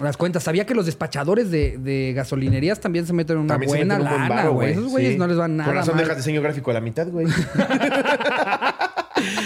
las 0.00 0.16
cuentas. 0.16 0.44
Sabía 0.44 0.66
que 0.66 0.74
los 0.76 0.86
despachadores 0.86 1.50
de, 1.50 1.78
de 1.78 2.12
gasolinerías 2.14 2.78
también 2.80 3.06
se 3.06 3.12
meten 3.12 3.38
una 3.38 3.48
También 3.54 3.70
se 3.72 3.76
buena 3.78 3.98
meten 3.98 4.12
un 4.12 4.28
lana, 4.28 4.48
güey. 4.48 4.70
Esos 4.70 4.86
güeyes 4.88 5.12
Sí. 5.14 5.18
no 5.18 5.26
les 5.26 5.36
van 5.36 5.56
nada 5.56 5.68
Con 5.70 5.76
razón 5.76 5.96
mal. 5.96 6.04
dejas 6.04 6.16
diseño 6.18 6.40
gráfico 6.40 6.70
a 6.70 6.74
la 6.74 6.80
mitad, 6.80 7.08
güey. 7.08 7.26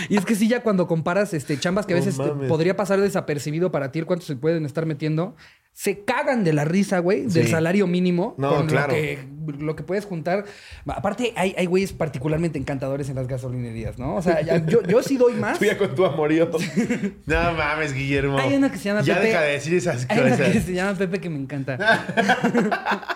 Y 0.08 0.16
es 0.16 0.24
que 0.24 0.34
sí, 0.34 0.48
ya 0.48 0.62
cuando 0.62 0.86
comparas 0.86 1.34
este, 1.34 1.58
chambas 1.58 1.86
que 1.86 1.94
a 1.94 1.96
No 1.98 2.04
veces 2.04 2.16
te- 2.18 2.24
mames. 2.28 2.48
podría 2.48 2.76
pasar 2.76 3.00
desapercibido 3.00 3.70
para 3.70 3.92
ti 3.92 3.98
el 3.98 4.06
cuánto 4.06 4.24
se 4.24 4.36
pueden 4.36 4.64
estar 4.66 4.86
metiendo, 4.86 5.36
se 5.72 6.00
cagan 6.04 6.44
de 6.44 6.52
la 6.52 6.64
risa, 6.64 6.98
güey, 6.98 7.26
del 7.26 7.48
salario 7.48 7.86
mínimo. 7.86 8.34
No, 8.38 8.54
con 8.56 8.66
claro. 8.66 8.88
Lo 8.92 8.98
que, 8.98 9.18
lo 9.58 9.76
que 9.76 9.82
puedes 9.82 10.04
juntar. 10.04 10.44
Aparte, 10.87 11.32
hay, 11.37 11.54
hay 11.56 11.66
güeyes 11.66 11.92
particularmente 11.92 12.58
encantadores 12.58 13.08
en 13.08 13.16
las 13.16 13.26
gasolinerías, 13.26 13.98
¿no? 13.98 14.16
O 14.16 14.22
sea, 14.22 14.40
ya- 14.42 14.64
yo, 14.66 14.82
yo 14.82 15.02
sí 15.02 15.16
doy 15.16 15.34
más. 15.34 15.58
Tú 15.61 15.64
ya 15.64 15.76
con 15.78 15.94
tu 15.94 16.04
amorío. 16.04 16.50
no 17.26 17.52
mames, 17.54 17.92
Guillermo. 17.92 18.38
Hay 18.38 18.54
una 18.54 18.70
que 18.70 18.78
se 18.78 18.84
llama 18.84 19.02
Ya 19.02 19.14
Pepe. 19.14 19.26
deja 19.28 19.40
de 19.42 19.52
decir 19.52 19.74
esas 19.74 20.06
Hay 20.08 20.20
una 20.20 20.30
cosas. 20.30 20.52
que 20.52 20.61
se 20.61 20.72
llama 20.72 20.98
Pepe 20.98 21.20
que 21.20 21.30
me 21.30 21.38
encanta. 21.38 21.78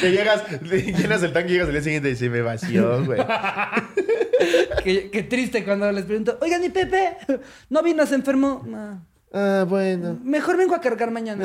Que 0.00 0.10
llegas, 0.10 0.42
llenas 0.62 1.22
el 1.22 1.32
tanque 1.32 1.50
y 1.50 1.52
llegas 1.52 1.66
al 1.68 1.72
día 1.74 1.82
siguiente 1.82 2.10
y 2.10 2.16
se 2.16 2.28
me 2.30 2.40
vació, 2.42 3.04
güey. 3.04 3.20
Qué, 4.84 5.10
qué 5.10 5.22
triste 5.22 5.64
cuando 5.64 5.90
les 5.92 6.04
pregunto, 6.04 6.38
oigan, 6.40 6.60
mi 6.60 6.70
Pepe, 6.70 7.16
¿no 7.70 7.82
vino, 7.82 8.06
se 8.06 8.14
enfermó? 8.14 8.62
No. 8.66 9.04
Ah, 9.32 9.64
bueno. 9.68 10.18
Mejor 10.22 10.56
vengo 10.56 10.74
a 10.74 10.80
cargar 10.80 11.10
mañana. 11.10 11.44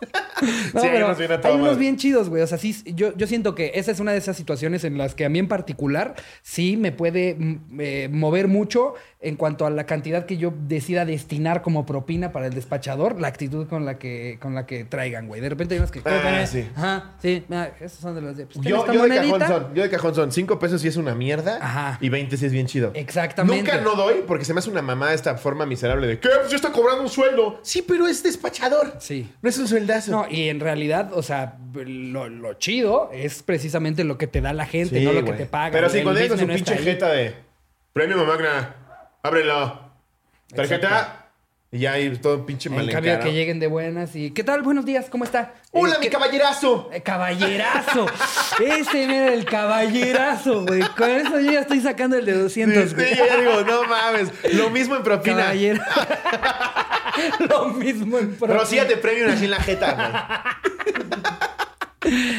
No, 0.74 0.80
Sí, 0.82 0.88
hay 0.88 1.02
unos 1.02 1.18
bien 1.18 1.32
a 1.32 1.40
toda 1.40 1.54
hay 1.54 1.60
unos 1.60 1.78
bien 1.78 1.96
chidos, 1.96 2.28
güey. 2.28 2.42
O 2.42 2.46
sea, 2.46 2.58
sí, 2.58 2.76
yo, 2.94 3.16
yo 3.16 3.26
siento 3.26 3.54
que 3.54 3.72
esa 3.74 3.90
es 3.90 4.00
una 4.00 4.12
de 4.12 4.18
esas 4.18 4.36
situaciones 4.36 4.84
en 4.84 4.98
las 4.98 5.14
que 5.14 5.24
a 5.24 5.30
mí 5.30 5.38
en 5.38 5.48
particular 5.48 6.14
sí 6.42 6.76
me 6.76 6.92
puede 6.92 7.36
mm, 7.38 7.80
eh, 7.80 8.08
mover 8.12 8.46
mucho 8.46 8.94
en 9.26 9.34
cuanto 9.34 9.66
a 9.66 9.70
la 9.70 9.86
cantidad 9.86 10.24
que 10.24 10.36
yo 10.36 10.54
decida 10.56 11.04
destinar 11.04 11.60
como 11.60 11.84
propina 11.84 12.30
para 12.30 12.46
el 12.46 12.54
despachador, 12.54 13.20
la 13.20 13.26
actitud 13.26 13.66
con 13.66 13.84
la 13.84 13.98
que, 13.98 14.38
con 14.40 14.54
la 14.54 14.66
que 14.66 14.84
traigan, 14.84 15.26
güey. 15.26 15.40
De 15.40 15.48
repente 15.48 15.74
hay 15.74 15.80
unos 15.80 15.90
que... 15.90 16.00
Ah, 16.04 16.46
sí. 16.46 16.64
Ajá, 16.76 17.16
sí. 17.20 17.44
esos 17.80 17.98
son 17.98 18.14
de 18.14 18.20
los 18.20 18.36
de... 18.36 18.46
pues, 18.46 18.60
¿tienes 18.60 18.84
Yo, 18.86 19.02
de 19.02 19.16
cajón 19.16 19.48
son, 19.48 19.74
yo 19.74 19.82
de 19.82 19.90
cajón 19.90 20.14
son 20.14 20.30
5 20.30 20.58
pesos 20.60 20.80
si 20.80 20.86
es 20.86 20.96
una 20.96 21.16
mierda 21.16 21.58
Ajá. 21.60 21.98
y 22.00 22.08
20 22.08 22.36
si 22.36 22.46
es 22.46 22.52
bien 22.52 22.68
chido. 22.68 22.92
Exactamente. 22.94 23.72
Nunca 23.72 23.80
no 23.80 23.96
doy 23.96 24.22
porque 24.28 24.44
se 24.44 24.54
me 24.54 24.60
hace 24.60 24.70
una 24.70 24.80
mamá 24.80 25.12
esta 25.12 25.36
forma 25.36 25.66
miserable 25.66 26.06
de 26.06 26.20
¿Qué? 26.20 26.28
Pues 26.28 26.50
yo 26.50 26.54
estoy 26.54 26.70
cobrando 26.70 27.02
un 27.02 27.08
sueldo. 27.08 27.58
Sí, 27.62 27.82
pero 27.82 28.06
es 28.06 28.22
despachador. 28.22 28.94
Sí. 29.00 29.28
No 29.42 29.48
es 29.48 29.58
un 29.58 29.66
sueldazo. 29.66 30.12
No, 30.12 30.26
y 30.30 30.48
en 30.50 30.60
realidad, 30.60 31.10
o 31.12 31.22
sea, 31.24 31.56
lo, 31.74 32.28
lo 32.28 32.54
chido 32.54 33.10
es 33.12 33.42
precisamente 33.42 34.04
lo 34.04 34.18
que 34.18 34.28
te 34.28 34.40
da 34.40 34.52
la 34.52 34.66
gente, 34.66 35.00
Sí, 35.00 35.04
no 35.04 35.12
lo 35.12 35.24
que 35.24 35.32
te 35.32 35.46
paga. 35.46 35.72
Pero 35.72 35.90
sí, 35.90 35.98
El 35.98 36.04
cuando 36.04 36.20
business 36.20 36.46
no 36.46 36.54
pinche 36.54 36.76
jeta 36.76 37.10
de 37.10 37.34
Premio 37.92 38.24
Magna, 38.24 38.85
ábrelo. 39.26 39.80
Tarjeta. 40.54 40.86
Exacto. 40.88 41.22
Y 41.72 41.80
ya 41.80 41.92
hay 41.94 42.16
todo 42.18 42.36
un 42.36 42.46
pinche 42.46 42.68
En 42.68 42.88
cambio, 42.88 43.18
que 43.18 43.32
lleguen 43.32 43.58
de 43.58 43.66
buenas 43.66 44.14
y... 44.14 44.30
¿Qué 44.30 44.44
tal? 44.44 44.62
Buenos 44.62 44.84
días, 44.86 45.06
¿cómo 45.10 45.24
está? 45.24 45.52
¡Hola, 45.72 45.94
Eh, 45.94 45.98
mi 45.98 46.06
¿qué- 46.06 46.10
caballerazo! 46.12 46.88
Eh, 46.92 47.02
caballerazo. 47.02 48.06
Ese 48.64 49.02
era 49.04 49.34
el 49.34 49.44
caballerazo, 49.44 50.64
güey. 50.64 50.80
Con 50.96 51.10
eso 51.10 51.40
yo 51.40 51.50
ya 51.52 51.60
estoy 51.60 51.80
sacando 51.80 52.16
el 52.16 52.24
de 52.24 52.34
200, 52.34 52.88
Sí, 52.90 52.94
güey. 52.94 53.08
sí, 53.14 53.16
ya 53.16 53.36
digo, 53.36 53.62
no 53.62 53.82
mames. 53.84 54.30
Lo 54.54 54.70
mismo 54.70 54.94
en 54.94 55.02
propina. 55.02 55.36
Caballero. 55.38 55.82
Lo 57.50 57.68
mismo 57.70 58.18
en 58.18 58.36
propina. 58.36 58.60
Rocíate 58.60 58.96
premio 58.96 59.28
así 59.30 59.44
en 59.46 59.50
la 59.50 59.60
jeta, 59.60 59.92
güey. 59.94 60.65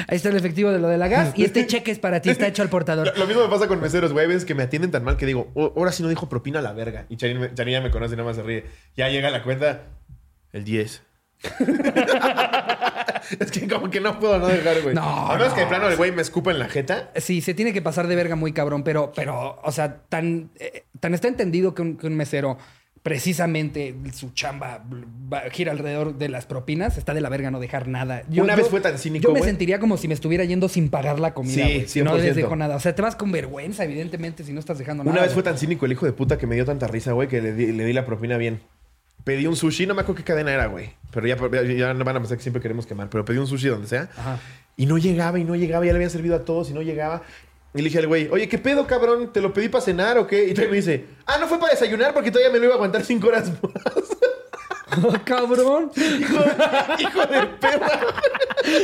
Ahí 0.07 0.15
está 0.17 0.29
el 0.29 0.37
efectivo 0.37 0.71
de 0.71 0.79
lo 0.79 0.87
de 0.87 0.97
la 0.97 1.07
gas 1.07 1.33
y 1.35 1.43
este 1.43 1.65
cheque 1.67 1.91
es 1.91 1.99
para 1.99 2.21
ti, 2.21 2.29
está 2.29 2.47
hecho 2.47 2.61
al 2.61 2.69
portador. 2.69 3.07
Lo, 3.07 3.15
lo 3.15 3.27
mismo 3.27 3.43
me 3.43 3.49
pasa 3.49 3.67
con 3.67 3.79
meseros, 3.81 4.13
güey. 4.13 4.25
A 4.25 4.27
veces 4.27 4.45
que 4.45 4.55
me 4.55 4.63
atienden 4.63 4.91
tan 4.91 5.03
mal 5.03 5.17
que 5.17 5.25
digo, 5.25 5.51
"Oh, 5.53 5.73
ahora 5.77 5.91
sí 5.91 6.03
no 6.03 6.09
dijo 6.09 6.29
propina 6.29 6.59
a 6.59 6.61
la 6.61 6.73
verga. 6.73 7.05
Y 7.09 7.17
Charín, 7.17 7.39
me- 7.39 7.53
Charín 7.53 7.73
ya 7.73 7.81
me 7.81 7.91
conoce 7.91 8.13
y 8.13 8.17
nada 8.17 8.27
más 8.29 8.35
se 8.37 8.43
ríe. 8.43 8.65
Ya 8.95 9.09
llega 9.09 9.29
la 9.29 9.43
cuenta, 9.43 9.83
el 10.53 10.63
10. 10.63 11.03
es 13.39 13.51
que 13.51 13.67
como 13.67 13.89
que 13.89 13.99
no 13.99 14.19
puedo 14.19 14.39
no 14.39 14.47
dejar, 14.47 14.81
güey. 14.81 14.95
No, 14.95 15.01
A 15.31 15.37
menos 15.37 15.53
que 15.53 15.59
de 15.61 15.65
no, 15.65 15.69
plano 15.69 15.87
el 15.89 15.95
güey 15.97 16.11
me 16.11 16.21
escupa 16.21 16.51
en 16.51 16.59
la 16.59 16.67
jeta. 16.69 17.11
Sí, 17.15 17.41
se 17.41 17.53
tiene 17.53 17.73
que 17.73 17.81
pasar 17.81 18.07
de 18.07 18.15
verga 18.15 18.35
muy 18.35 18.53
cabrón, 18.53 18.83
pero, 18.83 19.11
pero 19.15 19.59
o 19.63 19.71
sea, 19.71 20.01
tan, 20.09 20.49
eh, 20.59 20.85
tan 20.99 21.13
está 21.13 21.27
entendido 21.27 21.73
que 21.73 21.81
un, 21.81 21.97
que 21.97 22.07
un 22.07 22.15
mesero, 22.15 22.57
precisamente 23.07 23.95
su 24.13 24.31
chamba 24.31 24.83
gira 25.51 25.71
alrededor 25.71 26.17
de 26.17 26.27
las 26.27 26.45
propinas, 26.45 26.97
está 26.97 27.13
de 27.13 27.21
la 27.21 27.29
verga 27.29 27.49
no 27.51 27.61
dejar 27.61 27.87
nada. 27.87 28.23
Una 28.35 28.53
vez 28.57 28.67
fue 28.67 28.81
tan 28.81 28.97
cínico, 28.97 29.29
Yo 29.29 29.33
me 29.33 29.41
sentiría 29.41 29.79
como 29.79 29.95
si 29.95 30.09
me 30.09 30.13
estuviera 30.13 30.43
yendo 30.43 30.67
sin 30.67 30.89
pagar 30.89 31.17
la 31.17 31.33
comida, 31.33 31.53
Sí, 31.53 31.61
güey. 31.61 31.87
si 31.87 32.01
no 32.01 32.17
100%. 32.17 32.21
les 32.21 32.35
dejo 32.35 32.55
nada. 32.57 32.75
O 32.75 32.81
sea, 32.81 32.93
te 32.93 33.01
vas 33.01 33.15
con 33.15 33.31
vergüenza, 33.31 33.85
evidentemente, 33.85 34.43
si 34.43 34.51
no 34.51 34.59
estás 34.59 34.77
dejando 34.77 35.05
nada. 35.05 35.13
Una 35.13 35.21
vez 35.21 35.33
fue 35.33 35.41
tan 35.41 35.57
cínico 35.57 35.85
el 35.85 35.93
hijo 35.93 36.05
de 36.05 36.11
puta 36.11 36.37
que 36.37 36.47
me 36.47 36.55
dio 36.55 36.65
tanta 36.65 36.87
risa, 36.87 37.13
güey, 37.13 37.29
que 37.29 37.41
le 37.41 37.53
di, 37.53 37.71
le 37.71 37.85
di 37.85 37.93
la 37.93 38.05
propina 38.05 38.37
bien. 38.37 38.59
Pedí 39.23 39.47
un 39.47 39.55
sushi, 39.55 39.87
no 39.87 39.95
me 39.95 40.01
acuerdo 40.01 40.17
qué 40.17 40.23
cadena 40.25 40.53
era, 40.53 40.65
güey. 40.65 40.89
Pero 41.11 41.27
ya, 41.27 41.37
ya, 41.63 41.93
van 41.93 42.15
a 42.15 42.19
pensar 42.19 42.35
que 42.35 42.43
siempre 42.43 42.61
queremos 42.61 42.85
quemar. 42.85 43.09
Pero 43.09 43.23
pedí 43.23 43.37
un 43.37 43.47
sushi 43.47 43.69
donde 43.69 43.87
sea. 43.87 44.09
Ajá. 44.17 44.37
Y 44.75 44.85
no 44.85 44.97
llegaba 44.97 45.39
y 45.39 45.45
no 45.45 45.55
llegaba. 45.55 45.85
Ya 45.85 45.93
le 45.93 45.97
habían 45.97 46.11
servido 46.11 46.35
a 46.35 46.43
todos 46.43 46.69
y 46.69 46.73
no 46.73 46.81
llegaba. 46.81 47.23
Y 47.77 47.81
le 47.81 47.85
dije 47.85 47.99
al 47.99 48.07
güey, 48.07 48.27
oye, 48.31 48.49
¿qué 48.49 48.57
pedo, 48.57 48.87
cabrón? 48.87 49.31
¿Te 49.31 49.39
lo 49.39 49.53
pedí 49.53 49.69
para 49.69 49.83
cenar 49.83 50.17
o 50.17 50.25
qué? 50.27 50.45
Y 50.45 50.49
todavía 50.53 50.71
me 50.71 50.77
dice, 50.77 51.05
ah, 51.27 51.37
no 51.39 51.47
fue 51.47 51.59
para 51.59 51.71
desayunar 51.73 52.13
porque 52.13 52.31
todavía 52.31 52.51
me 52.51 52.57
lo 52.59 52.65
iba 52.65 52.73
a 52.73 52.77
aguantar 52.77 53.03
cinco 53.05 53.27
horas 53.27 53.49
más. 53.61 55.13
cabrón. 55.25 55.91
hijo, 55.95 56.43
hijo 56.99 57.19
de 57.27 57.45
perra. 57.59 57.99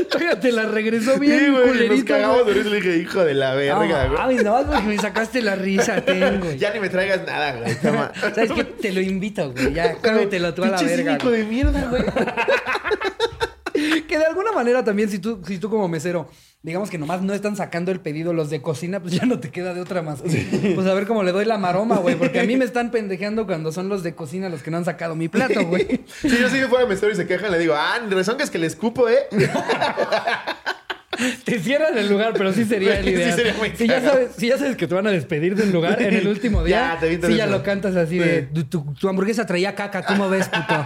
Todavía 0.10 0.40
te 0.40 0.52
la 0.52 0.64
regresó 0.64 1.18
bien, 1.18 1.40
Sí, 1.40 1.46
güey. 1.52 1.64
Nos 1.66 1.72
culerito. 1.72 2.06
cagamos 2.14 2.44
güey. 2.44 2.54
de 2.54 2.54
risa. 2.62 2.70
Le 2.70 2.76
dije, 2.82 2.98
hijo 2.98 3.26
de 3.26 3.34
la 3.34 3.54
verga, 3.56 3.74
No, 3.74 4.10
güey. 4.10 4.20
mames, 4.22 4.44
no, 4.44 4.64
porque 4.68 4.82
me 4.84 4.98
sacaste 5.00 5.42
la 5.42 5.56
risa, 5.56 6.02
tengo. 6.02 6.52
Ya 6.52 6.72
ni 6.74 6.80
me 6.80 6.90
traigas 6.90 7.26
nada, 7.26 7.54
güey. 7.60 7.76
Toma. 7.82 8.12
¿Sabes 8.20 8.52
qué? 8.52 8.64
Te 8.64 8.92
lo 8.92 9.02
invito, 9.02 9.52
güey. 9.52 9.74
Ya, 9.74 9.96
cómetelo 9.96 10.54
tú 10.54 10.64
a 10.64 10.68
la 10.68 10.78
Pinche 10.78 10.96
verga. 10.96 11.12
cínico 11.14 11.30
güey. 11.30 11.42
de 11.42 11.48
mierda, 11.48 11.88
güey. 11.90 12.04
Que 14.08 14.18
de 14.18 14.26
alguna 14.26 14.52
manera 14.52 14.84
también, 14.84 15.10
si 15.10 15.20
tú, 15.20 15.42
si 15.46 15.58
tú 15.58 15.70
como 15.70 15.88
mesero, 15.88 16.30
digamos 16.62 16.90
que 16.90 16.98
nomás 16.98 17.22
no 17.22 17.34
están 17.34 17.56
sacando 17.56 17.92
el 17.92 18.00
pedido 18.00 18.34
los 18.34 18.50
de 18.50 18.62
cocina, 18.62 19.02
pues 19.02 19.14
ya 19.14 19.26
no 19.26 19.40
te 19.40 19.52
queda 19.52 19.74
de 19.74 19.82
otra 19.82 20.02
más. 20.02 20.22
que, 20.22 20.74
Pues 20.76 20.88
a 20.88 20.94
ver 20.94 21.08
cómo 21.08 21.24
le 21.24 21.32
doy 21.32 21.46
la 21.46 21.58
maroma, 21.58 21.98
güey. 21.98 22.16
Porque 22.16 22.40
a 22.40 22.44
mí 22.44 22.56
me 22.56 22.66
están 22.66 22.92
pendejeando 22.92 23.46
cuando 23.46 23.72
son 23.72 23.90
los 23.90 24.04
de 24.04 24.16
cocina 24.16 24.50
los 24.50 24.64
que 24.64 24.72
no 24.72 24.78
han 24.78 24.86
sacado 24.86 25.16
mi 25.16 25.28
plato, 25.28 25.66
güey. 25.66 26.06
Si 26.22 26.38
yo 26.38 26.50
sí 26.50 26.60
fuera 26.70 26.86
mesero 26.86 27.12
y 27.12 27.16
se 27.16 27.28
quejan, 27.28 27.52
le 27.52 27.60
digo, 27.60 27.74
ah, 27.76 28.00
razón 28.10 28.38
que 28.38 28.44
es 28.44 28.50
que 28.50 28.60
le 28.60 28.68
escupo, 28.68 29.10
¿eh? 29.10 29.28
Te 31.46 31.60
cierran 31.60 31.98
el 31.98 32.08
lugar, 32.10 32.34
pero 32.38 32.52
sí 32.54 32.66
sería 32.66 32.98
el 33.00 33.06
Sí 33.06 33.12
ideal. 33.12 33.34
sería 33.36 33.54
muy 33.54 33.70
si, 33.76 33.88
ya 33.88 34.02
sabes, 34.02 34.30
si 34.38 34.48
ya 34.48 34.58
sabes 34.58 34.76
que 34.76 34.88
te 34.88 34.96
van 34.96 35.08
a 35.08 35.12
despedir 35.12 35.56
del 35.56 35.72
lugar 35.72 36.02
en 36.02 36.14
el 36.14 36.28
último 36.28 36.64
día, 36.64 36.98
Ya, 37.02 37.28
sí 37.28 37.36
ya 37.36 37.48
lo 37.48 37.64
cantas 37.64 37.96
así 37.96 38.14
Sí. 38.14 38.20
de 38.20 38.42
tu, 38.44 38.64
tu- 38.66 38.94
tu 38.94 39.10
hamburguesa 39.10 39.46
traía 39.46 39.76
caca, 39.76 40.04
¿cómo 40.04 40.30
ves, 40.30 40.48
puto? 40.50 40.86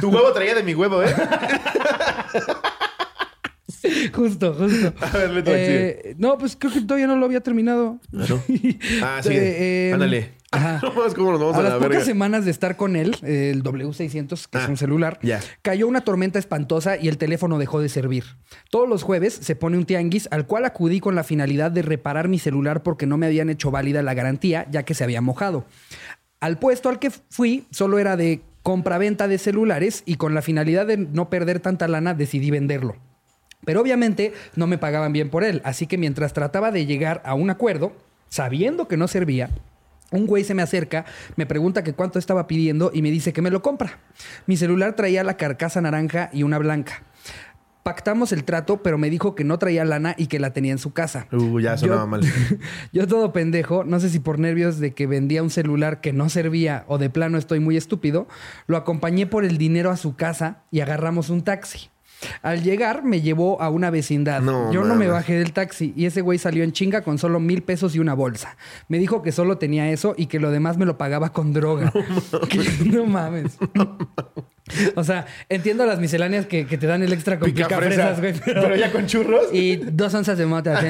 Tu 0.00 0.08
huevo 0.10 0.32
traía 0.32 0.54
de 0.54 0.62
mi 0.62 0.74
huevo, 0.74 1.02
¿eh? 1.02 1.14
Justo, 4.14 4.54
justo. 4.54 4.92
A 5.00 5.16
ver, 5.16 5.30
le 5.30 5.42
toca, 5.42 5.56
Eh, 5.56 6.14
no, 6.18 6.38
pues 6.38 6.56
creo 6.56 6.72
que 6.72 6.80
todavía 6.80 7.06
no 7.06 7.16
lo 7.16 7.26
había 7.26 7.40
terminado. 7.40 7.98
Claro. 8.10 8.42
Ah, 9.02 9.20
sigue. 9.22 9.88
eh, 9.88 9.92
Ándale. 9.92 10.32
Ajá. 10.52 10.80
No 10.82 10.92
mames, 10.92 11.14
cómo 11.14 11.30
nos 11.32 11.40
vamos 11.40 11.54
a 11.56 11.58
a, 11.60 11.62
las 11.62 11.72
la 11.72 11.76
pocas 11.78 11.90
verga. 11.90 12.04
semanas 12.04 12.44
de 12.44 12.50
estar 12.50 12.76
con 12.76 12.96
él, 12.96 13.16
el 13.22 13.62
W600, 13.62 14.46
que 14.48 14.58
es 14.58 14.64
Ah, 14.64 14.68
un 14.68 14.76
celular, 14.76 15.18
cayó 15.62 15.86
una 15.86 16.00
tormenta 16.00 16.38
espantosa 16.40 16.96
y 16.96 17.06
el 17.08 17.18
teléfono 17.18 17.58
dejó 17.58 17.80
de 17.80 17.88
servir. 17.88 18.24
Todos 18.70 18.88
los 18.88 19.02
jueves 19.04 19.32
se 19.34 19.54
pone 19.54 19.76
un 19.78 19.84
tianguis 19.84 20.26
al 20.32 20.46
cual 20.46 20.64
acudí 20.64 20.98
con 21.00 21.14
la 21.14 21.22
finalidad 21.22 21.70
de 21.70 21.82
reparar 21.82 22.26
mi 22.28 22.38
celular 22.40 22.82
porque 22.82 23.06
no 23.06 23.16
me 23.16 23.26
habían 23.26 23.48
hecho 23.48 23.70
válida 23.70 24.02
la 24.02 24.14
garantía 24.14 24.66
ya 24.70 24.82
que 24.82 24.94
se 24.94 25.04
había 25.04 25.20
mojado. 25.20 25.64
Al 26.40 26.58
puesto 26.58 26.88
al 26.88 26.98
que 26.98 27.10
fui 27.10 27.66
solo 27.70 27.98
era 28.00 28.16
de 28.16 28.40
compra-venta 28.62 29.28
de 29.28 29.38
celulares 29.38 30.02
y 30.04 30.16
con 30.16 30.34
la 30.34 30.42
finalidad 30.42 30.86
de 30.86 30.96
no 30.96 31.30
perder 31.30 31.60
tanta 31.60 31.86
lana 31.86 32.12
decidí 32.14 32.50
venderlo. 32.50 32.96
Pero 33.64 33.80
obviamente 33.80 34.32
no 34.56 34.66
me 34.66 34.78
pagaban 34.78 35.12
bien 35.12 35.30
por 35.30 35.44
él, 35.44 35.60
así 35.64 35.86
que 35.86 35.98
mientras 35.98 36.32
trataba 36.32 36.70
de 36.70 36.86
llegar 36.86 37.22
a 37.24 37.34
un 37.34 37.50
acuerdo, 37.50 37.92
sabiendo 38.28 38.88
que 38.88 38.96
no 38.96 39.06
servía, 39.08 39.50
un 40.10 40.26
güey 40.26 40.44
se 40.44 40.54
me 40.54 40.62
acerca, 40.62 41.04
me 41.36 41.46
pregunta 41.46 41.84
que 41.84 41.92
cuánto 41.92 42.18
estaba 42.18 42.46
pidiendo 42.46 42.90
y 42.92 43.02
me 43.02 43.10
dice 43.10 43.32
que 43.32 43.42
me 43.42 43.50
lo 43.50 43.62
compra. 43.62 43.98
Mi 44.46 44.56
celular 44.56 44.96
traía 44.96 45.22
la 45.24 45.36
carcasa 45.36 45.80
naranja 45.80 46.30
y 46.32 46.42
una 46.42 46.58
blanca. 46.58 47.04
Pactamos 47.82 48.32
el 48.32 48.44
trato, 48.44 48.82
pero 48.82 48.98
me 48.98 49.08
dijo 49.08 49.34
que 49.34 49.42
no 49.42 49.58
traía 49.58 49.84
lana 49.86 50.14
y 50.18 50.26
que 50.26 50.38
la 50.38 50.52
tenía 50.52 50.72
en 50.72 50.78
su 50.78 50.92
casa. 50.92 51.26
Uh, 51.32 51.60
ya 51.60 51.78
sonaba 51.78 52.02
Yo- 52.02 52.06
mal. 52.08 52.20
Yo 52.92 53.06
todo 53.06 53.32
pendejo, 53.32 53.84
no 53.84 54.00
sé 54.00 54.10
si 54.10 54.18
por 54.18 54.38
nervios 54.38 54.78
de 54.80 54.92
que 54.92 55.06
vendía 55.06 55.42
un 55.42 55.50
celular 55.50 56.00
que 56.02 56.12
no 56.12 56.28
servía 56.28 56.84
o 56.88 56.98
de 56.98 57.08
plano 57.08 57.38
estoy 57.38 57.58
muy 57.60 57.76
estúpido, 57.76 58.28
lo 58.66 58.76
acompañé 58.76 59.26
por 59.26 59.44
el 59.44 59.56
dinero 59.58 59.90
a 59.90 59.96
su 59.96 60.14
casa 60.14 60.62
y 60.70 60.80
agarramos 60.80 61.30
un 61.30 61.42
taxi. 61.42 61.88
Al 62.42 62.62
llegar 62.62 63.02
me 63.04 63.20
llevó 63.22 63.60
a 63.62 63.70
una 63.70 63.90
vecindad. 63.90 64.40
No, 64.42 64.72
Yo 64.72 64.84
no 64.84 64.94
me 64.94 65.06
bajé 65.06 65.34
del 65.38 65.52
taxi 65.52 65.92
y 65.96 66.06
ese 66.06 66.20
güey 66.20 66.38
salió 66.38 66.64
en 66.64 66.72
chinga 66.72 67.02
con 67.02 67.18
solo 67.18 67.40
mil 67.40 67.62
pesos 67.62 67.94
y 67.94 67.98
una 67.98 68.14
bolsa. 68.14 68.56
Me 68.88 68.98
dijo 68.98 69.22
que 69.22 69.32
solo 69.32 69.58
tenía 69.58 69.90
eso 69.90 70.14
y 70.16 70.26
que 70.26 70.38
lo 70.40 70.50
demás 70.50 70.76
me 70.76 70.86
lo 70.86 70.98
pagaba 70.98 71.32
con 71.32 71.52
droga. 71.52 71.92
No 72.84 73.06
mames. 73.06 73.56
O 74.94 75.02
sea, 75.02 75.26
entiendo 75.48 75.84
las 75.84 75.98
misceláneas 75.98 76.46
que, 76.46 76.64
que 76.64 76.78
te 76.78 76.86
dan 76.86 77.02
el 77.02 77.12
extra 77.12 77.40
con 77.40 77.50
Picafresa. 77.50 78.14
picafresas, 78.14 78.20
güey. 78.20 78.34
Pero... 78.44 78.76
ya 78.76 78.92
con 78.92 79.04
churros. 79.06 79.48
Y 79.52 79.74
dos 79.76 80.14
onzas 80.14 80.38
de 80.38 80.46
mota. 80.46 80.80
¿sí? 80.80 80.86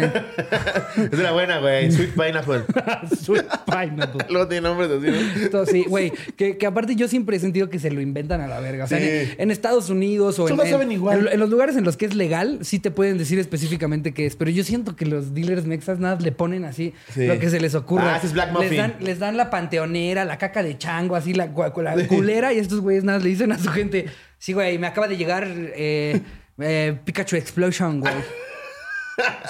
Es 1.11 1.19
la 1.19 1.33
buena, 1.33 1.61
güey. 1.61 1.91
Sweet 1.91 2.11
pineapple. 2.13 2.65
Sweet 3.23 3.47
pineapple. 3.65 4.27
Luego 4.29 4.49
tiene 4.49 4.69
nombres 4.69 4.91
así, 4.91 5.07
¿no? 5.07 5.43
Entonces, 5.45 5.73
sí, 5.73 5.85
güey. 5.89 6.13
Que, 6.37 6.59
que 6.59 6.67
aparte 6.67 6.95
yo 6.95 7.09
siempre 7.09 7.39
he 7.39 7.41
sentido 7.41 7.71
que 7.71 7.79
se 7.79 7.91
lo 7.91 8.03
inventan 8.03 8.43
a 8.43 8.49
la 8.49 8.61
verga. 8.61 8.85
O 8.85 8.87
sea, 8.87 8.99
Sí. 8.99 9.05
en, 9.07 9.31
en 9.39 9.51
Estados 9.51 9.89
Unidos 9.89 10.39
o 10.41 10.49
en, 10.49 10.57
Todos 10.57 10.67
en- 10.67 10.73
saben 10.73 10.93
igual. 10.93 11.20
en- 11.20 11.20
en 11.29 11.41
los 11.41 11.51
lugares 11.51 11.77
en 11.77 11.85
los 11.85 11.97
que 11.97 12.07
es 12.07 12.15
legal, 12.15 12.59
sí 12.63 12.79
te 12.79 12.91
pueden 12.91 13.19
decir 13.19 13.39
específicamente 13.39 14.13
qué 14.13 14.27
es. 14.27 14.37
Pero 14.37 14.51
yo 14.51 14.65
siento 14.65 14.97
que 14.97 15.07
los 15.07 15.35
dealers 15.35 15.67
mexas 15.67 15.99
nada 15.99 16.19
le 16.21 16.33
ponen 16.33 16.65
así 16.65 16.95
Sí. 17.13 17.27
lo 17.27 17.39
que 17.39 17.51
se 17.51 17.61
les 17.61 17.75
ocurra. 17.75 18.15
Ah, 18.15 18.17
ese 18.17 18.29
es 18.29 18.33
Black 18.33 18.59
les 18.59 18.77
dan, 18.77 18.95
les 19.01 19.19
dan 19.19 19.37
la 19.37 19.51
panteonera, 19.51 20.25
la 20.25 20.39
caca 20.39 20.63
de 20.63 20.79
chango, 20.79 21.17
así, 21.17 21.35
la, 21.35 21.53
culera. 21.53 22.53
Y 22.53 22.59
estos 22.59 22.81
güeyes 22.81 23.05
nada 23.05 23.19
le 23.19 23.29
dicen 23.29 23.53
a 23.53 23.59
su 23.59 23.65
su 23.65 23.71
gente. 23.71 24.07
Sí, 24.39 24.53
güey, 24.53 24.79
me 24.79 24.87
acaba 24.87 25.07
de 25.07 25.17
llegar 25.17 25.47
eh, 25.49 26.21
eh, 26.59 26.99
Pikachu 27.05 27.37
Explosion, 27.37 28.01
güey. 28.01 28.15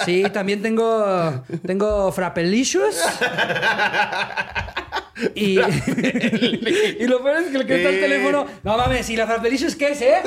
Sí, 0.05 0.23
también 0.33 0.61
tengo, 0.61 1.43
tengo 1.65 2.11
Frappelicious. 2.11 2.95
Y, 5.35 5.59
y 6.99 7.07
lo 7.07 7.21
peor 7.23 7.37
es 7.37 7.47
que 7.51 7.57
el 7.57 7.65
que 7.65 7.75
está 7.77 7.89
al 7.89 7.95
Eh. 7.95 8.01
teléfono, 8.01 8.47
no 8.63 8.77
mames, 8.77 9.09
¿y 9.09 9.15
la 9.15 9.27
Frappelicious 9.27 9.75
qué 9.75 9.89
es, 9.91 10.01
eh? 10.01 10.21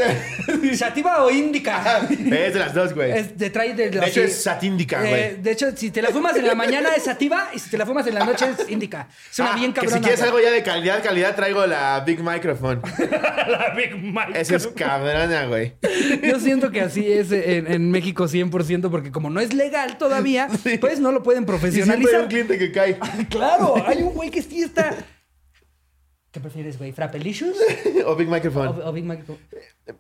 ¿Sativa 0.77 1.23
o 1.25 1.31
Indica? 1.31 2.07
Es 2.11 2.53
de 2.55 2.59
las 2.61 2.75
dos, 2.75 2.95
güey. 2.95 3.11
Es 3.13 3.37
de, 3.39 3.51
trae 3.51 3.75
de, 3.75 3.91
De 3.91 4.07
hecho, 4.07 4.23
es 4.23 4.43
satíndica, 4.43 5.01
güey. 5.01 5.15
Eh, 5.15 5.39
de 5.41 5.51
hecho, 5.53 5.67
si 5.77 5.91
te 5.91 6.03
la 6.03 6.09
fumas 6.11 6.37
en 6.37 6.47
la 6.47 6.55
mañana 6.55 6.91
es 6.97 7.05
sativa 7.05 7.49
y 7.55 7.59
si 7.59 7.71
te 7.71 7.79
la 7.79 7.87
fumas 7.87 8.07
en 8.07 8.15
la 8.15 8.25
noche 8.25 8.47
es 8.59 8.69
indica. 8.71 9.09
Es 9.31 9.39
una 9.39 9.53
Ah, 9.53 9.57
bien 9.57 9.73
que 9.73 9.81
cabrona. 9.81 9.97
si 9.97 10.03
quieres 10.03 10.21
güey. 10.21 10.29
algo 10.31 10.41
ya 10.41 10.51
de 10.51 10.63
calidad, 10.63 11.03
calidad, 11.03 11.35
traigo 11.37 11.67
la 11.67 12.01
Big 12.01 12.21
Microphone. 12.23 12.81
la 13.49 13.73
Big 13.77 13.95
Mike. 13.97 14.39
Esa 14.41 14.57
es 14.57 14.67
cabrona, 14.69 15.47
güey. 15.47 15.75
Yo 16.23 16.41
siento 16.41 16.71
que 16.71 16.81
así 16.81 17.11
es 17.11 17.31
en, 17.33 17.71
en 17.71 17.91
México 17.91 18.25
100% 18.25 18.91
porque 18.91 19.11
como 19.13 19.31
no 19.31 19.41
es 19.41 19.55
legal 19.55 19.97
todavía, 19.99 20.49
pues 20.81 21.01
no 21.01 21.13
lo 21.13 21.23
pueden 21.23 21.45
Y 21.45 21.47
siempre 21.47 21.57
hay 21.57 21.61
profesionalizar. 21.61 22.21
un 22.23 22.29
cliente 22.29 22.59
que 22.59 22.73
cae. 22.73 22.99
Claro, 23.29 23.75
hay 23.87 23.99
un 24.03 24.15
güey 24.15 24.31
que 24.31 24.43
sí 24.43 24.63
está... 24.63 24.84
¿Qué 26.31 26.41
prefieres, 26.41 26.79
güey? 26.79 26.91
¿Frappelicious 26.93 27.57
o 28.07 28.17
Big 28.17 28.29
Microphone. 28.29 28.69
o, 28.83 28.89
o 28.89 28.93
Big 28.93 29.05
Mac? 29.05 29.25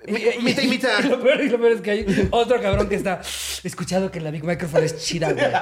Mi- 0.06 0.20
Imita, 0.38 0.62
imita. 0.62 0.88
Y 1.00 1.02
lo, 1.08 1.20
peor, 1.22 1.40
y 1.42 1.48
lo 1.48 1.58
peor 1.60 1.72
es 1.72 1.80
que 1.82 1.90
hay 1.90 2.28
otro 2.30 2.60
cabrón 2.62 2.88
que 2.88 2.94
está... 2.94 3.20
He 3.62 3.68
escuchado 3.68 4.10
que 4.10 4.20
la 4.20 4.30
Big 4.30 4.42
Microphone 4.44 4.84
es 4.84 4.96
chida, 5.04 5.32
güey. 5.32 5.44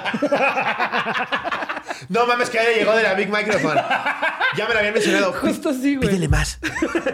No 2.08 2.26
mames, 2.26 2.50
que 2.50 2.58
ya 2.58 2.64
llegó 2.76 2.96
de 2.96 3.02
la 3.04 3.14
Big 3.14 3.28
Microphone. 3.30 3.76
Ya 4.56 4.66
me 4.66 4.74
la 4.74 4.80
habían 4.80 4.94
mencionado. 4.94 5.32
Justo 5.34 5.68
así, 5.70 5.96
güey. 5.96 6.08
Pídele 6.08 6.28
más. 6.28 6.58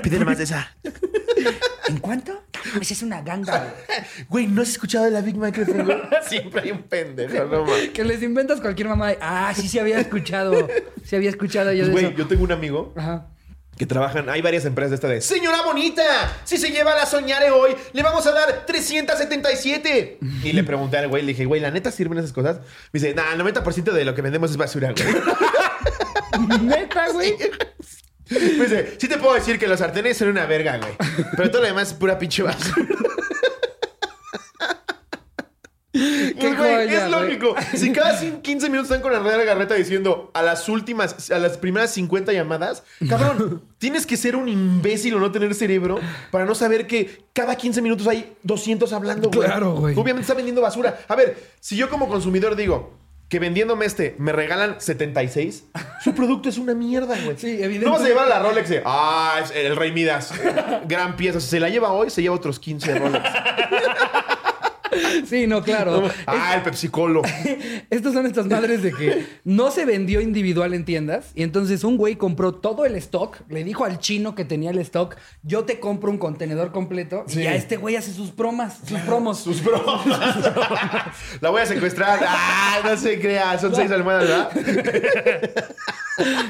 Pídele 0.03 0.25
más 0.25 0.39
de 0.39 0.45
esa. 0.45 0.75
¿En 1.89 1.99
cuánto? 1.99 2.43
Es 2.81 3.03
una 3.03 3.21
ganga, 3.23 3.59
güey. 3.59 4.27
Güey, 4.29 4.47
¿no 4.47 4.63
has 4.63 4.71
escuchado 4.71 5.05
de 5.05 5.11
la 5.11 5.21
Big 5.21 5.37
Microphone, 5.37 5.85
güey? 5.85 5.99
Siempre 6.27 6.63
hay 6.63 6.71
un 6.71 6.83
pendejo, 6.83 7.45
no 7.45 7.65
mames. 7.65 7.91
Que 7.91 8.03
les 8.05 8.23
inventas 8.23 8.61
cualquier 8.61 8.89
mamá. 8.89 9.13
Ah, 9.21 9.53
sí, 9.55 9.69
sí 9.69 9.79
había 9.79 9.99
escuchado. 10.01 10.69
Sí 11.05 11.17
había 11.17 11.31
escuchado 11.31 11.73
yo 11.73 11.85
Pues, 11.85 11.87
de 11.89 11.93
güey, 11.93 12.05
eso. 12.07 12.15
yo 12.17 12.27
tengo 12.27 12.45
un 12.45 12.53
amigo 12.53 12.93
Ajá. 12.97 13.27
Que 13.79 13.87
trabajan, 13.87 14.29
hay 14.29 14.43
varias 14.43 14.65
empresas 14.65 14.91
de 14.91 14.95
esta 14.97 15.09
de 15.09 15.21
Señora 15.21 15.63
bonita, 15.63 16.03
si 16.45 16.59
se 16.59 16.71
lleva 16.71 16.95
la 16.95 17.07
soñare 17.07 17.51
hoy, 17.51 17.75
le 17.93 18.03
vamos 18.03 18.27
a 18.27 18.33
dar 18.33 18.67
377. 18.67 20.19
Y 20.43 20.53
le 20.53 20.65
pregunté 20.65 20.99
al 20.99 21.09
güey, 21.09 21.23
le 21.23 21.29
dije, 21.33 21.45
güey, 21.45 21.61
¿la 21.61 21.71
neta 21.71 21.91
sirven 21.91 22.19
esas 22.19 22.33
cosas? 22.33 22.59
Me 22.93 23.01
dice, 23.01 23.15
nah, 23.15 23.33
el 23.33 23.41
90% 23.41 23.93
de 23.93 24.05
lo 24.05 24.15
que 24.15 24.23
vendemos 24.23 24.51
es 24.51 24.57
basura, 24.57 24.93
güey. 24.93 26.59
Neta, 26.63 27.09
güey. 27.11 27.37
Me 28.31 28.39
dice, 28.65 28.97
sí 28.99 29.09
te 29.09 29.17
puedo 29.17 29.35
decir 29.35 29.59
que 29.59 29.67
los 29.67 29.79
sartenes 29.79 30.19
son 30.19 30.29
una 30.29 30.45
verga, 30.47 30.79
güey. 30.79 30.93
Pero 31.37 31.51
todo 31.51 31.63
lo 31.63 31.69
demás 31.69 31.89
es 31.89 31.95
pura 31.95 32.19
pinche 32.19 32.43
basura. 32.43 32.87
Qué 35.99 36.55
güey, 36.55 36.57
joya, 36.57 36.83
es 36.85 37.09
güey. 37.11 37.11
lógico. 37.11 37.55
Si 37.75 37.93
cada 37.93 38.21
cin- 38.21 38.41
15 38.43 38.69
minutos 38.71 38.91
están 38.91 39.03
con 39.03 39.13
la 39.13 39.19
real 39.21 39.45
garreta 39.45 39.75
diciendo 39.75 40.31
a 40.35 40.43
las 40.43 40.69
últimas, 40.69 41.31
a 41.31 41.39
las 41.39 41.57
primeras 41.59 41.91
50 41.93 42.33
llamadas, 42.33 42.83
cabrón, 43.09 43.63
tienes 43.79 44.07
que 44.07 44.17
ser 44.17 44.37
un 44.37 44.49
imbécil 44.49 45.15
o 45.15 45.19
no 45.21 45.33
tener 45.33 45.55
cerebro 45.55 45.99
para 46.31 46.45
no 46.45 46.55
saber 46.55 46.87
que 46.87 47.25
cada 47.33 47.57
15 47.57 47.83
minutos 47.83 48.07
hay 48.07 48.35
200 48.43 48.93
hablando, 48.93 49.31
güey. 49.31 49.47
Claro, 49.49 49.73
güey. 49.75 49.95
Obviamente 49.95 50.23
está 50.23 50.35
vendiendo 50.35 50.61
basura. 50.63 50.99
A 51.09 51.15
ver, 51.17 51.37
si 51.61 51.77
yo 51.77 51.89
como 51.91 52.09
consumidor 52.09 52.57
digo 52.57 52.97
que 53.29 53.39
vendiéndome 53.41 53.85
este 53.85 54.15
me 54.19 54.33
regalan 54.33 54.81
76, 54.81 55.65
su 56.03 56.15
producto 56.15 56.49
es 56.49 56.57
una 56.57 56.73
mierda, 56.75 57.15
güey. 57.25 57.37
Sí, 57.37 57.49
evidentemente. 57.49 57.85
No 57.85 57.93
vas 57.93 58.03
a 58.03 58.09
llevar 58.09 58.25
a 58.25 58.29
la 58.31 58.39
Rolex 58.39 58.69
de, 58.71 58.83
ah, 58.87 59.39
es 59.45 59.51
el 59.51 59.77
Rey 59.77 59.93
Midas. 59.93 60.33
Gran 60.87 61.15
pieza. 61.17 61.39
Si 61.39 61.49
se 61.49 61.61
la 61.61 61.69
lleva 61.69 61.93
hoy, 61.93 62.09
se 62.09 62.23
lleva 62.23 62.35
otros 62.35 62.59
15 62.59 62.95
Rolex. 62.99 63.25
Sí, 65.27 65.47
no, 65.47 65.63
claro. 65.63 66.09
Ah, 66.27 66.55
el 66.57 66.63
Pepsi 66.63 66.89
Colo. 66.89 67.23
Estas 67.91 68.13
son 68.13 68.27
estas 68.27 68.47
madres 68.47 68.83
de 68.83 68.93
que 68.93 69.27
no 69.45 69.71
se 69.71 69.85
vendió 69.85 70.21
individual 70.21 70.75
en 70.75 70.85
tiendas 70.85 71.33
y 71.35 71.43
entonces 71.43 71.85
un 71.85 71.97
güey 71.97 72.17
compró 72.17 72.55
todo 72.55 72.85
el 72.85 72.95
stock, 72.97 73.37
le 73.49 73.65
dijo 73.65 73.85
al 73.85 73.99
chino 73.99 74.35
que 74.35 74.45
tenía 74.45 74.71
el 74.71 74.79
stock, 74.79 75.17
yo 75.43 75.65
te 75.65 75.81
compro 75.81 76.11
un 76.11 76.19
contenedor 76.19 76.73
completo 76.73 77.25
Sí. 77.27 77.41
y 77.43 77.47
a 77.47 77.55
este 77.55 77.77
güey 77.77 77.97
hace 77.97 78.13
sus 78.13 78.31
promas, 78.31 78.79
sus 78.87 78.99
promos. 79.01 79.39
Sus 79.41 79.63
bromas. 79.63 80.05
La 81.41 81.51
voy 81.51 81.63
a 81.63 81.67
secuestrar. 81.67 82.19
Ah, 82.27 82.81
no 82.85 82.97
se 82.97 83.19
crea. 83.21 83.59
Son 83.59 83.75
seis 83.75 83.91
almohadas, 83.91 84.55
¿verdad? 84.55 85.65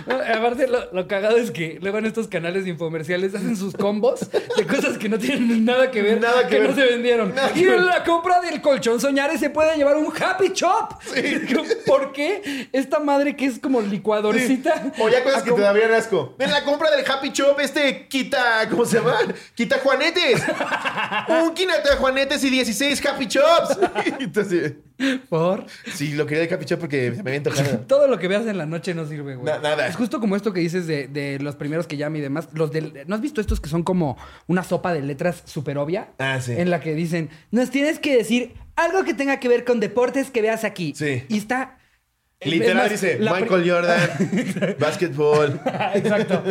No, 0.06 0.14
Aparte, 0.14 0.66
lo, 0.66 0.90
lo 0.94 1.06
cagado 1.06 1.36
es 1.36 1.50
que 1.50 1.78
luego 1.82 1.98
en 1.98 2.06
estos 2.06 2.26
canales 2.26 2.66
infomerciales 2.66 3.34
hacen 3.34 3.54
sus 3.54 3.74
combos 3.74 4.20
de 4.56 4.66
cosas 4.66 4.96
que 4.96 5.10
no 5.10 5.18
tienen 5.18 5.62
nada 5.66 5.90
que 5.90 6.00
ver, 6.00 6.18
Nada 6.22 6.44
que 6.44 6.56
que, 6.56 6.60
ver. 6.60 6.70
no 6.70 6.74
se 6.74 6.84
vendieron. 6.86 7.34
Nada 7.34 7.52
que 7.52 7.60
y 7.60 7.64
ver. 7.66 7.80
la 7.82 8.02
compra 8.02 8.37
del 8.40 8.60
colchón 8.60 9.00
soñares 9.00 9.40
se 9.40 9.50
puede 9.50 9.76
llevar 9.76 9.96
un 9.96 10.12
Happy 10.20 10.52
Chop. 10.52 10.94
¿Por 11.86 12.12
qué 12.12 12.68
esta 12.72 12.98
madre 13.00 13.36
que 13.36 13.46
es 13.46 13.58
como 13.58 13.80
licuadorcita? 13.80 14.92
O 14.98 15.08
ya 15.08 15.22
cosas 15.22 15.42
a 15.42 15.44
que 15.44 15.52
te 15.52 15.60
darían 15.60 15.92
asco. 15.92 16.34
En 16.38 16.50
la 16.50 16.64
compra 16.64 16.90
del 16.90 17.04
Happy 17.10 17.30
Shop, 17.30 17.58
este 17.60 18.06
quita, 18.08 18.68
¿cómo 18.70 18.84
se 18.84 18.98
llama? 18.98 19.16
Quita 19.54 19.78
Juanetes. 19.82 20.42
Un 21.28 21.54
quita 21.54 21.72
Juanetes 21.98 22.42
y 22.44 22.50
16 22.50 23.04
Happy 23.06 23.26
Chops. 23.28 23.78
Entonces, 24.20 24.74
Por 25.28 25.66
sí, 25.92 26.12
lo 26.14 26.26
quería 26.26 26.46
de 26.46 26.54
Happy 26.54 26.64
Shop 26.64 26.78
porque 26.80 27.10
me 27.12 27.20
había 27.20 27.36
antojado. 27.38 27.78
todo 27.86 28.08
lo 28.08 28.18
que 28.18 28.28
veas 28.28 28.46
en 28.46 28.58
la 28.58 28.66
noche 28.66 28.94
no 28.94 29.06
sirve, 29.06 29.36
güey. 29.36 29.46
Na- 29.52 29.58
nada. 29.60 29.86
Es 29.86 29.96
justo 29.96 30.20
como 30.20 30.36
esto 30.36 30.52
que 30.52 30.60
dices 30.60 30.86
de, 30.86 31.08
de 31.08 31.38
los 31.40 31.56
primeros 31.56 31.86
que 31.86 31.96
llaman 31.96 32.16
y 32.16 32.20
demás. 32.22 32.48
Los 32.52 32.72
del, 32.72 33.04
¿No 33.06 33.14
has 33.14 33.20
visto 33.20 33.40
estos 33.40 33.60
que 33.60 33.68
son 33.68 33.82
como 33.82 34.16
una 34.46 34.64
sopa 34.64 34.92
de 34.92 35.02
letras 35.02 35.42
súper 35.44 35.78
obvia? 35.78 36.08
Ah, 36.18 36.40
sí. 36.40 36.52
En 36.56 36.70
la 36.70 36.80
que 36.80 36.94
dicen, 36.94 37.30
nos 37.50 37.70
tienes 37.70 37.98
que 37.98 38.17
decir 38.18 38.54
algo 38.76 39.04
que 39.04 39.14
tenga 39.14 39.40
que 39.40 39.48
ver 39.48 39.64
con 39.64 39.80
deportes 39.80 40.30
que 40.30 40.42
veas 40.42 40.64
aquí. 40.64 40.92
Sí. 40.96 41.24
Y 41.28 41.38
está... 41.38 41.78
es 42.40 42.50
Literal 42.52 42.76
más, 42.76 42.90
dice 42.90 43.18
Michael 43.18 43.68
Jordan, 43.70 44.76
basketball. 44.78 45.60
Exacto. 45.94 46.42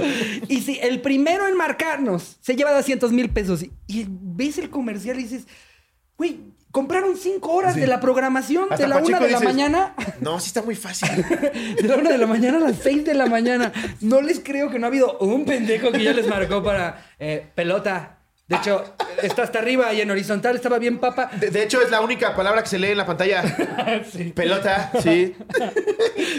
Y 0.48 0.62
si 0.62 0.80
el 0.80 1.02
primero 1.02 1.48
en 1.48 1.56
marcarnos 1.56 2.38
se 2.42 2.56
lleva 2.56 2.74
200 2.74 3.12
mil 3.14 3.30
pesos 3.30 3.64
y, 3.64 3.72
y 3.88 4.06
ves 4.10 4.58
el 4.58 4.70
comercial 4.70 5.18
y 5.20 5.24
dices, 5.24 5.48
güey, 6.18 6.40
compraron 6.72 7.16
cinco 7.16 7.54
horas 7.54 7.74
Sí. 7.76 7.80
de 7.80 7.88
la 7.88 8.00
programación 8.02 8.66
Hasta 8.70 8.84
de 8.84 8.90
la 8.90 8.96
Pacheco 8.96 9.18
una 9.18 9.26
de 9.28 9.32
la 9.32 9.40
mañana. 9.40 9.96
No, 10.20 10.40
sí 10.40 10.48
está 10.48 10.62
muy 10.62 10.76
fácil. 10.76 11.10
De 11.82 11.88
la 11.88 11.96
una 11.96 12.12
de 12.12 12.18
la 12.18 12.28
mañana 12.28 12.58
a 12.58 12.62
las 12.62 12.78
6 12.84 13.06
de 13.06 13.14
la 13.14 13.28
mañana. 13.28 13.72
No 14.02 14.22
les 14.22 14.40
creo 14.42 14.70
que 14.70 14.80
no 14.80 14.88
ha 14.88 14.90
habido 14.90 15.18
un 15.20 15.46
pendejo 15.46 15.92
que 15.92 16.04
ya 16.04 16.12
les 16.14 16.28
marcó 16.28 16.62
para 16.64 17.06
eh, 17.20 17.48
pelota. 17.56 18.17
De 18.48 18.56
hecho, 18.56 18.82
está 19.22 19.44
hasta 19.44 19.60
arriba 19.60 19.94
y 19.94 20.00
en 20.00 20.10
horizontal 20.10 20.56
estaba 20.56 20.80
bien 20.80 21.00
papa. 21.00 21.30
De, 21.38 21.50
de 21.50 21.64
hecho, 21.64 21.82
es 21.82 21.92
la 21.92 22.00
única 22.00 22.34
palabra 22.34 22.64
que 22.64 22.70
se 22.70 22.80
lee 22.80 22.92
en 22.92 22.98
la 22.98 23.06
pantalla. 23.06 23.44
Sí. 24.12 24.32
Pelota, 24.36 24.92
sí. 25.02 25.36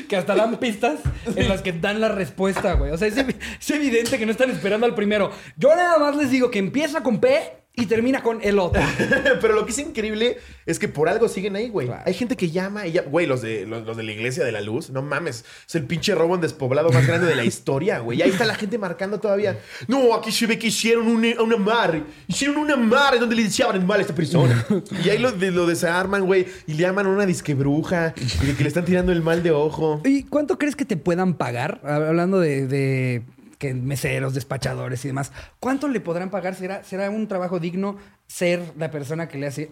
Que 0.08 0.16
hasta 0.16 0.34
dan 0.34 0.56
pistas 0.58 1.00
en 1.34 1.48
las 1.48 1.60
que 1.62 1.72
dan 1.72 2.00
la 2.00 2.08
respuesta, 2.08 2.74
güey. 2.74 2.92
O 2.92 2.96
sea, 2.96 3.08
es, 3.08 3.16
es 3.16 3.70
evidente 3.70 4.18
que 4.18 4.24
no 4.26 4.32
están 4.32 4.50
esperando 4.50 4.86
al 4.86 4.94
primero. 4.94 5.30
Yo 5.56 5.74
nada 5.74 5.98
más 5.98 6.16
les 6.16 6.30
digo 6.30 6.50
que 6.50 6.58
empieza 6.58 7.02
con 7.02 7.20
P 7.20 7.58
y 7.78 7.86
termina 7.86 8.22
con 8.22 8.40
el 8.42 8.58
otro. 8.58 8.82
Pero 9.40 9.54
lo 9.54 9.64
que 9.64 9.72
es 9.72 9.78
increíble 9.78 10.38
es 10.66 10.78
que 10.78 10.88
por 10.88 11.08
algo 11.08 11.28
siguen 11.28 11.56
ahí, 11.56 11.68
güey. 11.68 11.86
Claro. 11.86 12.02
Hay 12.06 12.14
gente 12.14 12.36
que 12.36 12.50
llama 12.50 12.86
y 12.86 12.92
ya. 12.92 13.02
Güey, 13.02 13.26
los 13.26 13.40
de, 13.42 13.66
los, 13.66 13.84
los 13.86 13.96
de 13.96 14.02
la 14.02 14.12
Iglesia 14.12 14.44
de 14.44 14.52
la 14.52 14.60
Luz, 14.60 14.90
no 14.90 15.02
mames. 15.02 15.44
Es 15.66 15.74
el 15.74 15.84
pinche 15.84 16.14
robo 16.14 16.34
en 16.34 16.40
despoblado 16.40 16.90
más 16.90 17.06
grande 17.06 17.26
de 17.26 17.36
la 17.36 17.44
historia, 17.44 17.98
güey. 18.00 18.18
Y 18.18 18.22
ahí 18.22 18.30
está 18.30 18.44
la 18.44 18.54
gente 18.54 18.78
marcando 18.78 19.18
todavía. 19.20 19.58
No, 19.88 20.14
aquí 20.14 20.30
se 20.32 20.46
ve 20.46 20.58
que 20.58 20.66
hicieron 20.66 21.06
un, 21.06 21.24
un 21.24 21.52
amarre. 21.52 22.02
Hicieron 22.26 22.56
un 22.58 22.70
amarre 22.70 23.18
donde 23.18 23.36
le 23.36 23.44
deseaban 23.44 23.86
mal 23.86 23.98
a 23.98 24.02
esta 24.02 24.14
persona. 24.14 24.66
Y 25.04 25.08
ahí 25.10 25.18
lo, 25.18 25.30
de- 25.32 25.50
lo 25.50 25.66
desarman, 25.66 26.24
güey. 26.26 26.46
Y 26.66 26.72
le 26.74 26.82
llaman 26.82 27.06
a 27.06 27.08
una 27.10 27.26
disque 27.26 27.54
bruja. 27.54 28.12
Y 28.42 28.46
de 28.46 28.54
que 28.54 28.62
le 28.64 28.68
están 28.68 28.84
tirando 28.84 29.12
el 29.12 29.22
mal 29.22 29.42
de 29.42 29.50
ojo. 29.52 30.00
¿Y 30.04 30.24
cuánto 30.24 30.58
crees 30.58 30.76
que 30.76 30.84
te 30.84 30.96
puedan 30.96 31.34
pagar? 31.34 31.80
Hablando 31.84 32.40
de, 32.40 32.66
de 32.66 33.22
que 33.58 33.74
meseros, 33.74 34.34
despachadores 34.34 35.04
y 35.04 35.08
demás. 35.08 35.32
¿Cuánto 35.60 35.88
le 35.88 36.00
podrán 36.00 36.30
pagar? 36.30 36.54
¿Será, 36.54 36.84
será 36.84 37.10
un 37.10 37.28
trabajo 37.28 37.58
digno 37.58 37.96
ser 38.26 38.62
la 38.78 38.90
persona 38.90 39.28
que 39.28 39.38
le 39.38 39.46
hace? 39.46 39.70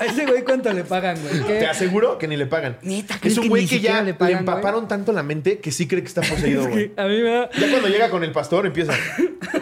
a 0.00 0.04
ese 0.06 0.26
güey 0.26 0.42
cuánto 0.42 0.72
le 0.72 0.84
pagan, 0.84 1.18
güey. 1.20 1.42
¿Qué? 1.46 1.58
Te 1.60 1.66
aseguro 1.66 2.18
que 2.18 2.28
ni 2.28 2.36
le 2.36 2.46
pagan. 2.46 2.78
Neta, 2.82 3.18
¿crees 3.20 3.34
es 3.36 3.38
un 3.38 3.48
güey 3.48 3.66
que 3.66 3.80
ya 3.80 4.02
le 4.02 4.16
empaparon 4.18 4.88
tanto 4.88 5.12
la 5.12 5.22
mente 5.22 5.58
que 5.58 5.70
sí 5.70 5.86
cree 5.86 6.02
que 6.02 6.08
está 6.08 6.22
poseído, 6.22 6.68
güey. 6.68 6.92
A 6.96 7.04
mí 7.04 7.20
me 7.20 7.30
da... 7.30 7.50
Ya 7.50 7.70
cuando 7.70 7.88
llega 7.88 8.10
con 8.10 8.24
el 8.24 8.32
pastor 8.32 8.66
empieza. 8.66 8.92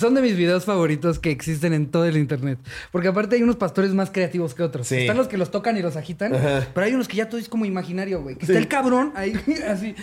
Son 0.00 0.14
de 0.14 0.22
mis 0.22 0.36
videos 0.36 0.64
favoritos 0.64 1.18
que 1.18 1.30
existen 1.30 1.74
en 1.74 1.90
todo 1.90 2.06
el 2.06 2.16
internet. 2.16 2.58
Porque 2.90 3.08
aparte 3.08 3.36
hay 3.36 3.42
unos 3.42 3.56
pastores 3.56 3.92
más 3.92 4.10
creativos 4.10 4.54
que 4.54 4.62
otros. 4.62 4.86
Sí. 4.86 4.96
Están 5.00 5.16
los 5.18 5.28
que 5.28 5.36
los 5.36 5.50
tocan 5.50 5.76
y 5.76 5.82
los 5.82 5.96
agitan. 5.96 6.34
Ajá. 6.34 6.66
Pero 6.72 6.86
hay 6.86 6.94
unos 6.94 7.08
que 7.08 7.16
ya 7.16 7.28
todo 7.28 7.38
es 7.38 7.48
como 7.48 7.66
imaginario, 7.66 8.22
güey. 8.22 8.36
Que 8.36 8.46
Sí. 8.46 8.52
está 8.52 8.58
el 8.60 8.68
cabrón 8.68 9.12
ahí, 9.14 9.34
así. 9.68 9.94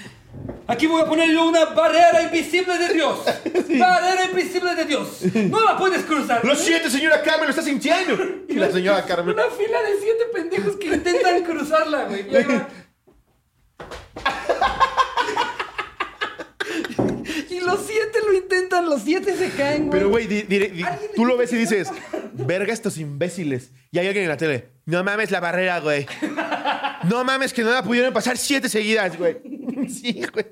Aquí 0.68 0.86
voy 0.86 1.02
a 1.02 1.06
poner 1.06 1.32
yo 1.32 1.50
una 1.50 1.66
barrera 1.66 2.22
invisible 2.22 2.78
de 2.78 2.94
Dios. 2.94 3.18
Barrera 3.80 4.26
invisible 4.30 4.76
de 4.76 4.86
Dios. 4.86 5.22
No 5.50 5.60
la 5.66 5.76
puedes 5.76 6.04
cruzar. 6.04 6.46
Lo 6.46 6.56
siento, 6.56 6.88
señora 6.90 7.24
Carmen, 7.24 7.46
lo 7.46 7.50
está 7.50 7.64
sintiendo. 7.64 8.16
Y 8.48 8.54
la 8.54 8.72
señora 8.72 9.04
Carmen. 9.06 9.34
Una 9.34 9.46
fila 9.50 9.82
de 9.82 10.00
siete 10.00 10.24
pendejos 10.32 10.76
que 10.76 10.88
intentan 10.94 11.44
cruzarla, 11.44 12.04
güey. 12.06 12.32
Y 12.32 12.36
ahí 12.36 12.44
va. 12.44 12.68
Y 17.50 17.59
los 17.76 17.86
siete 17.86 18.20
lo 18.26 18.34
intentan, 18.34 18.90
los 18.90 19.02
siete 19.04 19.36
se 19.38 19.50
caen, 19.52 19.88
güey. 19.88 19.92
Pero, 19.92 20.10
güey, 20.10 20.28
di- 20.28 20.44
di- 20.44 20.60
di- 20.68 20.84
Alguien 20.84 21.12
tú 21.16 21.26
lo 21.26 21.38
ves 21.38 21.52
y 21.54 21.58
dice, 21.58 21.78
dices, 21.80 21.94
verga 22.34 22.74
estos 22.74 22.98
imbéciles. 22.98 23.72
Y 23.92 24.00
hay 24.00 24.08
alguien 24.08 24.24
en 24.26 24.30
la 24.30 24.38
tele, 24.38 24.70
no 24.86 25.04
mames 25.04 25.32
la 25.32 25.40
barrera, 25.40 25.80
güey. 25.80 26.06
No 27.10 27.24
mames 27.24 27.54
que 27.54 27.64
no 27.64 27.72
la 27.72 27.82
pudieron 27.82 28.12
pasar 28.14 28.38
siete 28.38 28.68
seguidas, 28.68 29.18
güey. 29.18 29.38
Sí, 29.90 30.22
güey. 30.34 30.46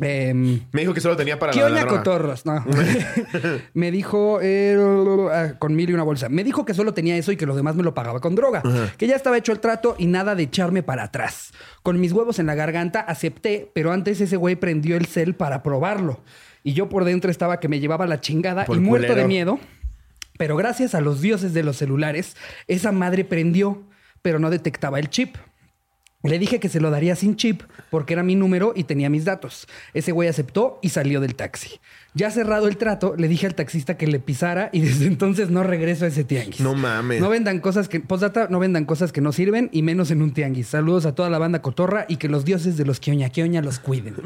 Em, 0.00 0.60
Me 0.72 0.80
dijo 0.80 0.94
que 0.94 1.00
solo 1.00 1.16
tenía 1.16 1.38
para 1.38 1.52
¿Qué 1.52 1.60
la, 1.60 1.86
cotorros? 1.86 2.44
No. 2.46 2.64
me 3.74 3.90
dijo, 3.90 4.40
eh, 4.42 4.76
ah, 5.32 5.52
con 5.58 5.74
mil 5.74 5.90
y 5.90 5.92
una 5.92 6.02
bolsa. 6.02 6.28
Me 6.28 6.44
dijo 6.44 6.64
que 6.64 6.74
solo 6.74 6.94
tenía 6.94 7.16
eso 7.16 7.32
y 7.32 7.36
que 7.36 7.46
lo 7.46 7.54
demás 7.54 7.76
me 7.76 7.82
lo 7.82 7.94
pagaba 7.94 8.20
con 8.20 8.34
droga. 8.34 8.62
Que 8.96 9.06
ya 9.06 9.16
estaba 9.16 9.38
hecho 9.38 9.52
el 9.52 9.60
trato 9.60 9.94
y 9.98 10.06
nada 10.06 10.34
de 10.34 10.44
echarme 10.44 10.82
para 10.82 11.04
atrás. 11.04 11.52
Con 11.82 12.00
mis 12.00 12.12
huevos 12.12 12.38
en 12.38 12.46
la 12.46 12.54
garganta 12.54 13.00
acepté, 13.00 13.70
pero 13.74 13.92
antes 13.92 14.20
ese 14.20 14.36
güey 14.36 14.56
prendió 14.56 14.96
el 14.96 15.06
cel 15.06 15.34
para 15.34 15.62
probarlo. 15.62 16.20
Y 16.64 16.74
yo 16.74 16.88
por 16.88 17.04
dentro 17.04 17.30
estaba 17.30 17.60
que 17.60 17.68
me 17.68 17.80
llevaba 17.80 18.06
la 18.06 18.20
chingada 18.20 18.64
Por 18.64 18.76
y 18.76 18.80
muerto 18.80 19.08
culero. 19.08 19.22
de 19.22 19.28
miedo. 19.28 19.58
Pero 20.38 20.56
gracias 20.56 20.94
a 20.94 21.00
los 21.00 21.20
dioses 21.20 21.54
de 21.54 21.62
los 21.62 21.76
celulares, 21.76 22.36
esa 22.66 22.90
madre 22.90 23.24
prendió, 23.24 23.82
pero 24.22 24.38
no 24.38 24.50
detectaba 24.50 24.98
el 24.98 25.10
chip. 25.10 25.36
Le 26.22 26.38
dije 26.38 26.60
que 26.60 26.68
se 26.68 26.80
lo 26.80 26.90
daría 26.90 27.16
sin 27.16 27.36
chip 27.36 27.62
porque 27.90 28.12
era 28.12 28.22
mi 28.22 28.36
número 28.36 28.72
y 28.76 28.84
tenía 28.84 29.10
mis 29.10 29.24
datos. 29.24 29.66
Ese 29.92 30.12
güey 30.12 30.28
aceptó 30.28 30.78
y 30.80 30.90
salió 30.90 31.20
del 31.20 31.34
taxi. 31.34 31.80
Ya 32.14 32.30
cerrado 32.30 32.68
el 32.68 32.76
trato, 32.76 33.14
le 33.16 33.26
dije 33.26 33.46
al 33.46 33.54
taxista 33.54 33.96
que 33.96 34.06
le 34.06 34.20
pisara 34.20 34.70
y 34.72 34.80
desde 34.82 35.06
entonces 35.06 35.50
no 35.50 35.62
regreso 35.62 36.04
a 36.04 36.08
ese 36.08 36.24
tianguis. 36.24 36.60
No 36.60 36.74
mames. 36.74 37.20
No 37.20 37.28
vendan 37.28 37.58
cosas 37.60 37.88
que, 37.88 38.00
postdata, 38.00 38.46
no 38.50 38.60
vendan 38.60 38.84
cosas 38.84 39.12
que 39.12 39.20
no 39.20 39.32
sirven 39.32 39.68
y 39.72 39.82
menos 39.82 40.10
en 40.10 40.22
un 40.22 40.32
tianguis. 40.32 40.68
Saludos 40.68 41.06
a 41.06 41.14
toda 41.14 41.28
la 41.28 41.38
banda 41.38 41.60
cotorra 41.60 42.06
y 42.08 42.16
que 42.16 42.28
los 42.28 42.44
dioses 42.44 42.76
de 42.76 42.84
los 42.84 43.00
quioña 43.00 43.30
quioña 43.30 43.60
los 43.60 43.80
cuiden. 43.80 44.16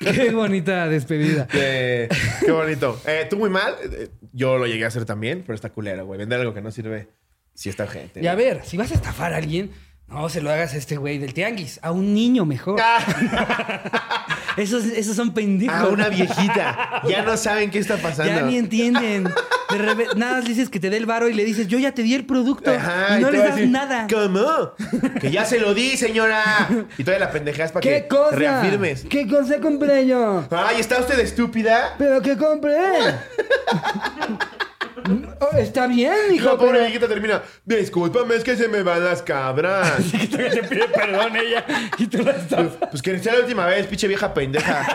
Qué 0.00 0.32
bonita 0.32 0.88
despedida. 0.88 1.46
Eh, 1.52 2.08
qué 2.42 2.50
bonito. 2.50 2.98
Eh, 3.06 3.26
tú 3.28 3.36
muy 3.36 3.50
mal. 3.50 3.74
Eh, 3.82 4.08
yo 4.32 4.56
lo 4.56 4.66
llegué 4.66 4.84
a 4.84 4.88
hacer 4.88 5.04
también, 5.04 5.42
pero 5.42 5.54
está 5.54 5.68
culero, 5.70 6.06
güey. 6.06 6.18
Vender 6.18 6.40
algo 6.40 6.54
que 6.54 6.62
no 6.62 6.70
sirve. 6.70 7.08
Sí 7.52 7.68
está 7.68 7.86
gente. 7.86 8.22
Y 8.22 8.26
a 8.26 8.34
ver, 8.34 8.62
si 8.64 8.78
vas 8.78 8.92
a 8.92 8.94
estafar 8.94 9.34
a 9.34 9.36
alguien, 9.36 9.72
no 10.10 10.28
se 10.28 10.40
lo 10.40 10.50
hagas 10.50 10.74
a 10.74 10.76
este 10.76 10.96
güey 10.96 11.18
del 11.18 11.34
tianguis, 11.34 11.78
a 11.82 11.92
un 11.92 12.12
niño 12.14 12.44
mejor. 12.44 12.80
Esos, 14.56 14.84
esos 14.84 15.14
son 15.14 15.32
pendejos. 15.32 15.74
A 15.78 15.86
una 15.86 16.08
viejita. 16.08 17.02
Ya 17.08 17.22
no 17.22 17.36
saben 17.36 17.70
qué 17.70 17.78
está 17.78 17.96
pasando. 18.02 18.32
Ya 18.32 18.42
ni 18.42 18.58
entienden. 18.58 19.24
De 19.24 19.78
repente, 19.78 20.16
nada 20.16 20.34
más 20.38 20.44
dices 20.44 20.68
que 20.68 20.80
te 20.80 20.90
dé 20.90 20.96
el 20.96 21.06
varo 21.06 21.28
y 21.28 21.34
le 21.34 21.44
dices, 21.44 21.68
yo 21.68 21.78
ya 21.78 21.92
te 21.92 22.02
di 22.02 22.14
el 22.14 22.26
producto. 22.26 22.70
Ajá, 22.70 23.18
y 23.18 23.22
no 23.22 23.28
va 23.28 23.38
a 23.38 23.42
das 23.46 23.54
decir, 23.54 23.70
nada. 23.70 24.06
¿Cómo? 24.12 24.72
Que 25.20 25.30
ya 25.30 25.44
se 25.44 25.60
lo 25.60 25.72
di, 25.72 25.96
señora. 25.96 26.68
Y 26.98 27.04
todavía 27.04 27.26
la 27.26 27.32
pendejas 27.32 27.70
para 27.70 27.80
¿Qué 27.80 28.02
que 28.02 28.08
cosa? 28.08 28.34
reafirmes. 28.36 29.06
¿Qué 29.08 29.28
cosa 29.28 29.60
compré 29.60 30.06
yo? 30.08 30.44
Ay, 30.50 30.80
¿está 30.80 30.98
usted 30.98 31.18
estúpida? 31.20 31.94
¿Pero 31.96 32.20
qué 32.20 32.36
compré? 32.36 32.76
Oh, 35.40 35.56
Está 35.56 35.86
bien, 35.86 36.14
hijo, 36.32 36.46
la 36.46 36.52
pobre 36.56 36.72
pero... 36.72 36.82
viejita 36.84 37.08
termina. 37.08 37.42
Discúlpame, 37.64 38.34
es 38.36 38.44
que 38.44 38.56
se 38.56 38.68
me 38.68 38.82
van 38.82 39.04
las 39.04 39.22
cabras. 39.22 40.00
Y 40.12 40.26
todavía 40.26 40.50
te 40.50 40.62
pide 40.64 40.88
perdón 40.88 41.36
ella 41.36 41.64
y 41.98 42.06
tú 42.06 42.22
la 42.22 42.32
estafas. 42.32 42.72
Pues 42.90 43.02
que 43.02 43.18
sea 43.18 43.34
la 43.34 43.40
última 43.40 43.66
vez, 43.66 43.86
pinche 43.86 44.06
vieja 44.08 44.32
pendeja. 44.34 44.86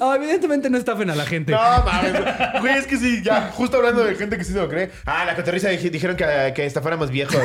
Ah, 0.00 0.14
evidentemente 0.16 0.68
no 0.68 0.76
estafen 0.76 1.08
a 1.10 1.14
la 1.14 1.24
gente. 1.24 1.52
No, 1.52 1.58
mames. 1.84 2.60
Güey, 2.60 2.78
es 2.78 2.86
que 2.86 2.96
sí, 2.96 3.22
ya, 3.22 3.50
justo 3.52 3.76
hablando 3.76 4.02
de 4.04 4.16
gente 4.16 4.36
que 4.36 4.42
sí 4.44 4.52
se 4.52 4.58
lo 4.58 4.68
cree. 4.68 4.90
Ah, 5.06 5.24
la 5.24 5.36
cotorriza 5.36 5.70
dij- 5.70 5.90
dijeron 5.90 6.16
que, 6.16 6.52
que 6.54 6.66
estafáramos 6.66 7.10
viejos. 7.10 7.36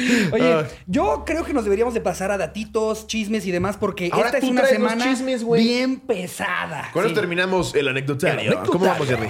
Oye, 0.32 0.52
Ay. 0.54 0.66
yo 0.86 1.24
creo 1.26 1.44
que 1.44 1.52
nos 1.52 1.64
deberíamos 1.64 1.94
de 1.94 2.00
pasar 2.00 2.30
a 2.30 2.38
datitos, 2.38 3.06
chismes 3.06 3.46
y 3.46 3.50
demás 3.50 3.76
porque 3.76 4.10
Ahora 4.12 4.26
esta 4.26 4.38
es 4.38 4.44
una 4.44 4.64
semana 4.64 5.04
chismes, 5.04 5.46
bien 5.48 6.00
pesada. 6.00 6.90
Con 6.92 7.04
Sí. 7.04 7.10
eso 7.10 7.20
terminamos 7.20 7.74
el 7.74 7.88
anecdotario. 7.88 8.40
El 8.40 8.46
anecdotario. 8.48 8.72
¿Cómo 8.72 8.84
vamos, 8.86 9.08
Jerry? 9.08 9.28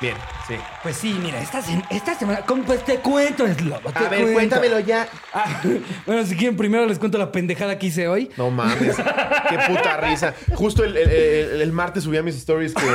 Bien, 0.00 0.14
sí. 0.46 0.54
Pues 0.82 0.96
sí, 0.96 1.18
mira, 1.20 1.40
esta, 1.40 1.60
sem- 1.60 1.84
esta 1.90 2.14
semana... 2.16 2.42
¿cómo? 2.46 2.62
Pues 2.62 2.84
te 2.84 2.98
cuento, 3.00 3.44
es 3.46 3.60
lobo. 3.62 3.90
A 3.94 4.08
ver, 4.08 4.32
cuéntamelo 4.32 4.78
ya. 4.78 5.08
Ah, 5.34 5.60
bueno, 6.06 6.24
si 6.24 6.36
quieren, 6.36 6.56
primero 6.56 6.86
les 6.86 7.00
cuento 7.00 7.18
la 7.18 7.32
pendejada 7.32 7.78
que 7.78 7.86
hice 7.86 8.06
hoy. 8.06 8.30
No 8.36 8.48
mames. 8.50 8.94
Qué 8.96 9.58
puta 9.68 9.96
risa. 10.00 10.34
Justo 10.54 10.84
el, 10.84 10.96
el- 10.96 11.10
el- 11.10 11.60
el 11.62 11.72
martes 11.72 12.04
subí 12.04 12.16
a 12.16 12.22
mis 12.22 12.36
stories 12.36 12.74
que 12.74 12.86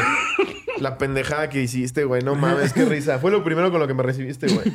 la 0.78 0.98
pendejada 0.98 1.50
que 1.50 1.62
hiciste, 1.62 2.06
güey. 2.06 2.22
No 2.24 2.36
mames, 2.36 2.72
qué 2.72 2.86
risa. 2.86 3.20
Fue 3.20 3.32
lo 3.32 3.44
primero 3.44 3.70
con 3.70 3.82
lo 3.82 3.88
que 3.88 3.94
me 3.94 4.04
recibiste, 4.04 4.48
güey. 4.48 4.66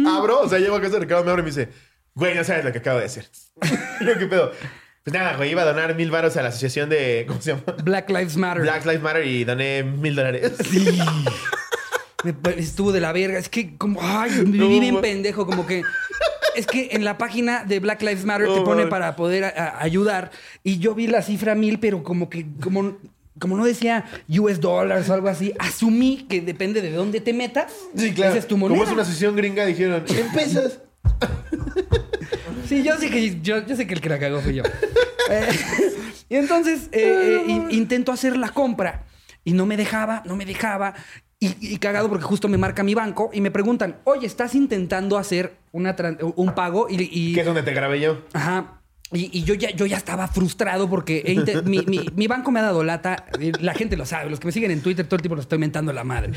Abro, 0.06 0.40
o 0.40 0.48
sea, 0.48 0.58
llego 0.58 0.76
a 0.76 0.80
casa 0.80 0.94
de 0.94 1.00
Ricardo, 1.00 1.22
me 1.24 1.30
abre 1.32 1.42
y 1.42 1.44
me 1.44 1.50
dice, 1.50 1.68
güey, 2.14 2.34
no 2.34 2.44
sabes 2.44 2.64
lo 2.64 2.72
que 2.72 2.78
acabo 2.78 2.98
de 2.98 3.04
hacer. 3.06 3.28
Yo, 4.00 4.18
¿Qué 4.18 4.26
pedo? 4.26 4.52
Pues 5.04 5.14
nada, 5.14 5.36
güey, 5.36 5.50
iba 5.50 5.62
a 5.62 5.64
donar 5.64 5.94
mil 5.96 6.10
varos 6.10 6.36
a 6.36 6.42
la 6.42 6.48
asociación 6.50 6.88
de. 6.88 7.24
¿Cómo 7.26 7.40
se 7.40 7.50
llama? 7.50 7.62
Black 7.82 8.08
Lives 8.08 8.36
Matter. 8.36 8.62
Black 8.62 8.84
Lives 8.86 9.02
Matter 9.02 9.26
y 9.26 9.42
doné 9.44 9.82
mil 9.82 10.14
dólares. 10.14 10.52
Sí. 10.70 10.98
Me 12.24 12.32
pa- 12.32 12.50
estuvo 12.50 12.92
de 12.92 13.00
la 13.00 13.12
verga. 13.12 13.36
Es 13.36 13.48
que 13.48 13.76
como... 13.76 13.98
Ay, 14.00 14.30
me 14.46 14.56
No, 14.58 14.68
viví 14.68 14.78
bien 14.78 15.00
pendejo. 15.00 15.44
Como 15.44 15.66
que... 15.66 15.82
Es 16.54 16.68
que 16.68 16.90
en 16.92 17.04
la 17.04 17.18
página 17.18 17.64
de 17.64 17.80
Black 17.80 18.00
Lives 18.02 18.24
Matter 18.24 18.46
te 18.54 18.60
pone 18.60 18.86
para 18.86 19.16
poder 19.16 19.42
a- 19.44 19.48
a- 19.48 19.82
ayudar. 19.82 20.30
Y 20.62 20.78
yo 20.78 20.94
vi 20.94 21.08
la 21.08 21.22
cifra 21.22 21.56
mil, 21.56 21.80
pero 21.80 22.04
como 22.04 22.30
que... 22.30 22.46
Como, 22.62 22.96
como 23.40 23.56
no 23.56 23.64
decía 23.64 24.04
US 24.28 24.60
dollars 24.60 25.08
o 25.08 25.14
algo 25.14 25.26
así, 25.28 25.52
asumí 25.58 26.26
que 26.28 26.40
depende 26.42 26.80
de 26.80 26.92
dónde 26.92 27.20
te 27.20 27.32
metas. 27.32 27.72
Esa 27.96 28.36
es 28.36 28.46
tu 28.46 28.56
moneda. 28.56 28.76
Como 28.78 28.84
es 28.88 28.92
una 28.92 29.02
asociación 29.02 29.34
gringa, 29.34 29.66
dijeron, 29.66 30.04
en 30.08 30.30
pesos. 30.32 30.78
Sí, 32.72 32.82
yo 32.82 32.96
sé 32.96 33.10
que, 33.10 33.40
yo, 33.42 33.66
yo 33.66 33.76
sé 33.76 33.86
que 33.86 33.94
el 33.94 34.00
que 34.00 34.08
la 34.08 34.18
cagó 34.18 34.40
fui 34.40 34.54
yo. 34.54 34.62
Eh, 35.30 35.46
y 36.28 36.36
entonces 36.36 36.88
eh, 36.90 37.00
eh, 37.00 37.44
in- 37.46 37.68
intento 37.70 38.10
hacer 38.12 38.36
la 38.36 38.48
compra 38.48 39.04
y 39.44 39.52
no 39.52 39.66
me 39.66 39.76
dejaba, 39.76 40.22
no 40.26 40.34
me 40.36 40.44
dejaba. 40.44 40.94
Y, 41.38 41.54
y 41.60 41.76
cagado 41.78 42.08
porque 42.08 42.24
justo 42.24 42.48
me 42.48 42.58
marca 42.58 42.82
mi 42.82 42.94
banco 42.94 43.30
y 43.32 43.40
me 43.40 43.50
preguntan, 43.52 43.98
oye, 44.04 44.26
¿estás 44.26 44.54
intentando 44.56 45.16
hacer 45.18 45.54
una 45.70 45.94
un 46.36 46.54
pago? 46.54 46.88
Y, 46.90 47.08
y- 47.10 47.34
Que 47.34 47.40
es 47.40 47.46
donde 47.46 47.62
te 47.62 47.72
grabé 47.72 48.00
yo. 48.00 48.20
Ajá. 48.32 48.80
Y, 49.12 49.30
y 49.38 49.44
yo, 49.44 49.54
ya, 49.54 49.70
yo 49.70 49.86
ya 49.86 49.96
estaba 49.96 50.26
frustrado 50.26 50.90
porque 50.90 51.22
mi, 51.66 51.78
mi- 51.86 52.06
mi 52.14 52.26
banco 52.26 52.50
me 52.50 52.58
ha 52.60 52.64
dado 52.64 52.82
lata. 52.82 53.24
La 53.60 53.74
gente 53.74 53.96
lo 53.96 54.04
sabe. 54.04 54.28
Los 54.28 54.40
que 54.40 54.46
me 54.46 54.52
siguen 54.52 54.72
en 54.72 54.80
Twitter 54.82 55.06
todo 55.06 55.16
el 55.16 55.22
tiempo 55.22 55.36
lo 55.36 55.42
estoy 55.42 55.58
mentando 55.58 55.92
la 55.92 56.02
madre. 56.04 56.32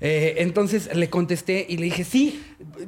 Eh, 0.00 0.36
entonces 0.38 0.94
le 0.94 1.10
contesté 1.10 1.66
y 1.68 1.76
le 1.76 1.84
dije, 1.84 2.04
sí, 2.04 2.42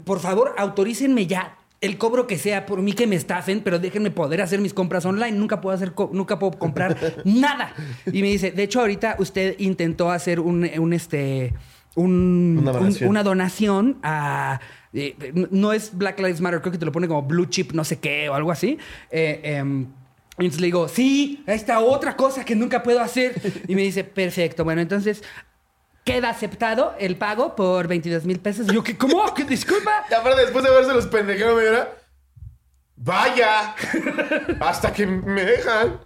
por 0.05 0.19
favor, 0.21 0.55
autorícenme 0.57 1.27
ya 1.27 1.59
el 1.83 1.99
cobro 1.99 2.27
que 2.27 2.39
sea 2.39 2.65
por 2.65 2.81
mí 2.81 2.93
que 2.95 3.07
me 3.07 3.17
estafen, 3.17 3.61
pero 3.61 3.79
déjenme 3.79 4.11
poder 4.11 4.41
hacer 4.41 4.61
mis 4.61 4.73
compras 4.73 5.05
online. 5.05 5.33
Nunca 5.33 5.61
puedo 5.61 5.77
hacer, 5.77 5.93
nunca 6.13 6.39
puedo 6.39 6.53
comprar 6.59 6.97
nada. 7.25 7.75
Y 8.07 8.23
me 8.23 8.29
dice, 8.29 8.51
de 8.53 8.63
hecho, 8.63 8.81
ahorita 8.81 9.17
usted 9.19 9.57
intentó 9.59 10.11
hacer 10.11 10.41
un, 10.41 10.67
un, 10.79 10.93
este, 10.95 11.53
un, 11.95 12.57
Una 12.63 12.71
un- 12.73 12.79
donación. 12.79 13.11
una 13.11 13.23
donación 13.23 13.99
a. 14.03 14.61
eh, 14.95 15.15
no 15.51 15.73
es 15.75 15.91
Black 15.97 16.19
Lives 16.21 16.41
Matter, 16.41 16.61
creo 16.63 16.73
que 16.73 16.79
te 16.79 16.87
lo 16.87 16.93
pone 16.93 17.07
como 17.09 17.23
Blue 17.23 17.47
Chip, 17.47 17.73
no 17.73 17.85
sé 17.85 17.99
qué, 17.99 18.29
o 18.31 18.35
algo 18.35 18.51
así. 18.51 18.79
Eh, 19.11 19.41
em, 19.45 19.87
entonces 20.39 20.61
le 20.61 20.69
digo, 20.69 20.89
sí, 20.89 21.43
esta 21.47 21.81
otra 21.81 22.17
cosa 22.17 22.45
que 22.45 22.55
nunca 22.57 22.83
puedo 22.83 23.01
hacer. 23.01 23.35
Y 23.69 23.75
me 23.75 23.83
dice, 23.83 24.03
perfecto, 24.05 24.65
bueno, 24.65 24.81
entonces 24.81 25.23
queda 26.05 26.31
aceptado 26.31 26.95
el 26.99 27.17
pago 27.17 27.55
por 27.57 27.89
22 27.89 28.25
mil 28.25 28.41
pesos. 28.41 28.67
Y 28.69 28.75
yo, 28.75 28.83
¿qué? 28.83 28.97
¿Cómo? 28.97 29.33
¿Qué? 29.35 29.45
Disculpa. 29.45 30.05
Y 30.11 30.15
aparte, 30.15 30.43
después 30.43 30.65
de 30.65 30.71
verse 30.71 30.93
los 30.93 31.07
pendejeros, 31.07 31.57
me. 31.57 32.03
¡Vaya! 33.05 33.75
Hasta 34.61 34.93
que 34.93 35.07
me 35.07 35.45
dejan. 35.45 36.01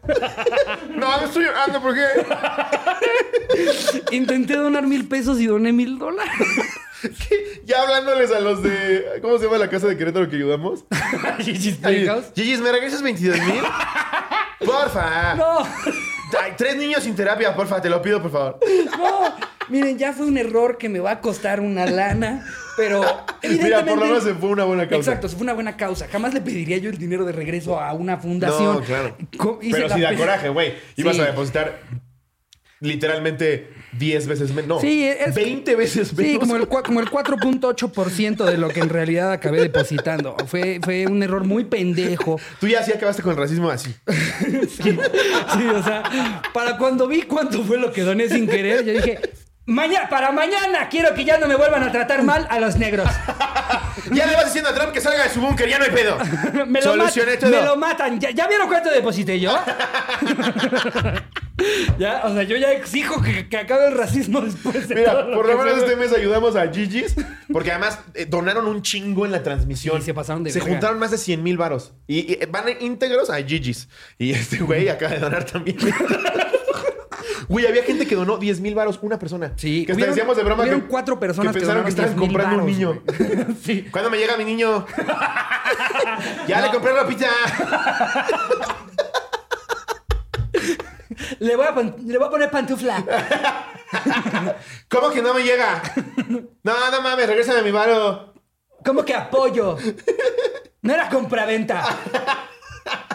No, 0.91 1.17
no 1.21 1.27
estoy 1.27 1.45
llorando, 1.45 1.83
¿por 1.83 1.95
qué? 1.95 2.07
Intenté 4.17 4.57
donar 4.57 4.87
mil 4.87 5.07
pesos 5.07 5.39
y 5.39 5.47
doné 5.47 5.73
mil 5.73 5.99
dólares. 5.99 6.33
Ya 7.67 7.83
hablándoles 7.83 8.33
a 8.33 8.41
los 8.41 8.63
de. 8.63 9.19
¿Cómo 9.21 9.37
se 9.39 9.45
llama 9.45 9.59
la 9.59 9.69
casa 9.69 9.87
de 9.87 9.97
Querétaro 9.99 10.29
que 10.31 10.37
ayudamos? 10.37 10.85
Gigi's 11.41 11.79
Ay, 11.83 12.05
Playhouse. 12.05 12.33
Gigis, 12.35 12.61
¿me 12.61 12.73
regresas 12.73 13.03
22 13.03 13.39
mil? 13.41 13.63
Porfa. 14.65 15.35
No, 15.35 15.59
Ay, 16.43 16.53
tres 16.57 16.77
niños 16.77 17.03
sin 17.03 17.15
terapia, 17.15 17.55
porfa, 17.55 17.81
te 17.81 17.89
lo 17.89 18.01
pido, 18.03 18.21
por 18.23 18.31
favor. 18.33 18.61
no. 18.99 19.35
Miren, 19.69 19.99
ya 19.99 20.13
fue 20.13 20.27
un 20.27 20.39
error 20.39 20.79
que 20.79 20.89
me 20.89 21.01
va 21.01 21.11
a 21.13 21.21
costar 21.21 21.59
una 21.61 21.87
lana, 21.87 22.47
pero 22.77 23.03
Mira, 23.43 23.85
por 23.85 23.99
lo 23.99 24.05
menos 24.07 24.23
se 24.23 24.33
fue 24.35 24.51
una 24.51 24.63
buena 24.65 24.89
causa. 24.89 25.11
Exacto, 25.11 25.29
se 25.29 25.35
fue 25.35 25.43
una 25.43 25.55
buena 25.55 25.77
causa. 25.77 26.07
Jamás 26.07 26.35
le 26.35 26.41
pediría 26.41 26.79
yo 26.79 26.89
el 26.89 26.99
dinero 26.99 27.25
de 27.25 27.33
regreso 27.33 27.81
a 27.81 27.93
una 27.93 28.17
fundación. 28.17 28.77
No, 28.77 28.81
claro. 28.83 29.17
Co- 29.37 29.59
hice 29.61 29.77
Pero 29.83 29.93
si 29.95 30.01
da 30.03 30.15
coraje, 30.15 30.49
güey. 30.51 30.75
Ibas 30.95 31.17
Sí. 31.17 31.23
a 31.23 31.27
depositar 31.27 31.81
literalmente 32.81 33.71
10 33.99 34.27
veces 34.27 34.51
menos. 34.51 34.69
No, 34.69 34.81
Sí, 34.81 35.05
es- 35.05 35.35
20 35.35 35.75
veces 35.77 36.13
menos. 36.15 36.33
Sí, 36.33 36.39
como 36.39 36.57
el, 36.57 36.69
como 36.69 37.01
el 37.01 37.11
4.8% 37.11 38.45
de 38.45 38.59
lo 38.59 38.69
que 38.69 38.81
en 38.81 38.89
realidad 38.89 39.33
acabé 39.33 39.61
depositando. 39.61 40.37
Fue, 40.47 40.81
fue 40.83 41.07
un 41.07 41.23
error 41.23 41.45
muy 41.45 41.65
pendejo. 41.65 42.41
Tú 42.61 42.69
ya 42.69 42.83
sí 42.83 42.93
acabaste 42.93 43.23
con 43.23 43.33
el 43.33 43.39
racismo 43.39 43.71
así. 43.71 43.95
Sí, 44.77 44.91
sí, 44.91 45.67
o 45.75 45.83
sea, 45.83 46.43
para 46.53 46.77
cuando 46.79 47.07
vi 47.09 47.23
cuánto 47.23 47.63
fue 47.65 47.79
lo 47.79 47.93
que 47.93 48.03
doné 48.03 48.29
sin 48.29 48.47
querer, 48.47 48.85
yo 48.85 48.93
dije, 48.93 49.19
Mañana, 49.67 50.09
para 50.09 50.31
mañana 50.31 50.89
quiero 50.89 51.13
que 51.15 51.25
ya 51.25 51.39
no 51.39 51.49
me 51.49 51.57
vuelvan 51.57 51.83
a 51.83 51.91
tratar 51.91 52.23
mal 52.23 52.47
a 52.51 52.61
los 52.61 52.77
negros. 52.77 53.09
Ya 54.13 54.25
le 54.27 54.37
vas 54.37 54.45
diciendo 54.45 54.71
a 54.71 54.75
Trump 54.75 54.93
que 54.93 55.01
salga 55.01 55.25
de 55.25 55.31
su 55.31 55.41
búnker, 55.41 55.69
ya 55.69 55.79
no 55.79 55.85
hay 55.85 55.91
pedo. 55.91 56.17
me, 56.67 56.81
lo 56.81 56.93
Solucioné 56.93 57.37
todo. 57.39 57.51
me 57.51 57.61
lo 57.63 57.77
matan. 57.77 58.21
¿Ya, 58.21 58.31
ya 58.31 58.47
vieron 58.47 58.69
cuánto 58.69 58.89
deposité 58.89 59.41
yo? 59.41 59.51
ya, 61.99 62.21
o 62.25 62.33
sea, 62.33 62.43
yo 62.45 62.57
ya 62.57 62.71
exijo 62.73 63.21
que, 63.21 63.49
que 63.49 63.57
acabe 63.57 63.89
el 63.89 63.97
racismo 63.97 64.43
después 64.43 64.89
de 64.89 64.95
Mira, 64.95 65.11
todo 65.13 65.35
por 65.35 65.47
que 65.47 65.53
lo 65.53 65.59
menos 65.59 65.75
fue. 65.81 65.85
este 65.85 65.97
mes 65.97 66.13
ayudamos 66.13 66.55
a 66.55 66.71
Gigi's. 66.73 67.17
Porque 67.53 67.73
además 67.73 67.99
eh, 68.15 68.27
donaron 68.27 68.67
un 68.69 68.83
chingo 68.83 69.27
en 69.27 69.33
la 69.33 69.43
transmisión. 69.43 69.99
Sí, 69.99 70.07
se 70.07 70.15
pasaron 70.15 70.45
de 70.45 70.51
Se 70.51 70.61
verga. 70.61 70.75
juntaron 70.75 70.99
más 71.01 71.11
de 71.11 71.19
100 71.19 71.43
mil 71.43 71.57
varos. 71.57 71.93
Y, 72.07 72.35
y 72.35 72.47
van 72.47 72.65
íntegros 72.81 73.29
a 73.31 73.39
Gigi's. 73.43 73.89
Y 74.19 74.31
este 74.33 74.59
güey 74.59 74.89
acaba 74.89 75.15
de 75.15 75.19
donar 75.21 75.45
también. 75.45 75.79
Güey, 77.49 77.67
había 77.67 77.83
gente 77.85 78.07
que 78.07 78.15
donó 78.15 78.39
10 78.39 78.61
mil 78.61 78.75
varos, 78.75 78.99
una 79.03 79.19
persona. 79.19 79.53
Sí, 79.57 79.87
Que 79.87 79.93
hasta 79.93 80.07
decíamos 80.07 80.37
de 80.37 80.43
broma 80.43 80.65
que, 80.65 80.81
cuatro 80.83 81.19
personas 81.21 81.53
que 81.53 81.61
pensaron 81.61 81.85
que, 81.85 81.91
estaban 81.91 82.17
10,000 82.17 82.29
comprando 82.29 82.65
un 82.65 82.67
niño. 82.67 83.03
sí. 83.63 83.87
¿Cuándo 83.91 84.11
me 84.11 84.19
llega 84.19 84.37
mi 84.37 84.45
niño? 84.45 84.87
ya 86.49 86.61
le 86.61 86.71
compré 86.71 86.93
ropita. 86.93 87.29
Le 91.39 91.57
voy, 91.57 91.67
a 91.67 91.73
le 91.73 92.19
voy 92.19 92.27
a 92.27 92.31
poner 92.31 92.51
pantufla. 92.51 93.03
¿Cómo 94.89 95.11
que 95.11 95.23
no 95.23 95.33
me 95.33 95.43
llega? 95.43 95.83
No, 96.63 96.91
no 96.91 97.03
mames, 97.03 97.27
regrésame 97.27 97.63
mi 97.63 97.71
varo. 97.71 98.35
¿Cómo 98.85 99.05
que 99.05 99.15
apoyo? 99.15 99.77
No 100.83 100.93
era 100.93 101.09
compraventa. 101.09 101.85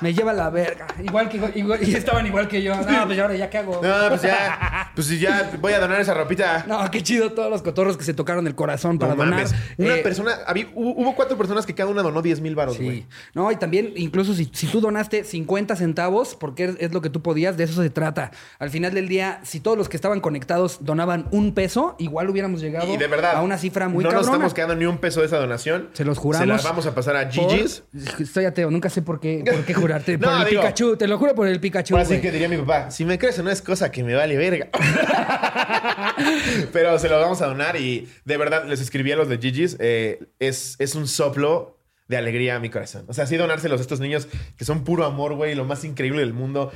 Me 0.01 0.13
lleva 0.13 0.33
la 0.33 0.49
verga. 0.49 0.87
Igual 1.03 1.29
que 1.29 1.37
igual- 1.55 1.79
y 1.87 1.93
estaban 1.95 2.25
igual 2.25 2.47
que 2.47 2.61
yo. 2.63 2.75
No, 2.75 3.05
pues 3.05 3.19
ahora 3.19 3.35
ya 3.35 3.49
qué 3.49 3.59
hago. 3.59 3.79
No, 3.83 4.09
pues 4.09 4.21
ya. 4.23 4.91
Pues 4.95 5.19
ya 5.19 5.51
voy 5.61 5.73
a 5.73 5.79
donar 5.79 6.01
esa 6.01 6.13
ropita. 6.13 6.65
No, 6.67 6.89
qué 6.89 7.03
chido 7.03 7.31
todos 7.33 7.49
los 7.49 7.61
cotorros 7.61 7.97
que 7.97 8.03
se 8.03 8.13
tocaron 8.13 8.47
el 8.47 8.55
corazón 8.55 8.97
para 8.99 9.13
No 9.15 9.23
donar. 9.23 9.45
Una 9.77 9.95
Eh, 9.95 10.01
persona, 10.01 10.31
había- 10.47 10.67
hubo 10.73 11.15
cuatro 11.15 11.37
personas 11.37 11.65
que 11.65 11.75
cada 11.75 11.89
una 11.89 12.01
donó 12.01 12.21
10 12.21 12.41
mil 12.41 12.55
varos, 12.55 12.77
güey. 12.77 13.01
Sí. 13.01 13.07
No, 13.33 13.51
y 13.51 13.55
también, 13.57 13.93
incluso 13.95 14.33
si, 14.33 14.49
si 14.53 14.67
tú 14.67 14.81
donaste 14.81 15.23
50 15.23 15.75
centavos, 15.75 16.35
porque 16.35 16.75
es, 16.79 16.91
lo 16.93 17.01
que 17.01 17.09
tú 17.09 17.21
podías, 17.21 17.55
de 17.57 17.63
eso 17.65 17.81
se 17.81 17.89
trata. 17.89 18.31
Al 18.59 18.69
final 18.71 18.93
del 18.93 19.07
día, 19.07 19.39
si 19.43 19.59
todos 19.59 19.77
los 19.77 19.87
que 19.87 19.97
estaban 19.97 20.19
conectados 20.19 20.79
donaban 20.81 21.27
un 21.31 21.53
peso, 21.53 21.95
igual 21.99 22.29
hubiéramos 22.29 22.59
llegado 22.61 22.91
Y 22.93 22.97
de 22.97 23.07
verdad. 23.07 23.35
a 23.35 23.41
una 23.41 23.57
cifra 23.57 23.87
muy 23.87 24.03
No 24.03 24.09
nos 24.09 24.21
cabrona. 24.21 24.35
estamos 24.37 24.53
quedando 24.53 24.75
ni 24.75 24.85
un 24.85 24.97
peso 24.97 25.19
de 25.21 25.27
esa 25.27 25.37
donación. 25.37 25.89
Se 25.93 26.03
los 26.05 26.17
juramos. 26.17 26.43
Se 26.47 26.47
las 26.53 26.63
vamos 26.63 26.85
a 26.87 26.95
pasar 26.95 27.15
a 27.15 27.29
Gigi's. 27.29 27.83
Estoy 28.19 28.45
ateo, 28.45 28.71
nunca 28.71 28.89
sé 28.89 29.01
por 29.01 29.19
qué, 29.19 29.43
por 29.45 29.60
qué 29.65 29.73
jurarte. 29.73 30.17
No, 30.17 30.27
por 30.29 30.41
el 30.41 30.45
digo- 30.49 30.61
Pikachu, 30.61 30.97
te 30.97 31.07
lo 31.07 31.17
juro 31.17 31.35
por 31.35 31.47
el 31.47 31.59
Pikachu. 31.59 31.95
Ahora 31.95 32.05
sí 32.05 32.13
güey. 32.13 32.21
que 32.21 32.31
diría 32.31 32.49
mi 32.49 32.57
papá, 32.57 32.91
si 32.91 33.05
me 33.05 33.17
crees 33.19 33.41
no 33.43 33.49
es 33.49 33.61
cosa 33.61 33.91
que 33.91 34.03
me 34.03 34.13
vale 34.15 34.37
verga. 34.37 34.69
Pero 36.73 36.97
se 36.99 37.09
lo 37.09 37.19
vamos 37.19 37.41
a 37.41 37.47
donar 37.47 37.75
y 37.75 38.07
de 38.25 38.37
verdad 38.37 38.65
les 38.67 38.81
escribí 38.81 39.11
a 39.11 39.15
los 39.15 39.27
de 39.29 39.37
Gigi's. 39.37 39.77
eh, 39.79 40.19
es, 40.39 40.75
es 40.79 40.95
un 40.95 41.07
soplo 41.07 41.77
de 42.07 42.17
alegría 42.17 42.57
a 42.57 42.59
mi 42.59 42.69
corazón. 42.69 43.05
O 43.07 43.13
sea, 43.13 43.25
sí 43.25 43.37
donárselos 43.37 43.79
a 43.79 43.81
estos 43.81 43.99
niños 44.01 44.27
que 44.57 44.65
son 44.65 44.83
puro 44.83 45.05
amor, 45.05 45.33
güey, 45.35 45.55
lo 45.55 45.63
más 45.65 45.83
increíble 45.85 46.19
del 46.19 46.33
mundo. 46.33 46.71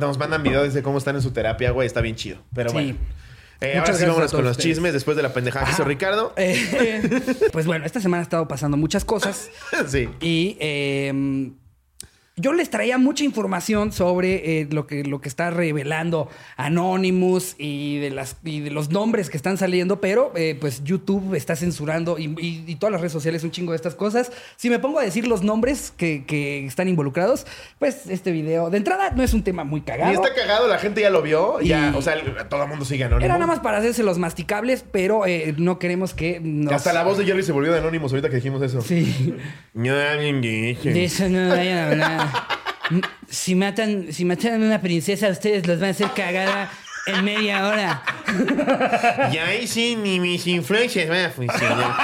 Nos 0.00 0.18
mandan 0.18 0.42
videos 0.42 0.72
de 0.72 0.82
cómo 0.82 0.98
están 0.98 1.16
en 1.16 1.22
su 1.22 1.32
terapia, 1.32 1.70
güey, 1.70 1.86
está 1.86 2.00
bien 2.00 2.16
chido. 2.16 2.38
Pero 2.54 2.70
Sí. 2.70 2.74
bueno. 2.74 2.98
Eh, 3.60 3.74
Muchas 3.76 3.88
ahora 3.90 3.98
sí 3.98 4.04
vámonos 4.06 4.32
con 4.32 4.42
los 4.44 4.50
ustedes. 4.52 4.74
chismes 4.74 4.92
después 4.92 5.16
de 5.16 5.22
la 5.22 5.32
pendejada 5.32 5.64
que 5.66 5.72
hizo 5.72 5.82
Ajá. 5.82 5.88
Ricardo. 5.88 6.32
Eh, 6.36 7.20
pues 7.52 7.66
bueno, 7.66 7.84
esta 7.86 8.00
semana 8.00 8.20
ha 8.20 8.24
estado 8.24 8.48
pasando 8.48 8.76
muchas 8.76 9.04
cosas. 9.04 9.48
sí. 9.86 10.08
Y 10.20 10.56
eh, 10.60 11.52
yo 12.36 12.52
les 12.52 12.68
traía 12.70 12.98
mucha 12.98 13.22
información 13.24 13.92
sobre 13.92 14.60
eh, 14.60 14.68
lo, 14.70 14.86
que, 14.86 15.04
lo 15.04 15.20
que 15.20 15.28
está 15.28 15.50
revelando 15.50 16.28
Anonymous 16.56 17.54
y 17.58 17.98
de, 17.98 18.10
las, 18.10 18.36
y 18.44 18.60
de 18.60 18.70
los 18.70 18.90
nombres 18.90 19.30
que 19.30 19.36
están 19.36 19.56
saliendo, 19.56 20.00
pero 20.00 20.32
eh, 20.34 20.56
pues 20.60 20.82
YouTube 20.82 21.34
está 21.34 21.54
censurando 21.56 22.18
y, 22.18 22.34
y- 22.40 22.64
y 22.66 22.74
todas 22.76 22.90
las 22.92 23.00
redes 23.00 23.12
sociales 23.12 23.44
un 23.44 23.50
chingo 23.52 23.72
de 23.72 23.76
estas 23.76 23.94
cosas. 23.94 24.32
Si 24.56 24.68
me 24.70 24.78
pongo 24.80 24.98
a 24.98 25.02
decir 25.04 25.28
los 25.28 25.42
nombres 25.42 25.92
que, 25.96 26.24
que 26.26 26.66
están 26.66 26.88
involucrados, 26.88 27.46
pues 27.78 28.08
este 28.08 28.32
video 28.32 28.68
de 28.70 28.78
entrada 28.78 29.10
no 29.10 29.22
es 29.22 29.32
un 29.34 29.44
tema 29.44 29.62
muy 29.64 29.82
cagado. 29.82 30.10
Y 30.10 30.14
está 30.14 30.34
cagado, 30.34 30.66
la 30.66 30.78
gente 30.78 31.00
ya 31.00 31.10
lo 31.10 31.22
vio. 31.22 31.60
Ya, 31.60 31.92
o 31.96 32.02
sea, 32.02 32.14
el- 32.14 32.34
todo 32.48 32.64
el 32.64 32.68
mundo 32.68 32.84
sigue 32.84 33.04
anónimo. 33.04 33.24
Era 33.24 33.34
nada 33.34 33.46
más 33.46 33.60
para 33.60 33.78
hacerse 33.78 34.02
los 34.02 34.18
masticables, 34.18 34.84
pero 34.90 35.24
eh, 35.26 35.54
no 35.56 35.78
queremos 35.78 36.14
que 36.14 36.40
nos... 36.40 36.72
Hasta 36.72 36.92
la 36.92 37.04
voz 37.04 37.16
de 37.18 37.24
Jerry 37.24 37.42
se 37.44 37.52
volvió 37.52 37.72
de 37.72 37.78
anónimos 37.78 38.10
ahorita 38.12 38.28
que 38.28 38.36
dijimos 38.36 38.60
eso. 38.62 38.80
Sí. 38.80 39.34
De 40.92 41.04
eso 41.04 41.28
no 41.28 41.48
vayan 41.50 41.78
a 41.78 41.90
hablar. 41.90 42.23
Si 43.30 43.54
matan, 43.54 44.12
si 44.12 44.24
matan 44.24 44.62
a 44.62 44.66
una 44.66 44.80
princesa, 44.80 45.28
ustedes 45.30 45.66
los 45.66 45.80
van 45.80 45.88
a 45.88 45.90
hacer 45.92 46.10
cagada 46.14 46.70
en 47.06 47.24
media 47.24 47.68
hora. 47.68 48.02
Y 49.32 49.36
ahí 49.38 49.66
sí, 49.66 49.96
ni 49.96 50.18
mis 50.20 50.46
influencias 50.46 51.08
van 51.08 51.26
a 51.26 51.30
funcionar. 51.30 51.94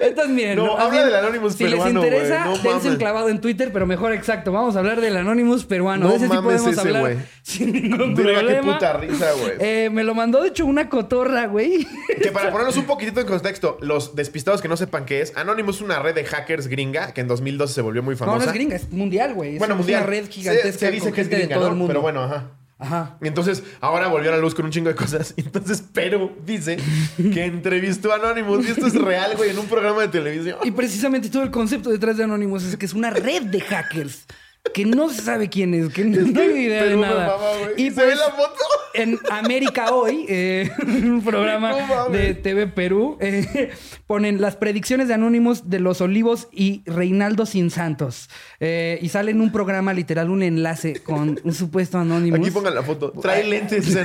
Entonces, 0.00 0.32
miren. 0.34 0.56
No, 0.56 0.72
habla 0.76 0.90
bien, 0.90 1.04
del 1.06 1.14
Anonymous 1.14 1.54
Si 1.54 1.64
peruano, 1.64 2.00
les 2.02 2.12
interesa, 2.12 2.44
no 2.46 2.58
dense 2.58 2.88
un 2.88 2.96
clavado 2.96 3.28
en 3.28 3.40
Twitter, 3.40 3.70
pero 3.72 3.86
mejor 3.86 4.12
exacto. 4.12 4.52
Vamos 4.52 4.76
a 4.76 4.80
hablar 4.80 5.00
del 5.00 5.16
Anonymous 5.16 5.64
peruano. 5.64 6.04
No 6.06 6.10
de 6.10 6.16
ese 6.16 6.26
sí 6.26 6.32
mames 6.32 6.42
podemos 6.62 6.72
ese, 6.72 6.80
hablar 6.80 7.02
güey. 7.02 7.16
sin 7.42 7.72
ningún 7.72 8.14
qué 8.16 8.22
problema. 8.22 8.72
puta 8.74 8.92
risa, 8.94 9.32
güey. 9.32 9.52
Eh, 9.60 9.90
me 9.92 10.04
lo 10.04 10.14
mandó, 10.14 10.42
de 10.42 10.48
hecho, 10.48 10.64
una 10.66 10.88
cotorra, 10.88 11.46
güey. 11.46 11.86
Que 12.22 12.32
para 12.32 12.50
ponernos 12.50 12.76
un 12.76 12.84
poquitito 12.84 13.20
en 13.20 13.26
contexto, 13.26 13.78
los 13.80 14.14
despistados 14.14 14.62
que 14.62 14.68
no 14.68 14.76
sepan 14.76 15.04
qué 15.04 15.20
es, 15.20 15.36
Anonymous 15.36 15.76
es 15.76 15.82
una 15.82 15.98
red 16.00 16.14
de 16.14 16.24
hackers 16.24 16.66
gringa 16.68 17.12
que 17.12 17.20
en 17.20 17.28
2012 17.28 17.74
se 17.74 17.80
volvió 17.82 18.02
muy 18.02 18.14
No, 18.14 18.18
famosa. 18.18 18.38
no 18.38 18.44
es 18.44 18.52
gringa, 18.54 18.76
es 18.76 18.90
mundial, 18.90 19.34
güey. 19.34 19.54
Es 19.54 19.58
Bueno, 19.58 19.74
es 19.74 19.78
mundial. 19.78 20.00
una 20.02 20.10
red 20.10 20.24
Se- 20.26 20.30
gigantesca 20.32 20.78
Se, 20.86 20.90
dice 20.90 21.04
con 21.06 21.12
que 21.14 21.20
es 21.22 21.30
de 21.30 21.46
todo 21.48 21.60
¿no? 21.60 21.66
el 21.68 21.72
mundo. 21.74 21.86
Pero 21.88 22.00
bueno, 22.00 22.22
ajá. 22.24 22.50
Ajá. 22.82 23.16
Y 23.22 23.28
entonces 23.28 23.62
ahora 23.80 24.08
volvió 24.08 24.30
a 24.30 24.34
la 24.34 24.40
luz 24.40 24.54
con 24.54 24.64
un 24.64 24.72
chingo 24.72 24.88
de 24.88 24.96
cosas. 24.96 25.34
Entonces 25.36 25.82
Perú 25.82 26.32
dice 26.44 26.78
que 27.16 27.44
entrevistó 27.44 28.12
a 28.12 28.16
Anonymous. 28.16 28.66
Y 28.66 28.70
esto 28.72 28.88
es 28.88 29.00
real, 29.00 29.36
güey, 29.36 29.50
en 29.50 29.58
un 29.58 29.66
programa 29.66 30.02
de 30.02 30.08
televisión. 30.08 30.58
Y 30.64 30.72
precisamente 30.72 31.30
todo 31.30 31.44
el 31.44 31.52
concepto 31.52 31.90
detrás 31.90 32.16
de 32.16 32.24
Anonymous 32.24 32.64
es 32.64 32.76
que 32.76 32.86
es 32.86 32.92
una 32.92 33.10
red 33.10 33.42
de 33.42 33.60
hackers 33.60 34.26
que 34.72 34.84
no 34.86 35.08
se 35.10 35.20
sabe 35.22 35.48
quién 35.50 35.74
es, 35.74 35.92
que 35.92 36.04
no 36.04 36.40
hay 36.40 36.50
idea 36.66 36.84
de 36.84 36.96
nada. 36.96 37.36
y 37.76 37.90
¿Se 37.90 38.00
ve 38.00 38.12
pues, 38.12 38.18
la 38.18 38.30
foto? 38.30 38.54
en 38.94 39.18
América 39.30 39.90
Hoy, 39.92 40.24
eh, 40.28 40.70
un 40.86 41.22
programa 41.24 41.72
No 41.72 42.08
de 42.10 42.34
TV 42.34 42.68
Perú, 42.68 43.18
eh, 43.20 43.70
ponen 44.06 44.40
las 44.40 44.56
predicciones 44.56 45.08
de 45.08 45.14
Anonymous 45.14 45.68
de 45.68 45.80
los 45.80 46.00
Olivos 46.00 46.48
y 46.52 46.82
Reinaldo 46.86 47.44
Sin 47.44 47.70
Santos. 47.70 48.30
Eh, 48.60 48.98
y 49.02 49.08
sale 49.08 49.32
en 49.32 49.40
un 49.40 49.50
programa 49.50 49.92
literal 49.92 50.30
un 50.30 50.42
enlace 50.44 51.02
con 51.02 51.40
un 51.42 51.52
supuesto 51.54 51.98
Anonymous. 51.98 52.40
Aquí 52.40 52.50
pongan 52.52 52.74
la 52.74 52.82
foto. 52.82 53.10
Trae 53.20 53.44
lentes. 53.44 53.88
Ese 53.88 54.00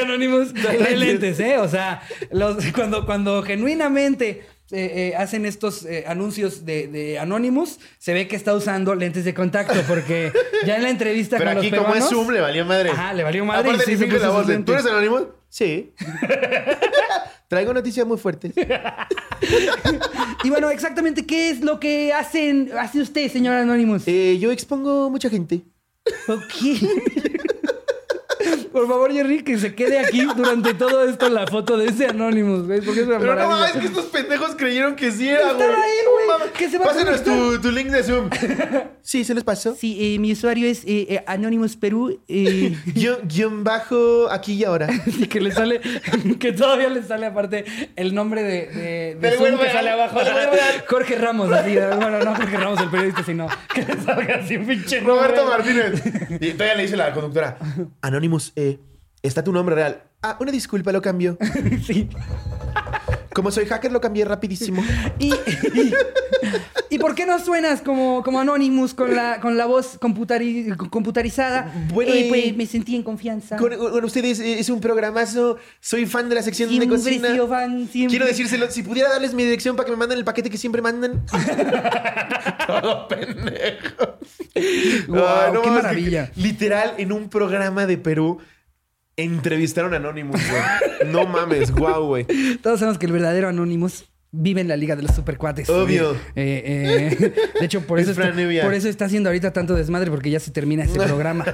Anonymous 0.00 0.54
trae 0.62 0.96
lentes, 0.96 1.38
¿eh? 1.40 1.58
O 1.58 1.68
sea, 1.68 2.02
los- 2.32 2.64
cuando, 2.74 3.04
cuando 3.04 3.42
genuinamente 3.42 4.44
eh, 4.72 5.12
eh, 5.12 5.16
hacen 5.16 5.46
estos 5.46 5.84
eh, 5.84 6.04
anuncios 6.06 6.64
de, 6.64 6.88
de 6.88 7.18
Anonymous, 7.18 7.80
se 7.98 8.12
ve 8.12 8.28
que 8.28 8.36
está 8.36 8.54
usando 8.54 8.94
lentes 8.94 9.24
de 9.24 9.34
contacto, 9.34 9.80
porque 9.88 10.32
ya 10.66 10.76
en 10.76 10.82
la 10.82 10.90
entrevista 10.90 11.38
Pero 11.38 11.50
con 11.50 11.58
aquí, 11.58 11.70
los 11.70 11.80
como 11.80 11.94
es 11.94 12.04
Zoom, 12.08 12.30
le 12.30 12.40
valió 12.40 12.64
madre. 12.64 12.90
Ajá, 12.90 13.12
le 13.12 13.24
valió 13.24 13.44
madre 13.44 13.70
Aparte, 13.70 13.92
y 13.92 13.96
sí 13.96 14.06
la 14.06 14.28
voz 14.30 14.46
de. 14.46 14.58
¿Tú 14.58 14.72
eres 14.72 14.86
Anonymous? 14.86 15.24
Sí. 15.48 15.92
Traigo 17.48 17.74
noticias 17.74 18.06
muy 18.06 18.18
fuertes. 18.18 18.52
Y 20.42 20.48
bueno, 20.48 20.70
exactamente, 20.70 21.26
¿qué 21.26 21.50
es 21.50 21.60
lo 21.60 21.80
que 21.80 22.14
hacen, 22.14 22.70
hace 22.78 23.00
usted, 23.00 23.30
señor 23.30 23.54
Anonymous? 23.56 24.04
Eh, 24.06 24.38
yo 24.38 24.50
expongo 24.52 25.10
mucha 25.10 25.28
gente. 25.28 25.62
Ok. 26.28 27.56
Por 28.72 28.86
favor, 28.86 29.12
Jerry, 29.12 29.42
que 29.42 29.58
se 29.58 29.74
quede 29.74 29.98
aquí 29.98 30.22
durante 30.36 30.74
todo 30.74 31.08
esto 31.08 31.28
la 31.28 31.46
foto 31.46 31.76
de 31.76 31.86
ese 31.86 32.06
Anonymous, 32.06 32.66
¿ves? 32.66 32.84
Porque 32.84 33.00
es 33.00 33.06
una 33.06 33.18
Pero 33.18 33.34
no 33.34 33.48
maravilla. 33.48 33.66
es 33.66 33.72
que 33.80 33.86
estos 33.86 34.04
pendejos 34.06 34.54
creyeron 34.56 34.94
que 34.96 35.10
sí 35.10 35.28
era, 35.28 35.50
Estaba 35.52 35.56
güey. 35.66 35.74
ahí, 35.76 36.36
güey. 36.38 36.50
¿Qué 36.56 36.68
se 36.70 36.78
va 36.78 36.84
a 36.84 36.88
Pásenos 36.88 37.24
tu, 37.24 37.60
tu 37.60 37.70
link 37.70 37.88
de 37.88 38.02
Zoom. 38.02 38.30
Sí, 39.02 39.24
se 39.24 39.34
les 39.34 39.42
pasó. 39.42 39.74
Sí, 39.74 40.14
eh, 40.14 40.18
mi 40.20 40.30
usuario 40.32 40.68
es 40.68 40.84
eh, 40.84 41.06
eh, 41.08 41.24
Anonymous 41.26 41.74
Perú. 41.76 42.20
eh, 42.28 42.76
Guión, 42.94 43.16
guion 43.24 43.64
bajo 43.64 44.30
aquí 44.30 44.52
y 44.52 44.62
ahora. 44.64 44.88
y 45.06 45.26
que 45.26 45.40
le 45.40 45.50
sale, 45.50 45.80
que 46.38 46.52
todavía 46.52 46.88
le 46.90 47.02
sale 47.02 47.26
aparte 47.26 47.64
el 47.96 48.14
nombre 48.14 48.42
de, 48.44 48.66
de, 48.66 48.82
de 49.14 49.16
Del 49.16 49.32
Zoom 49.38 49.40
güey 49.48 49.56
que 49.56 49.62
real, 49.64 49.72
sale 49.74 49.90
abajo. 49.90 50.18
del 50.22 50.32
güey 50.32 50.44
real. 50.46 50.84
Jorge 50.86 51.14
Ramos, 51.16 51.50
así. 51.50 51.74
Bueno, 51.74 52.20
no 52.22 52.36
Jorge 52.36 52.56
Ramos, 52.56 52.80
el 52.80 52.90
periodista, 52.90 53.24
sino 53.24 53.48
que 53.74 53.82
le 53.82 54.00
salga 54.00 54.34
así 54.36 54.56
un 54.56 54.66
pinche 54.66 55.00
Roberto 55.00 55.44
nombre. 55.44 55.74
Martínez. 55.74 56.02
Y 56.40 56.52
todavía 56.52 56.74
le 56.76 56.82
dice 56.82 56.96
la 56.96 57.12
conductora. 57.12 57.58
Anonymous, 58.02 58.52
eh, 58.60 58.78
está 59.22 59.42
tu 59.42 59.52
nombre 59.52 59.74
real. 59.74 60.02
Ah, 60.22 60.36
una 60.40 60.52
disculpa, 60.52 60.92
lo 60.92 61.00
cambio. 61.02 61.38
Sí. 61.86 62.08
Como 63.34 63.50
soy 63.50 63.66
hacker, 63.66 63.92
lo 63.92 64.00
cambié 64.00 64.24
rapidísimo. 64.24 64.82
Y, 65.18 65.32
y, 65.32 65.94
¿y 66.90 66.98
por 66.98 67.14
qué 67.14 67.26
no 67.26 67.38
suenas 67.38 67.80
como, 67.80 68.22
como 68.24 68.40
Anonymous 68.40 68.92
con 68.92 69.14
la, 69.14 69.38
con 69.40 69.56
la 69.56 69.66
voz 69.66 70.00
computari- 70.00 70.76
computarizada? 70.90 71.72
Bueno, 71.92 72.12
Eh, 72.12 72.26
pues 72.28 72.56
me 72.56 72.66
sentí 72.66 72.96
en 72.96 73.02
confianza. 73.04 73.56
Con, 73.56 73.76
con 73.76 74.04
ustedes 74.04 74.40
eh, 74.40 74.58
es 74.58 74.68
un 74.68 74.80
programazo. 74.80 75.58
Soy 75.80 76.06
fan 76.06 76.28
de 76.28 76.34
la 76.34 76.42
sección 76.42 76.68
de 76.70 76.76
Siempre 76.76 76.98
cocina. 76.98 77.30
sido 77.30 77.46
fan, 77.48 77.88
siempre. 77.88 78.10
Quiero 78.10 78.26
decírselo, 78.26 78.68
si 78.70 78.82
pudiera 78.82 79.08
darles 79.08 79.32
mi 79.32 79.44
dirección 79.44 79.76
para 79.76 79.86
que 79.86 79.92
me 79.92 79.96
manden 79.98 80.18
el 80.18 80.24
paquete 80.24 80.50
que 80.50 80.58
siempre 80.58 80.82
mandan. 80.82 81.24
Todo 82.66 83.06
pendejo. 83.08 84.18
Ay, 84.54 85.52
qué 85.62 85.70
maravilla. 85.70 86.30
que- 86.32 86.40
literal, 86.40 86.94
en 86.98 87.12
un 87.12 87.28
programa 87.28 87.86
de 87.86 87.96
Perú, 87.98 88.38
entrevistaron 89.24 89.94
a 89.94 89.96
Anonymous, 89.96 90.40
güey. 90.48 91.12
No 91.12 91.26
mames, 91.26 91.72
guau, 91.72 92.06
güey. 92.06 92.26
Todos 92.62 92.80
sabemos 92.80 92.98
que 92.98 93.06
el 93.06 93.12
verdadero 93.12 93.48
Anonymous 93.48 94.04
vive 94.32 94.60
en 94.60 94.68
la 94.68 94.76
liga 94.76 94.96
de 94.96 95.02
los 95.02 95.14
supercuates. 95.14 95.68
Obvio. 95.68 96.12
Eh, 96.36 97.16
eh, 97.16 97.32
de 97.58 97.64
hecho, 97.66 97.82
por 97.86 97.98
Es 97.98 98.08
eso, 98.08 98.20
está, 98.22 98.34
por 98.62 98.74
eso 98.74 98.88
está 98.88 99.04
haciendo 99.06 99.28
ahorita 99.28 99.52
tanto 99.52 99.74
desmadre, 99.74 100.10
porque 100.10 100.30
ya 100.30 100.40
se 100.40 100.50
termina 100.50 100.84
este 100.84 100.98
programa. 101.06 101.44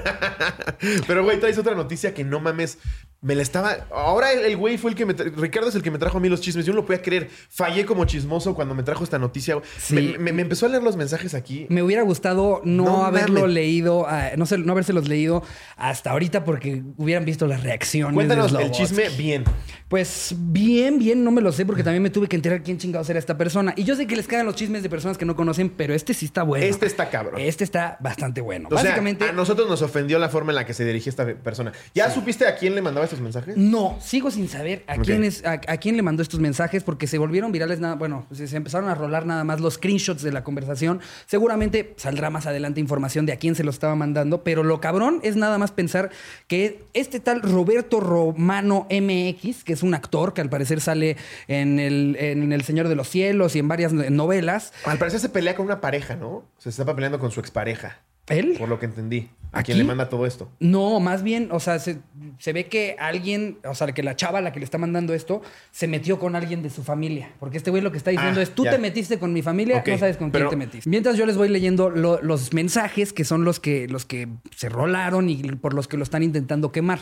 Pero, 1.06 1.24
güey, 1.24 1.38
traes 1.40 1.58
otra 1.58 1.74
noticia 1.74 2.14
que 2.14 2.24
no 2.24 2.40
mames. 2.40 2.78
Me 3.22 3.34
la 3.34 3.42
estaba. 3.42 3.86
Ahora 3.90 4.30
el 4.32 4.56
güey 4.58 4.76
fue 4.76 4.90
el 4.90 4.96
que 4.96 5.06
me. 5.06 5.14
Ricardo 5.14 5.70
es 5.70 5.74
el 5.74 5.82
que 5.82 5.90
me 5.90 5.98
trajo 5.98 6.18
a 6.18 6.20
mí 6.20 6.28
los 6.28 6.40
chismes. 6.42 6.66
Yo 6.66 6.72
no 6.74 6.80
lo 6.80 6.86
podía 6.86 7.00
creer. 7.02 7.28
Fallé 7.48 7.86
como 7.86 8.04
chismoso 8.04 8.54
cuando 8.54 8.74
me 8.74 8.82
trajo 8.82 9.02
esta 9.04 9.18
noticia. 9.18 9.56
Sí. 9.78 9.94
Me, 9.94 10.18
me- 10.18 10.32
me 10.34 10.42
empezó 10.42 10.66
a 10.66 10.68
leer 10.68 10.82
los 10.82 10.96
mensajes 10.96 11.34
aquí. 11.34 11.66
Me 11.70 11.82
hubiera 11.82 12.02
gustado 12.02 12.60
no, 12.64 12.84
No 12.84 13.04
haberlo 13.06 13.40
mames. 13.40 13.54
leído, 13.54 14.06
ah, 14.06 14.32
no, 14.36 14.44
sé, 14.44 14.58
no 14.58 14.70
habérselos 14.72 15.08
leído 15.08 15.42
hasta 15.76 16.10
ahorita 16.10 16.44
porque 16.44 16.82
hubieran 16.98 17.24
visto 17.24 17.46
las 17.46 17.62
reacciones. 17.62 18.14
Cuéntanos 18.14 18.52
de 18.52 18.62
el 18.64 18.70
chisme 18.70 19.08
bien. 19.16 19.44
Pues 19.88 20.34
bien, 20.36 20.98
bien, 20.98 21.24
no 21.24 21.30
me 21.30 21.40
lo 21.40 21.52
sé 21.52 21.64
porque 21.64 21.82
también 21.82 22.02
me 22.02 22.10
tuve 22.10 22.26
que 22.28 22.36
enterar 22.36 22.62
quién 22.66 22.78
chingados 22.78 23.08
era 23.08 23.18
esta 23.18 23.38
persona. 23.38 23.72
Y 23.76 23.84
yo 23.84 23.96
sé 23.96 24.06
que 24.06 24.16
les 24.16 24.26
cagan 24.26 24.44
los 24.44 24.56
chismes 24.56 24.82
de 24.82 24.90
personas 24.90 25.16
que 25.16 25.24
no 25.24 25.34
conocen, 25.34 25.70
pero 25.70 25.94
este 25.94 26.12
sí 26.12 26.26
está 26.26 26.42
bueno. 26.42 26.66
Este 26.66 26.84
está 26.84 27.08
cabrón. 27.08 27.40
Este 27.40 27.64
está 27.64 27.96
bastante 28.00 28.42
bueno. 28.42 28.68
O 28.70 28.74
sea, 28.74 28.84
Básicamente, 28.84 29.24
a 29.24 29.32
nosotros 29.32 29.68
nos 29.68 29.80
ofendió 29.80 30.18
la 30.18 30.28
forma 30.28 30.52
en 30.52 30.56
la 30.56 30.66
que 30.66 30.74
se 30.74 30.84
dirigía 30.84 31.10
esta 31.10 31.24
persona. 31.26 31.72
¿Ya 31.94 32.10
supiste 32.10 32.46
a 32.46 32.56
quién 32.56 32.74
le 32.74 32.82
mandaba 32.82 33.04
estos 33.04 33.20
mensajes? 33.20 33.56
no, 33.56 33.96
sigo 34.00 34.30
sin 34.30 34.48
saber 34.48 34.84
a, 34.86 34.98
quién 34.98 35.24
es, 35.24 35.44
a, 35.44 35.52
a 35.52 35.76
quién 35.78 35.96
le 35.96 36.02
mandó 36.02 36.22
estos 36.22 36.40
mensajes 36.40 36.82
porque 36.82 37.06
se 37.06 37.18
volvieron 37.18 37.52
virales 37.52 37.80
nada, 37.80 37.94
bueno, 37.94 38.26
se, 38.32 38.48
se 38.48 38.56
empezaron 38.56 38.88
a 38.88 38.94
rolar 38.94 39.24
nada 39.24 39.44
más 39.44 39.60
los 39.60 39.74
screenshots 39.74 40.22
de 40.22 40.32
la 40.32 40.42
conversación. 40.44 41.00
Seguramente 41.26 41.94
saldrá 41.96 42.30
más 42.30 42.46
adelante 42.46 42.80
información 42.80 43.26
de 43.26 43.32
a 43.32 43.36
quién 43.36 43.54
se 43.54 43.64
lo 43.64 43.70
estaba 43.70 43.94
mandando, 43.94 44.42
pero 44.42 44.62
lo 44.62 44.80
cabrón 44.80 45.20
es 45.22 45.36
nada 45.36 45.58
más 45.58 45.70
pensar 45.70 46.10
que 46.48 46.84
este 46.94 47.20
tal 47.20 47.42
Roberto 47.42 48.00
Romano 48.00 48.86
MX, 48.90 49.64
que 49.64 49.72
es 49.72 49.82
un 49.82 49.94
actor 49.94 50.34
que 50.34 50.40
al 50.40 50.50
parecer 50.50 50.80
sale 50.80 51.16
en 51.48 51.78
el, 51.78 52.16
en 52.18 52.52
el 52.52 52.55
Señor 52.62 52.88
de 52.88 52.94
los 52.96 53.08
Cielos 53.08 53.56
y 53.56 53.58
en 53.58 53.68
varias 53.68 53.92
novelas, 53.92 54.72
Al 54.84 54.98
parecer 54.98 55.20
se 55.20 55.28
pelea 55.28 55.54
con 55.56 55.66
una 55.66 55.80
pareja, 55.80 56.16
¿no? 56.16 56.44
Se 56.58 56.68
estaba 56.68 56.94
peleando 56.94 57.18
con 57.18 57.30
su 57.30 57.40
expareja. 57.40 57.98
él 58.28 58.56
Por 58.58 58.68
lo 58.68 58.78
que 58.78 58.86
entendí. 58.86 59.30
A 59.52 59.60
¿Aquí? 59.60 59.66
quien 59.66 59.78
le 59.78 59.84
manda 59.84 60.08
todo 60.08 60.26
esto. 60.26 60.50
No, 60.58 60.98
más 61.00 61.22
bien, 61.22 61.48
o 61.52 61.60
sea, 61.60 61.78
se, 61.78 61.98
se 62.38 62.52
ve 62.52 62.66
que 62.66 62.96
alguien, 62.98 63.58
o 63.64 63.74
sea, 63.74 63.86
que 63.92 64.02
la 64.02 64.16
chava 64.16 64.40
a 64.40 64.42
la 64.42 64.52
que 64.52 64.58
le 64.58 64.64
está 64.64 64.76
mandando 64.76 65.14
esto, 65.14 65.40
se 65.70 65.86
metió 65.86 66.18
con 66.18 66.34
alguien 66.36 66.62
de 66.62 66.68
su 66.68 66.82
familia. 66.82 67.30
Porque 67.38 67.56
este 67.56 67.70
güey 67.70 67.82
lo 67.82 67.90
que 67.92 67.96
está 67.98 68.10
diciendo 68.10 68.40
Ah, 68.40 68.42
es, 68.42 68.50
tú 68.54 68.64
ya. 68.64 68.72
te 68.72 68.78
metiste 68.78 69.18
con 69.20 69.32
mi 69.32 69.40
familia, 69.42 69.82
no 69.86 69.98
sabes 69.98 70.16
con 70.18 70.30
pero- 70.32 70.48
quién 70.48 70.58
te 70.60 70.66
metiste. 70.66 70.90
Mientras 70.90 71.16
yo 71.16 71.24
les 71.24 71.36
voy 71.36 71.48
leyendo 71.48 71.88
lo- 71.88 72.20
los 72.20 72.52
mensajes 72.52 73.12
que 73.12 73.24
son 73.24 73.44
los 73.44 73.60
que, 73.60 73.86
los 73.88 74.04
que 74.04 74.28
se 74.54 74.68
rolaron 74.68 75.30
y 75.30 75.40
por 75.42 75.72
los 75.72 75.86
que 75.88 75.96
lo 75.96 76.02
están 76.02 76.22
intentando 76.24 76.72
quemar. 76.72 76.98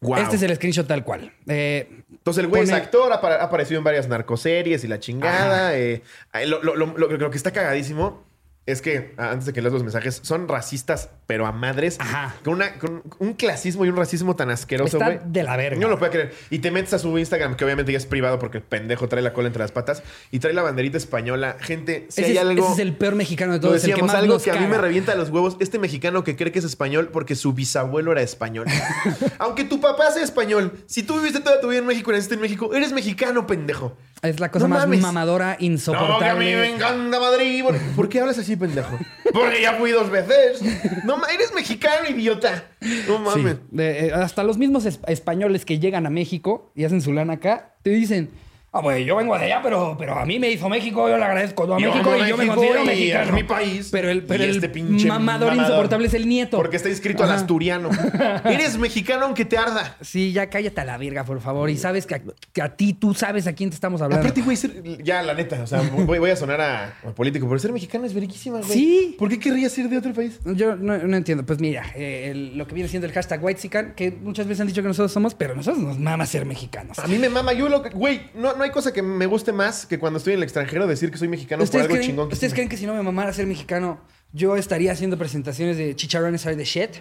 Wow. 0.00 0.18
Este 0.18 0.36
es 0.36 0.42
el 0.42 0.54
screenshot 0.54 0.86
tal 0.86 1.02
cual. 1.04 1.32
Eh, 1.48 2.02
Entonces 2.10 2.42
el 2.44 2.48
güey 2.48 2.62
es 2.62 2.70
actor, 2.72 3.12
ha, 3.12 3.16
ha 3.16 3.42
aparecido 3.44 3.78
en 3.78 3.84
varias 3.84 4.06
narcoseries 4.08 4.84
y 4.84 4.88
la 4.88 5.00
chingada. 5.00 5.76
eh, 5.76 6.02
eh, 6.34 6.46
lo, 6.46 6.62
lo- 6.62 6.76
lo- 6.76 6.96
lo- 6.96 7.08
lo 7.08 7.30
que 7.30 7.36
está 7.36 7.50
cagadísimo 7.52 8.22
es 8.68 8.82
que, 8.82 9.14
antes 9.16 9.46
de 9.46 9.54
que 9.54 9.62
leas 9.62 9.72
los 9.72 9.82
mensajes, 9.82 10.20
son 10.22 10.46
racistas, 10.46 11.08
pero 11.26 11.46
a 11.46 11.52
madres. 11.52 11.96
Ajá. 11.98 12.34
Con, 12.44 12.52
una, 12.52 12.74
con 12.74 13.02
un 13.18 13.32
clasismo 13.32 13.86
y 13.86 13.88
un 13.88 13.96
racismo 13.96 14.36
tan 14.36 14.50
asqueroso, 14.50 14.98
güey. 14.98 15.20
de 15.24 15.42
la 15.42 15.56
verga. 15.56 15.80
No 15.80 15.88
lo 15.88 15.98
puedo 15.98 16.12
creer. 16.12 16.34
Y 16.50 16.58
te 16.58 16.70
metes 16.70 16.92
a 16.92 16.98
su 16.98 17.18
Instagram, 17.18 17.56
que 17.56 17.64
obviamente 17.64 17.92
ya 17.92 17.96
es 17.96 18.04
privado 18.04 18.38
porque 18.38 18.58
el 18.58 18.64
pendejo 18.64 19.08
trae 19.08 19.22
la 19.22 19.32
cola 19.32 19.46
entre 19.46 19.62
las 19.62 19.72
patas, 19.72 20.02
y 20.30 20.40
trae 20.40 20.52
la 20.52 20.60
banderita 20.60 20.98
española. 20.98 21.56
Gente, 21.60 22.08
si 22.10 22.20
ese, 22.20 22.32
hay 22.32 22.36
es, 22.36 22.42
algo... 22.42 22.64
ese 22.64 22.72
es 22.74 22.78
el 22.80 22.94
peor 22.94 23.14
mexicano 23.14 23.52
de 23.52 23.58
Lo 23.58 23.62
todos. 23.62 23.76
el 23.76 23.80
que 23.80 23.86
decíamos, 23.92 24.12
más 24.12 24.22
algo 24.22 24.34
nos 24.34 24.42
que 24.42 24.50
a 24.50 24.60
mí 24.60 24.66
me 24.66 24.76
revienta 24.76 25.14
los 25.14 25.30
huevos. 25.30 25.56
Este 25.60 25.78
mexicano 25.78 26.22
que 26.22 26.36
cree 26.36 26.52
que 26.52 26.58
es 26.58 26.66
español 26.66 27.08
porque 27.10 27.36
su 27.36 27.54
bisabuelo 27.54 28.12
era 28.12 28.20
español. 28.20 28.66
Aunque 29.38 29.64
tu 29.64 29.80
papá 29.80 30.10
sea 30.10 30.22
español, 30.22 30.84
si 30.84 31.02
tú 31.02 31.16
viviste 31.16 31.40
toda 31.40 31.58
tu 31.62 31.68
vida 31.68 31.78
en 31.78 31.86
México 31.86 32.10
y 32.10 32.14
naciste 32.16 32.34
en 32.34 32.42
México, 32.42 32.74
eres 32.74 32.92
mexicano, 32.92 33.46
pendejo. 33.46 33.96
Es 34.22 34.40
la 34.40 34.50
cosa 34.50 34.64
No 34.66 34.74
más 34.74 34.84
mames. 34.86 35.00
mamadora, 35.00 35.52
No, 35.52 35.58
que 35.58 35.64
a 35.64 35.66
insoportable. 35.66 36.44
mí 36.44 36.52
me 36.60 36.74
encanta 36.74 37.20
Madrid. 37.20 37.62
¿Por, 37.62 37.78
por 37.94 38.08
qué 38.08 38.20
hablas 38.20 38.38
así, 38.38 38.56
pendejo? 38.56 38.98
Porque 39.32 39.62
ya 39.62 39.74
fui 39.74 39.92
dos 39.92 40.10
veces. 40.10 40.60
No, 41.04 41.18
ma- 41.18 41.28
eres 41.28 41.54
mexicano, 41.54 42.08
idiota. 42.08 42.64
No 43.06 43.32
Sí, 43.32 43.38
mames. 43.40 43.56
de- 43.70 44.06
eh, 44.08 44.12
hasta 44.12 44.42
los 44.42 44.58
mismos 44.58 44.86
es- 44.86 44.98
españoles 45.06 45.64
que 45.64 45.78
llegan 45.78 46.04
a 46.06 46.10
México 46.10 46.72
y 46.74 46.84
hacen 46.84 47.00
su 47.00 47.12
lana 47.12 47.34
acá, 47.34 47.74
te 47.82 47.90
dicen, 47.90 48.30
ah, 48.78 48.82
pues 48.82 49.04
yo 49.06 49.16
vengo 49.16 49.36
de 49.38 49.44
allá, 49.46 49.60
pero, 49.62 49.96
pero 49.98 50.18
a 50.18 50.24
mí 50.24 50.38
me 50.38 50.50
hizo 50.50 50.68
México, 50.68 51.08
yo 51.08 51.16
le 51.18 51.24
agradezco 51.24 51.64
a 51.64 51.78
Yo 51.78 51.90
México 51.92 52.16
y 52.16 52.28
yo 52.28 52.36
me 52.36 52.46
considero 52.46 52.82
y 52.84 52.86
mexicano. 52.86 53.24
es 53.26 53.32
mi 53.32 53.42
país. 53.44 53.88
Pero 53.92 54.10
el, 54.10 54.22
pero 54.24 54.44
Y 54.44 54.48
el 54.48 54.56
este 54.56 54.68
pinche 54.68 55.06
mamador, 55.08 55.54
insoportable 55.54 56.06
es 56.06 56.14
el 56.14 56.28
nieto. 56.28 56.56
Porque 56.56 56.76
está 56.76 56.88
inscrito 56.88 57.24
al 57.24 57.30
asturiano. 57.32 57.90
Eres 58.44 58.78
mexicano 58.78 59.26
aunque 59.26 59.44
te 59.44 59.58
arda. 59.58 59.96
Sí, 60.00 60.32
ya 60.32 60.48
cállate 60.50 60.80
a 60.80 60.84
la 60.84 60.98
verga, 60.98 61.24
por 61.24 61.40
favor. 61.40 61.70
Y 61.70 61.76
sabes 61.76 62.06
que 62.06 62.14
a, 62.16 62.22
que 62.52 62.62
a 62.62 62.76
ti 62.76 62.92
tú 62.94 63.14
sabes 63.14 63.46
a 63.46 63.52
quién 63.54 63.70
te 63.70 63.74
estamos 63.74 64.00
hablando. 64.02 64.22
Aparte, 64.22 64.42
güey, 64.42 64.56
ser- 64.56 64.82
ya, 65.02 65.22
la 65.22 65.34
neta, 65.34 65.60
o 65.62 65.66
sea, 65.66 65.80
voy, 65.92 66.18
voy 66.18 66.30
a 66.30 66.36
sonar 66.36 66.60
a, 66.60 66.84
a 67.06 67.10
político, 67.14 67.46
pero 67.48 67.58
ser 67.58 67.72
mexicano 67.72 68.04
es 68.06 68.14
veriquísima, 68.14 68.58
güey. 68.58 68.70
Sí. 68.70 69.16
¿Por 69.18 69.28
qué 69.28 69.38
querrías 69.38 69.76
ir 69.78 69.88
de 69.88 69.98
otro 69.98 70.12
país? 70.12 70.38
Yo 70.44 70.76
no, 70.76 70.96
no 70.98 71.16
entiendo. 71.16 71.44
Pues 71.44 71.60
mira, 71.60 71.84
eh, 71.94 72.28
el- 72.30 72.56
lo 72.56 72.66
que 72.66 72.74
viene 72.74 72.88
siendo 72.88 73.06
el 73.06 73.12
hashtag 73.12 73.42
whitezican, 73.42 73.94
que 73.94 74.10
muchas 74.10 74.46
veces 74.46 74.60
han 74.60 74.66
dicho 74.68 74.82
que 74.82 74.88
nosotros 74.88 75.12
somos, 75.12 75.34
pero 75.34 75.54
nosotros 75.54 75.82
nos 75.82 75.98
mama 75.98 76.26
ser 76.26 76.44
mexicanos. 76.44 76.98
A 76.98 77.06
mí 77.06 77.18
me 77.18 77.28
mama, 77.28 77.52
yo 77.52 77.68
lo 77.68 77.82
que, 77.82 77.90
güey, 77.90 78.30
no, 78.34 78.54
no 78.54 78.62
hay 78.64 78.67
cosa 78.70 78.92
que 78.92 79.02
me 79.02 79.26
guste 79.26 79.52
más 79.52 79.86
que 79.86 79.98
cuando 79.98 80.18
estoy 80.18 80.34
en 80.34 80.38
el 80.38 80.42
extrañero 80.44 80.86
decir 80.86 81.10
que 81.10 81.18
soy 81.18 81.28
mexicano 81.28 81.60
por 81.60 81.64
¿Ustedes, 81.64 81.84
algo 81.84 81.94
creen, 81.94 82.10
chingón 82.10 82.28
que 82.28 82.34
¿Ustedes 82.34 82.54
creen 82.54 82.68
que 82.68 82.76
si 82.76 82.86
no 82.86 82.94
me 82.94 83.02
mamara 83.02 83.32
ser 83.32 83.46
mexicano, 83.46 84.00
yo 84.32 84.56
estaría 84.56 84.92
haciendo 84.92 85.18
presentaciones 85.18 85.76
de 85.76 85.94
chicharrones 85.96 86.46
are 86.46 86.56
the 86.56 86.64
shit? 86.64 86.90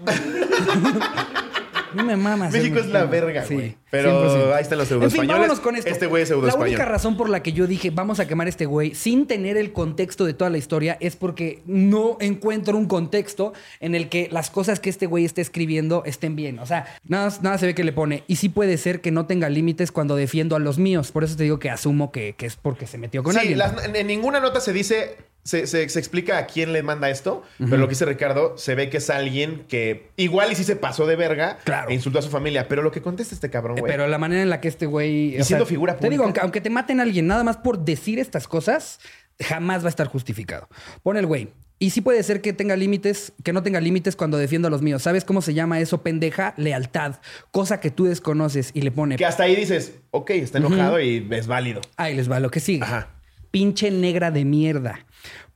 no 1.93 2.03
me 2.03 2.15
mama 2.17 2.51
ser 2.51 2.61
México 2.61 2.79
es 2.79 2.87
la 2.87 3.05
verga, 3.05 3.43
Sí, 3.45 3.53
güey. 3.53 3.77
Pero 3.89 4.49
100%. 4.49 4.53
ahí 4.53 4.61
están 4.63 4.77
los 4.79 4.91
En 4.91 4.99
fin, 4.99 5.09
pseudoespañoles. 5.09 5.33
vámonos 5.39 5.59
con 5.61 5.75
esto. 5.77 5.89
Este 5.89 6.07
güey 6.07 6.23
es 6.23 6.29
La 6.29 6.35
pseudoespañol. 6.35 6.67
única 6.67 6.85
razón 6.85 7.15
por 7.15 7.29
la 7.29 7.41
que 7.41 7.53
yo 7.53 7.67
dije 7.67 7.89
vamos 7.89 8.19
a 8.19 8.27
quemar 8.27 8.47
a 8.47 8.49
este 8.49 8.65
güey 8.65 8.93
sin 8.95 9.27
tener 9.27 9.55
el 9.57 9.71
contexto 9.71 10.25
de 10.25 10.33
toda 10.33 10.49
la 10.49 10.57
historia 10.57 10.97
es 10.99 11.15
porque 11.15 11.61
no 11.65 12.17
encuentro 12.19 12.77
un 12.77 12.87
contexto 12.87 13.53
en 13.79 13.95
el 13.95 14.09
que 14.09 14.27
las 14.31 14.49
cosas 14.49 14.79
que 14.81 14.89
este 14.89 15.05
güey 15.05 15.23
esté 15.25 15.41
escribiendo 15.41 16.03
estén 16.05 16.35
bien. 16.35 16.59
O 16.59 16.65
sea, 16.65 16.85
nada, 17.05 17.31
nada 17.41 17.57
se 17.57 17.65
ve 17.67 17.75
que 17.75 17.83
le 17.85 17.93
pone. 17.93 18.23
Y 18.27 18.35
sí 18.35 18.49
puede 18.49 18.77
ser 18.77 18.99
que 19.01 19.11
no 19.11 19.25
tenga 19.25 19.47
límites 19.49 19.91
cuando 19.93 20.15
defiendo 20.17 20.55
a 20.55 20.59
los 20.59 20.77
míos. 20.79 21.11
Por 21.11 21.23
eso 21.23 21.37
te 21.37 21.43
digo 21.43 21.59
que 21.59 21.69
asumo 21.69 22.11
que, 22.11 22.33
que 22.37 22.45
es 22.45 22.55
porque 22.57 22.87
se 22.87 22.97
metió 22.97 23.23
con 23.23 23.33
Sí, 23.33 23.39
alguien. 23.39 23.57
las- 23.59 23.85
en 23.95 24.07
ninguna 24.07 24.39
nota 24.41 24.59
se 24.59 24.73
dice, 24.73 25.15
se, 25.47 25.65
se- 25.65 25.87
se 25.87 25.99
explica 25.99 26.37
a 26.37 26.45
quién 26.45 26.73
le 26.73 26.83
manda 26.83 27.09
esto, 27.09 27.43
pero 27.57 27.77
lo 27.77 27.87
que 27.87 27.91
dice 27.91 28.05
Ricardo, 28.05 28.57
se 28.57 28.75
ve 28.75 28.89
que 28.89 28.97
es 28.97 29.09
alguien 29.09 29.63
que 29.69 30.09
igual 30.17 30.51
y 30.51 30.55
sí 30.55 30.63
se 30.63 30.75
pasó 30.75 31.05
de 31.07 31.15
verga 31.15 31.57
Claro. 31.63 31.89
e 31.89 31.93
insultó 31.93 32.19
a 32.19 32.21
su 32.21 32.29
familia, 32.29 32.67
pero 32.67 32.81
lo 32.81 32.91
que 32.91 33.01
contesta 33.01 33.33
este 33.33 33.49
cabrón, 33.49 33.77
güey. 33.77 33.89
Pero 33.91 34.07
la 34.07 34.17
manera 34.17 34.41
en 34.41 34.49
la 34.49 34.59
que 34.59 34.67
este 34.67 34.85
güey. 34.85 35.37
Y 35.37 35.43
siendo 35.43 35.65
figura 35.65 35.95
Te 35.97 36.09
digo, 36.09 36.23
pública. 36.23 36.25
aunque, 36.25 36.39
aunque 36.41 36.61
te 36.61 36.69
maten 36.69 36.99
a 36.99 37.03
alguien 37.03 37.27
nada 37.27 37.43
más 37.43 37.57
por 37.57 37.79
decir 37.85 38.19
estas 38.19 38.47
cosas, 38.47 38.99
jamás 39.39 39.83
va 39.83 39.87
a 39.87 39.89
estar 39.89 40.07
justificado. 40.07 40.67
Pone 41.03 41.19
el 41.21 41.25
güey. 41.25 41.49
Y 41.79 41.91
sí 41.91 42.01
puede 42.01 42.23
ser 42.23 42.41
que 42.41 42.53
tenga 42.53 42.75
límites, 42.75 43.33
que 43.43 43.53
no 43.53 43.61
tenga 43.61 43.79
límites 43.79 44.15
cuando 44.15 44.37
defiendo 44.39 44.67
a 44.67 44.71
los 44.71 44.81
míos. 44.81 45.03
¿Sabes 45.03 45.23
cómo 45.23 45.41
se 45.43 45.53
llama 45.53 45.79
eso, 45.79 46.01
pendeja? 46.01 46.55
Lealtad. 46.57 47.17
Cosa 47.51 47.79
que 47.79 47.91
tú 47.91 48.05
desconoces 48.05 48.71
y 48.73 48.81
le 48.81 48.89
pone. 48.91 49.15
Que 49.15 49.27
hasta 49.27 49.43
ahí 49.43 49.55
dices, 49.55 49.93
ok, 50.09 50.31
está 50.31 50.57
enojado 50.57 50.99
y 50.99 51.27
es 51.31 51.45
válido. 51.45 51.81
Ahí 51.95 52.15
les 52.15 52.31
va 52.31 52.39
lo 52.39 52.49
que 52.49 52.59
sigue. 52.59 52.83
Ajá. 52.83 53.09
Pinche 53.51 53.91
negra 53.91 54.31
de 54.31 54.45
mierda. 54.45 54.99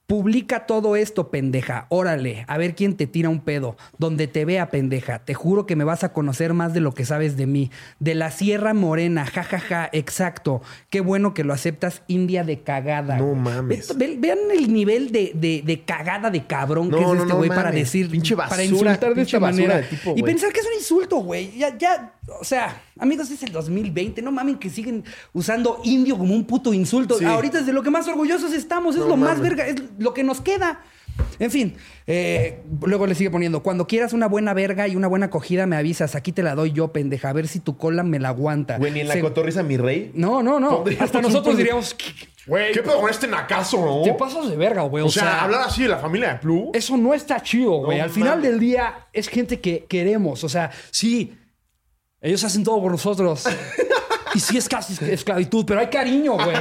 Publica 0.08 0.66
todo 0.66 0.98
esto, 0.98 1.32
pendeja. 1.32 1.86
Órale, 1.88 2.44
a 2.50 2.58
ver 2.58 2.76
quién 2.76 2.98
te 2.98 3.08
tira 3.08 3.30
un 3.30 3.40
pedo. 3.40 3.78
Donde 3.98 4.28
te 4.28 4.44
vea, 4.44 4.70
pendeja. 4.70 5.20
Te 5.20 5.34
juro 5.34 5.66
que 5.66 5.78
me 5.78 5.86
vas 5.86 6.04
a 6.04 6.12
conocer 6.12 6.54
más 6.54 6.74
de 6.74 6.82
lo 6.82 6.94
que 6.94 7.06
sabes 7.06 7.38
de 7.38 7.46
mí. 7.48 7.72
De 8.00 8.14
la 8.14 8.30
Sierra 8.30 8.74
Morena, 8.74 9.26
jajaja, 9.26 9.90
exacto. 9.94 10.62
Qué 10.90 11.00
bueno 11.00 11.34
que 11.34 11.46
lo 11.46 11.54
aceptas, 11.54 12.02
India 12.08 12.44
de 12.44 12.60
cagada. 12.60 13.16
No 13.20 13.36
mames. 13.36 13.98
Ve- 13.98 14.08
ve- 14.08 14.18
vean 14.20 14.40
el 14.54 14.74
nivel 14.74 15.14
de, 15.14 15.32
de- 15.34 15.64
de 15.66 15.82
cagada 15.86 16.30
de 16.30 16.46
cabrón 16.46 16.90
No, 16.90 16.98
que 16.98 17.04
es 17.04 17.08
no, 17.08 17.14
este 17.16 17.28
no 17.30 17.38
güey 17.38 17.50
para 17.50 17.72
decir. 17.72 18.10
Pinche 18.10 18.36
para 18.36 18.50
basura, 18.50 18.66
insultar 18.66 19.00
de 19.12 19.16
pinche 19.16 19.22
esta 19.38 19.40
basura 19.40 19.68
manera. 19.68 19.82
de 19.82 19.96
tipo, 19.96 20.14
y 20.18 20.24
pensar 20.24 20.52
que 20.52 20.60
es 20.60 20.66
un 20.66 20.74
insulto, 20.74 21.18
güey. 21.20 21.58
Ya, 21.58 21.78
ya, 21.78 22.16
o 22.40 22.44
sea, 22.44 22.82
amigos, 23.00 23.30
es 23.32 23.44
el 23.44 23.52
2020. 23.52 24.22
No 24.22 24.32
mamen 24.32 24.58
que 24.58 24.70
siguen 24.70 25.04
usando 25.34 25.82
indio 25.84 26.18
como 26.18 26.34
un 26.34 26.46
puto 26.46 26.74
insulto. 26.74 27.18
Sí. 27.18 27.26
Ahorita 27.26 27.60
es 27.60 27.66
de 27.66 27.74
lo 27.74 27.84
que 27.84 27.90
más 27.90 28.08
orgullosos 28.08 28.54
estamos. 28.54 28.96
Es 28.96 29.02
No 29.02 29.08
lo 29.08 29.18
más 29.18 29.40
verga, 29.40 29.68
es 29.68 29.76
lo 29.98 30.14
que 30.14 30.24
nos 30.24 30.42
queda. 30.42 30.82
En 31.40 31.52
fin, 31.52 31.76
eh, 32.08 32.62
luego 32.82 33.06
le 33.06 33.16
sigue 33.16 33.30
poniendo, 33.30 33.62
cuando 33.62 33.86
quieras 33.86 34.14
una 34.14 34.28
buena 34.28 34.54
verga 34.54 34.88
y 34.88 34.96
una 34.96 35.08
buena 35.08 35.28
acogida 35.28 35.66
me 35.68 35.76
avisas, 35.76 36.16
aquí 36.16 36.32
te 36.32 36.42
la 36.42 36.56
doy 36.56 36.72
yo, 36.72 36.94
pendeja, 36.94 37.30
a 37.30 37.34
ver 37.34 37.48
si 37.48 37.60
tu 37.60 37.78
cola 37.78 38.04
me 38.04 38.20
la 38.20 38.30
aguanta. 38.30 38.78
Güey, 38.78 38.92
ni 38.92 39.00
en 39.02 39.08
la 39.08 39.16
Se- 39.16 39.22
cotorriza 39.22 39.62
mi 39.62 39.78
rey. 39.78 40.12
No, 40.14 40.42
no, 40.42 40.60
no. 40.60 40.84
Hasta 41.00 41.22
nosotros 41.22 41.58
diríamos, 41.58 41.96
Güey, 42.48 42.72
¿qué 42.72 42.82
pedo 42.82 43.00
con 43.00 43.10
este 43.10 43.28
nacazo, 43.28 43.86
no? 43.86 44.02
te 44.02 44.14
pasas 44.14 44.50
de 44.50 44.56
verga, 44.56 44.82
güey. 44.84 45.04
O, 45.04 45.10
sea, 45.10 45.44
hablar 45.44 45.62
así 45.62 45.84
de 45.84 45.90
la 45.90 46.00
familia 46.00 46.34
de 46.34 46.40
Plu. 46.40 46.72
Eso 46.74 46.98
no 46.98 47.14
está 47.14 47.42
chido, 47.42 47.72
güey. 47.84 48.00
No 48.00 48.04
Al 48.06 48.10
final 48.10 48.42
del 48.42 48.60
día 48.60 49.08
es 49.14 49.28
gente 49.28 49.60
que 49.60 49.86
queremos. 49.88 50.44
O 50.44 50.50
sea, 50.50 50.72
sí, 50.90 51.36
ellos 52.22 52.44
hacen 52.44 52.64
todo 52.64 52.82
por 52.82 52.92
nosotros. 52.92 53.44
y 54.34 54.40
sí 54.40 54.58
es 54.58 54.70
casi 54.70 54.94
esclavitud, 55.12 55.66
pero 55.66 55.80
hay 55.80 55.88
cariño, 55.88 56.34
güey. 56.34 56.58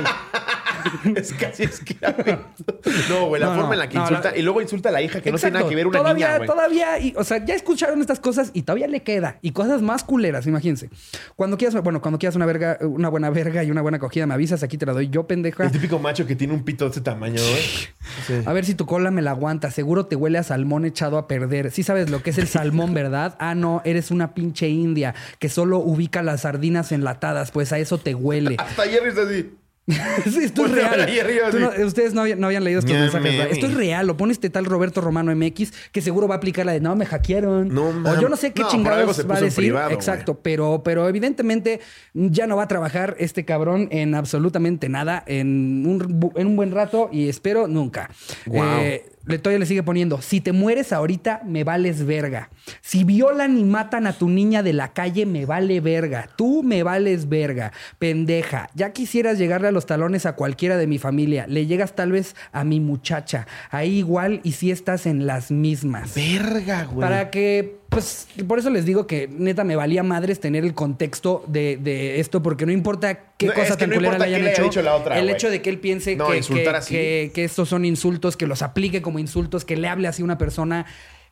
es 1.16 1.32
casi 1.34 1.64
esclavito. 1.64 2.80
No, 3.08 3.26
güey, 3.26 3.40
la 3.40 3.48
No, 3.48 3.54
forma 3.54 3.68
no, 3.68 3.72
en 3.74 3.78
la 3.78 3.88
que 3.88 3.96
no, 3.96 4.02
insulta. 4.02 4.36
Y 4.36 4.42
luego 4.42 4.60
insulta 4.60 4.88
a 4.88 4.92
la 4.92 5.02
hija, 5.02 5.20
que 5.20 5.30
no 5.30 5.38
tiene 5.38 5.58
nada 5.58 5.68
que 5.68 5.74
ver 5.74 5.86
una 5.86 5.98
todavía, 5.98 6.26
niña, 6.26 6.36
güey. 6.38 6.48
Todavía, 6.48 6.98
y, 6.98 7.14
o 7.16 7.24
sea, 7.24 7.44
ya 7.44 7.54
escucharon 7.54 8.00
estas 8.00 8.20
cosas 8.20 8.50
y 8.54 8.62
todavía 8.62 8.86
le 8.88 9.02
queda. 9.02 9.38
Y 9.42 9.52
cosas 9.52 9.82
más 9.82 10.04
culeras, 10.04 10.46
imagínense. 10.46 10.90
Cuando 11.36 11.56
quieras, 11.58 11.80
bueno, 11.82 12.00
cuando 12.00 12.18
quieras 12.18 12.36
una 12.36 12.46
verga, 12.46 12.78
una 12.82 13.08
buena 13.08 13.30
verga 13.30 13.64
y 13.64 13.70
una 13.70 13.82
buena 13.82 13.98
acogida, 13.98 14.26
me 14.26 14.34
avisas, 14.34 14.62
aquí 14.62 14.78
te 14.78 14.86
la 14.86 14.92
doy 14.92 15.08
yo, 15.08 15.26
pendeja. 15.26 15.64
El 15.64 15.72
típico 15.72 15.98
macho 15.98 16.26
que 16.26 16.36
tiene 16.36 16.52
un 16.54 16.64
pito 16.64 16.84
de 16.84 16.90
ese 16.92 17.00
tamaño, 17.00 17.40
güey. 17.40 17.62
Sí. 18.26 18.34
A 18.44 18.52
ver 18.52 18.64
si 18.64 18.74
tu 18.74 18.86
cola 18.86 19.10
me 19.12 19.22
la 19.22 19.30
aguanta. 19.30 19.70
Seguro 19.70 20.06
te 20.06 20.16
huele 20.16 20.38
a 20.38 20.42
salmón 20.42 20.84
echado 20.84 21.16
a 21.16 21.28
perder. 21.28 21.70
Sí 21.70 21.82
sabes 21.84 22.10
lo 22.10 22.22
que 22.22 22.30
es 22.30 22.38
el 22.38 22.48
salmón, 22.48 22.92
¿verdad? 22.92 23.36
Ah, 23.38 23.54
no, 23.54 23.82
eres 23.84 24.10
una 24.10 24.34
pinche 24.34 24.68
india 24.68 25.14
que 25.38 25.48
solo 25.48 25.78
ubica 25.78 26.22
las 26.22 26.42
sardinas 26.42 26.90
enlatadas. 26.92 27.50
Pues 27.52 27.72
a 27.72 27.78
eso 27.78 27.98
te 27.98 28.14
huele. 28.14 28.56
Hasta 28.58 28.82
ayer 28.82 29.06
es 29.06 29.16
así. 29.16 29.54
Sí, 30.24 30.44
esto 30.44 30.66
es 30.66 30.72
real. 30.72 31.00
ahí 31.00 31.18
arriba, 31.18 31.50
Tú 31.50 31.56
sí. 31.56 31.62
no- 31.62 31.86
ustedes 31.86 32.14
no, 32.14 32.20
habían- 32.20 32.38
no 32.38 32.46
habían 32.46 32.62
leído 32.62 32.80
estos 32.80 32.94
mensajes. 32.94 33.48
Esto 33.52 33.66
es 33.66 33.74
real. 33.74 34.06
Lo 34.06 34.16
pone 34.16 34.32
este 34.32 34.48
tal 34.50 34.64
Roberto 34.66 35.00
Romano 35.00 35.34
MX 35.34 35.72
que 35.90 36.00
seguro 36.00 36.28
va 36.28 36.34
a 36.36 36.38
aplicar 36.38 36.64
la 36.66 36.72
de 36.72 36.80
no, 36.80 36.94
me 36.94 37.06
hackearon. 37.06 37.68
No, 37.74 37.88
o 37.88 38.20
yo 38.20 38.28
no 38.28 38.36
sé 38.36 38.52
qué 38.52 38.62
chingados 38.70 39.28
va 39.28 39.36
a 39.36 39.40
decir. 39.40 39.64
privado, 39.64 39.90
Exacto. 39.90 40.38
Pero, 40.42 40.82
pero 40.84 41.08
evidentemente 41.08 41.80
ya 42.14 42.46
no 42.46 42.56
va 42.56 42.64
a 42.64 42.68
trabajar 42.68 43.16
este 43.18 43.44
cabrón 43.44 43.88
en 43.90 44.14
absolutamente 44.14 44.88
nada 44.88 45.24
en 45.26 45.84
un, 45.86 46.30
en 46.36 46.46
un 46.46 46.56
buen 46.56 46.70
rato 46.72 47.08
y 47.12 47.28
espero 47.28 47.66
nunca. 47.66 48.10
Guau. 48.46 48.80
Eh, 48.80 49.04
le 49.26 49.38
todavía 49.38 49.58
le 49.58 49.66
sigue 49.66 49.82
poniendo, 49.82 50.22
si 50.22 50.40
te 50.40 50.52
mueres 50.52 50.92
ahorita, 50.92 51.42
me 51.44 51.64
vales 51.64 52.06
verga. 52.06 52.50
Si 52.80 53.04
violan 53.04 53.58
y 53.58 53.64
matan 53.64 54.06
a 54.06 54.12
tu 54.12 54.28
niña 54.28 54.62
de 54.62 54.72
la 54.72 54.92
calle, 54.92 55.26
me 55.26 55.44
vale 55.44 55.80
verga. 55.80 56.28
Tú 56.36 56.62
me 56.62 56.82
vales 56.82 57.28
verga. 57.28 57.72
Pendeja. 57.98 58.70
Ya 58.74 58.92
quisieras 58.92 59.38
llegarle 59.38 59.68
a 59.68 59.72
los 59.72 59.86
talones 59.86 60.26
a 60.26 60.34
cualquiera 60.34 60.76
de 60.76 60.86
mi 60.86 60.98
familia. 60.98 61.46
Le 61.46 61.66
llegas 61.66 61.94
tal 61.94 62.12
vez 62.12 62.34
a 62.52 62.64
mi 62.64 62.80
muchacha. 62.80 63.46
Ahí 63.70 63.98
igual 63.98 64.40
y 64.42 64.52
si 64.52 64.70
estás 64.70 65.06
en 65.06 65.26
las 65.26 65.50
mismas. 65.50 66.14
Verga, 66.14 66.84
güey. 66.84 67.00
Para 67.00 67.30
que, 67.30 67.79
pues, 67.90 68.28
por 68.48 68.58
eso 68.58 68.70
les 68.70 68.84
digo 68.86 69.06
que 69.06 69.28
neta 69.28 69.64
me 69.64 69.76
valía 69.76 70.02
madres 70.02 70.40
tener 70.40 70.64
el 70.64 70.72
contexto 70.74 71.44
de, 71.48 71.76
de 71.76 72.20
esto, 72.20 72.42
porque 72.42 72.64
no 72.64 72.72
importa 72.72 73.34
qué 73.36 73.46
No, 73.46 73.52
cosa 73.54 73.66
es 73.66 73.70
que 73.72 73.76
tan 73.80 73.90
no 73.90 73.96
culera 73.96 74.16
le 74.18 74.24
hayan 74.24 74.44
le 74.44 74.52
hecho. 74.52 74.62
dicho 74.62 74.80
la 74.82 74.94
otra, 74.94 75.18
el 75.18 75.28
hecho 75.28 75.50
de 75.50 75.60
que 75.60 75.70
él 75.70 75.78
piense 75.80 76.16
No, 76.16 76.28
que, 76.28 76.40
que- 76.40 76.64
que- 76.88 77.30
que 77.34 77.44
estos 77.44 77.68
son 77.68 77.84
insultos, 77.84 78.36
que 78.36 78.46
los 78.46 78.62
aplique 78.62 79.02
como 79.02 79.18
insultos, 79.18 79.64
que 79.64 79.76
le 79.76 79.88
hable 79.88 80.08
así 80.08 80.22
a 80.22 80.24
una 80.24 80.38
persona, 80.38 80.86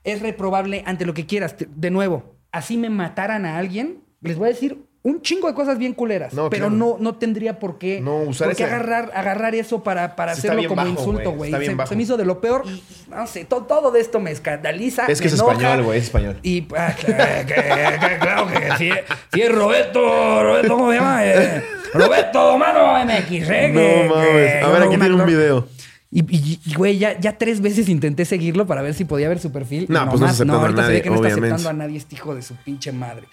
es 0.05 0.21
reprobable 0.21 0.83
ante 0.85 1.07
lo 1.07 1.15
que 1.15 1.27
quieras. 1.27 1.55
De 1.75 1.91
nuevo, 1.91 2.35
así 2.53 2.77
me 2.77 2.91
mataran 2.91 3.47
a 3.47 3.57
alguien, 3.59 4.03
les 4.21 4.37
voy 4.37 4.47
a 4.49 4.53
decir 4.53 4.79
un 5.09 5.23
chingo 5.23 5.49
de 5.49 5.55
cosas 5.55 5.79
bien 5.79 5.93
culeras, 5.95 6.33
No, 6.35 6.51
pero 6.51 6.69
claro. 6.69 6.77
no, 6.77 6.97
no 7.01 7.15
tendría 7.17 7.59
por 7.59 7.79
qué, 7.79 8.01
No, 8.01 8.19
usar 8.19 8.49
por 8.49 8.57
qué 8.57 8.63
esa- 8.65 8.75
agarrar, 8.77 9.11
agarrar 9.15 9.55
eso 9.55 9.83
para, 9.83 10.15
para 10.17 10.35
Sí, 10.35 10.41
hacerlo 10.47 10.63
como 10.69 10.77
bajo, 10.83 10.89
insulto, 10.89 11.33
güey. 11.33 11.51
Se, 11.51 11.87
se 11.87 11.97
me 11.97 12.03
hizo 12.03 12.17
de 12.17 12.25
lo 12.25 12.41
peor 12.41 12.63
y 12.67 12.83
no 13.11 13.27
sé, 13.27 13.45
to- 13.45 13.63
todo 13.63 13.91
de 13.91 14.01
esto 14.01 14.21
me 14.21 14.31
escandaliza. 14.31 15.07
Es 15.07 15.21
que 15.21 15.29
es 15.29 15.35
enoja. 15.35 15.53
español, 15.53 15.83
güey, 15.85 15.99
es 15.99 16.05
español. 16.05 16.39
Y 16.43 16.67
ah, 16.77 16.95
que- 17.01 17.07
que- 17.07 17.55
que- 17.55 18.19
claro 18.21 18.47
que 18.49 18.77
sí, 18.79 18.91
sí 19.33 19.41
es 19.43 19.55
Roberto, 19.55 20.43
Roberto, 20.43 20.69
¿cómo 20.77 20.91
se 20.93 20.99
llama? 20.99 21.27
Eh, 21.27 21.63
Roberto 21.95 22.59
Mano 22.59 23.05
MX, 23.05 23.31
¿eh? 23.51 23.71
No 24.09 24.15
mames. 24.15 24.63
A 24.65 24.69
ver, 24.69 24.83
aquí 24.83 24.97
tiene 24.99 25.15
un 25.15 25.27
video. 25.27 25.69
Y, 26.11 26.59
güey, 26.75 26.97
ya, 26.99 27.21
ya 27.21 27.37
tres 27.37 27.61
veces 27.61 27.89
intenté 27.89 28.25
seguirlo 28.25 28.67
para 28.67 28.81
ver 28.81 28.95
si 28.95 29.05
podía 29.05 29.29
ver 29.29 29.39
su 29.41 29.53
perfil. 29.53 29.87
y 29.89 29.93
No, 29.93 30.09
pues 30.09 30.21
no 30.21 30.27
aceptando 30.27 30.55
a 30.55 30.61
ahorita 30.63 30.83
se 30.83 30.89
ve 30.89 30.89
nadie, 30.95 31.03
que 31.03 31.11
no 31.11 31.17
está 31.17 31.27
obviamente. 31.29 31.55
aceptando 31.55 31.69
a 31.83 31.87
nadie 31.87 31.99
este 31.99 32.15
hijo 32.15 32.35
de 32.35 32.41
su 32.43 32.57
pinche 32.57 32.93
madre. 32.93 33.27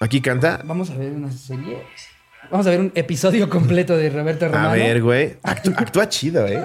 Aquí 0.00 0.20
canta. 0.20 0.60
Vamos 0.64 0.90
a 0.90 0.94
ver 0.96 1.12
una 1.12 1.32
serie. 1.32 1.82
Vamos 2.50 2.66
a 2.66 2.70
ver 2.70 2.80
un 2.80 2.92
episodio 2.94 3.48
completo 3.48 3.96
de 3.96 4.10
Roberto 4.10 4.46
Romano. 4.46 4.68
A 4.68 4.72
ver, 4.74 5.02
güey. 5.02 5.36
Actú- 5.42 5.74
actúa 5.76 6.08
chido, 6.08 6.46
¿eh? 6.46 6.62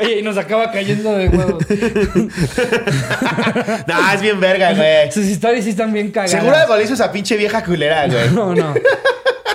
Oye, 0.00 0.20
y 0.20 0.22
nos 0.22 0.36
acaba 0.36 0.70
cayendo 0.70 1.16
de 1.16 1.28
huevos. 1.28 1.64
no, 3.86 4.12
es 4.12 4.20
bien 4.20 4.38
verga, 4.38 4.74
güey. 4.74 5.10
Sus 5.10 5.24
historias 5.24 5.64
sí 5.64 5.70
están 5.70 5.92
bien 5.92 6.10
cagadas. 6.12 6.30
Seguro 6.32 6.54
algo 6.54 6.76
le 6.76 6.84
hizo 6.84 6.94
esa 6.94 7.10
pinche 7.10 7.36
vieja 7.36 7.64
culera, 7.64 8.06
güey. 8.06 8.30
No, 8.30 8.54
no. 8.54 8.74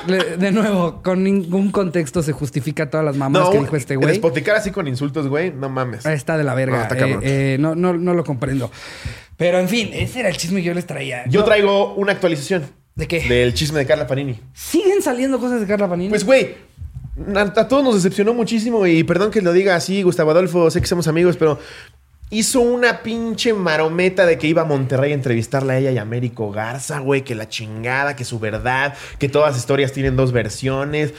De 0.07 0.51
nuevo, 0.51 1.01
con 1.03 1.23
ningún 1.23 1.71
contexto 1.71 2.21
se 2.23 2.31
justifica 2.31 2.89
todas 2.89 3.05
las 3.05 3.15
mamás 3.17 3.49
que 3.49 3.59
dijo 3.59 3.75
este 3.75 3.95
güey. 3.95 4.09
Despoticar 4.09 4.55
así 4.55 4.71
con 4.71 4.87
insultos, 4.87 5.27
güey, 5.27 5.51
no 5.53 5.69
mames. 5.69 6.05
Está 6.05 6.37
de 6.37 6.43
la 6.43 6.53
verga. 6.55 6.77
No, 6.77 6.81
está 6.83 6.95
Eh, 6.95 6.99
cabrón. 6.99 7.19
eh, 7.23 7.57
no, 7.59 7.75
no, 7.75 7.93
no 7.93 8.13
lo 8.13 8.23
comprendo. 8.23 8.71
Pero 9.37 9.59
en 9.59 9.69
fin, 9.69 9.89
ese 9.93 10.19
era 10.21 10.29
el 10.29 10.37
chisme 10.37 10.61
que 10.61 10.67
yo 10.67 10.73
les 10.73 10.85
traía. 10.85 11.23
Yo 11.27 11.43
traigo 11.43 11.93
una 11.95 12.11
actualización 12.11 12.63
¿De 12.95 13.07
qué? 13.07 13.21
del 13.27 13.53
chisme 13.53 13.79
de 13.79 13.85
Carla 13.85 14.07
Panini. 14.07 14.39
¿Siguen 14.53 15.01
saliendo 15.01 15.39
cosas 15.39 15.61
de 15.61 15.67
Carla 15.67 15.87
Panini? 15.89 16.09
Pues, 16.09 16.23
güey, 16.25 16.55
a, 17.35 17.41
a 17.41 17.67
todos 17.67 17.83
nos 17.83 17.95
decepcionó 17.95 18.33
muchísimo 18.33 18.85
y 18.87 19.03
perdón 19.03 19.31
que 19.31 19.41
lo 19.41 19.51
diga 19.53 19.75
así, 19.75 20.01
Gustavo 20.03 20.31
Adolfo, 20.31 20.69
sé 20.71 20.81
que 20.81 20.87
somos 20.87 21.07
amigos, 21.07 21.37
pero 21.37 21.59
hizo 22.31 22.61
una 22.61 23.03
pinche 23.03 23.53
marometa 23.53 24.25
de 24.25 24.39
que 24.39 24.47
iba 24.47 24.63
a 24.63 24.65
Monterrey 24.65 25.11
a 25.11 25.15
entrevistarla 25.15 25.73
a 25.73 25.77
ella 25.77 25.91
y 25.91 25.99
a 25.99 26.01
Américo 26.01 26.51
Garza, 26.51 26.97
güey, 26.99 27.23
que 27.23 27.35
la 27.35 27.47
chingada, 27.47 28.15
que 28.15 28.25
su 28.25 28.39
verdad, 28.39 28.95
que 29.19 29.29
todas 29.29 29.51
las 29.51 29.59
historias 29.59 29.91
tienen 29.91 30.15
dos 30.15 30.31
versiones. 30.31 31.13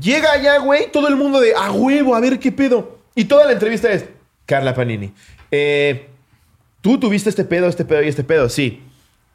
Llega 0.00 0.32
allá, 0.32 0.58
güey, 0.58 0.90
todo 0.90 1.08
el 1.08 1.16
mundo 1.16 1.40
de 1.40 1.54
a 1.54 1.70
huevo, 1.70 2.14
a 2.14 2.20
ver 2.20 2.38
qué 2.38 2.50
pedo. 2.50 2.98
Y 3.14 3.26
toda 3.26 3.44
la 3.44 3.52
entrevista 3.52 3.92
es 3.92 4.06
Carla 4.46 4.74
Panini. 4.74 5.12
Eh, 5.50 6.08
Tú 6.84 7.00
tuviste 7.00 7.30
este 7.30 7.46
pedo, 7.46 7.66
este 7.66 7.86
pedo 7.86 8.02
y 8.02 8.08
este 8.08 8.24
pedo, 8.24 8.50
sí. 8.50 8.82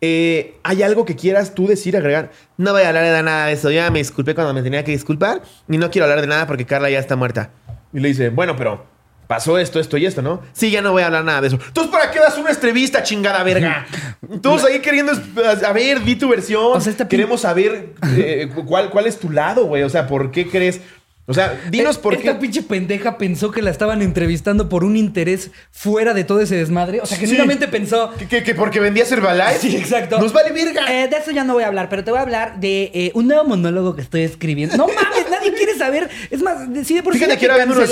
Eh, 0.02 0.60
¿Hay 0.62 0.84
algo 0.84 1.04
que 1.04 1.16
quieras 1.16 1.56
tú 1.56 1.66
decir, 1.66 1.98
agregar? 1.98 2.30
No 2.58 2.74
voy 2.74 2.84
a 2.84 2.90
hablar 2.90 3.04
de 3.04 3.24
nada 3.24 3.48
de 3.48 3.54
eso. 3.54 3.72
Ya 3.72 3.90
me 3.90 3.98
disculpé 3.98 4.36
cuando 4.36 4.54
me 4.54 4.62
tenía 4.62 4.84
que 4.84 4.92
disculpar 4.92 5.42
y 5.68 5.80
no 5.80 5.90
quiero 5.90 6.06
hablar 6.06 6.22
de 6.22 6.28
nada 6.28 6.46
porque 6.46 6.68
Carla 6.68 6.92
ya 6.92 7.00
está 7.00 7.16
muerta. 7.16 7.50
Y 7.92 8.02
le 8.02 8.10
dice, 8.10 8.30
bueno, 8.30 8.56
pero 8.56 8.86
pasó 9.30 9.60
esto, 9.60 9.80
esto 9.80 9.96
y 9.96 10.08
esto, 10.08 10.24
¿no? 10.24 10.42
Sí, 10.54 10.72
ya 10.72 10.82
no 10.82 10.92
voy 10.92 11.04
a 11.04 11.06
hablar 11.06 11.24
nada 11.24 11.40
de 11.40 11.50
eso. 11.50 11.60
Entonces, 11.68 11.92
¿para 11.92 12.10
qué 12.10 12.18
das 12.18 12.36
una 12.40 12.50
entrevista, 12.50 13.04
chingada 13.04 13.44
verga? 13.44 13.86
Todos 14.42 14.66
ahí 14.66 14.80
queriendo, 14.80 15.12
a 15.12 15.72
ver, 15.72 16.04
di 16.04 16.16
tu 16.16 16.30
versión. 16.30 16.72
O 16.74 16.82
sea, 16.82 16.92
esta 16.92 17.08
Queremos 17.08 17.42
saber 17.42 17.94
eh, 18.18 18.50
cuál, 18.66 18.90
cuál 18.90 19.06
es 19.06 19.20
tu 19.20 19.30
lado, 19.30 19.66
güey. 19.66 19.84
O 19.84 19.90
sea, 19.90 20.08
¿por 20.08 20.32
qué 20.32 20.50
crees? 20.50 20.82
O 21.30 21.34
sea, 21.34 21.62
dinos 21.70 21.98
por 22.00 22.16
Esta 22.16 22.34
qué. 22.34 22.40
pinche 22.40 22.64
pendeja 22.64 23.18
pensó 23.20 23.52
que 23.52 23.62
la 23.62 23.70
estaban 23.70 24.02
entrevistando 24.02 24.68
por 24.68 24.84
un 24.84 24.98
interés 24.98 25.52
fuera 25.72 26.14
de 26.16 26.24
todo 26.24 26.42
ese 26.42 26.56
desmadre. 26.56 27.02
O 27.02 27.06
sea, 27.06 27.18
Sí. 27.18 27.26
genuinamente 27.26 27.68
pensó. 27.68 28.12
¿Que, 28.18 28.28
que, 28.28 28.44
que 28.44 28.56
porque 28.56 28.80
vendías 28.80 29.12
Herbalife? 29.12 29.60
Sí, 29.60 29.78
exacto. 29.78 30.20
Nos 30.20 30.34
vale 30.34 30.52
verga. 30.52 30.86
Eh, 30.92 31.08
de 31.08 31.18
eso 31.18 31.30
ya 31.32 31.44
no 31.44 31.54
voy 31.54 31.64
a 31.64 31.68
hablar, 31.68 31.88
pero 31.88 32.04
te 32.04 32.10
voy 32.10 32.18
a 32.18 32.24
hablar 32.24 32.60
de 32.60 32.92
eh, 32.94 33.12
un 33.14 33.28
nuevo 33.28 33.44
monólogo 33.46 33.96
que 33.96 34.02
estoy 34.02 34.24
escribiendo. 34.24 34.76
No 34.76 34.88
mames, 34.88 35.26
nadie 35.32 35.54
quiere 35.54 35.76
saber. 35.76 36.10
Es 36.32 36.42
más, 36.42 36.74
de- 36.74 36.84
sí 36.84 36.96
de 36.96 37.04
por 37.04 37.14
sí 37.14 37.20
Fíjate 37.20 37.38
que 37.38 37.46
ahora 37.52 37.64
unos 37.66 37.90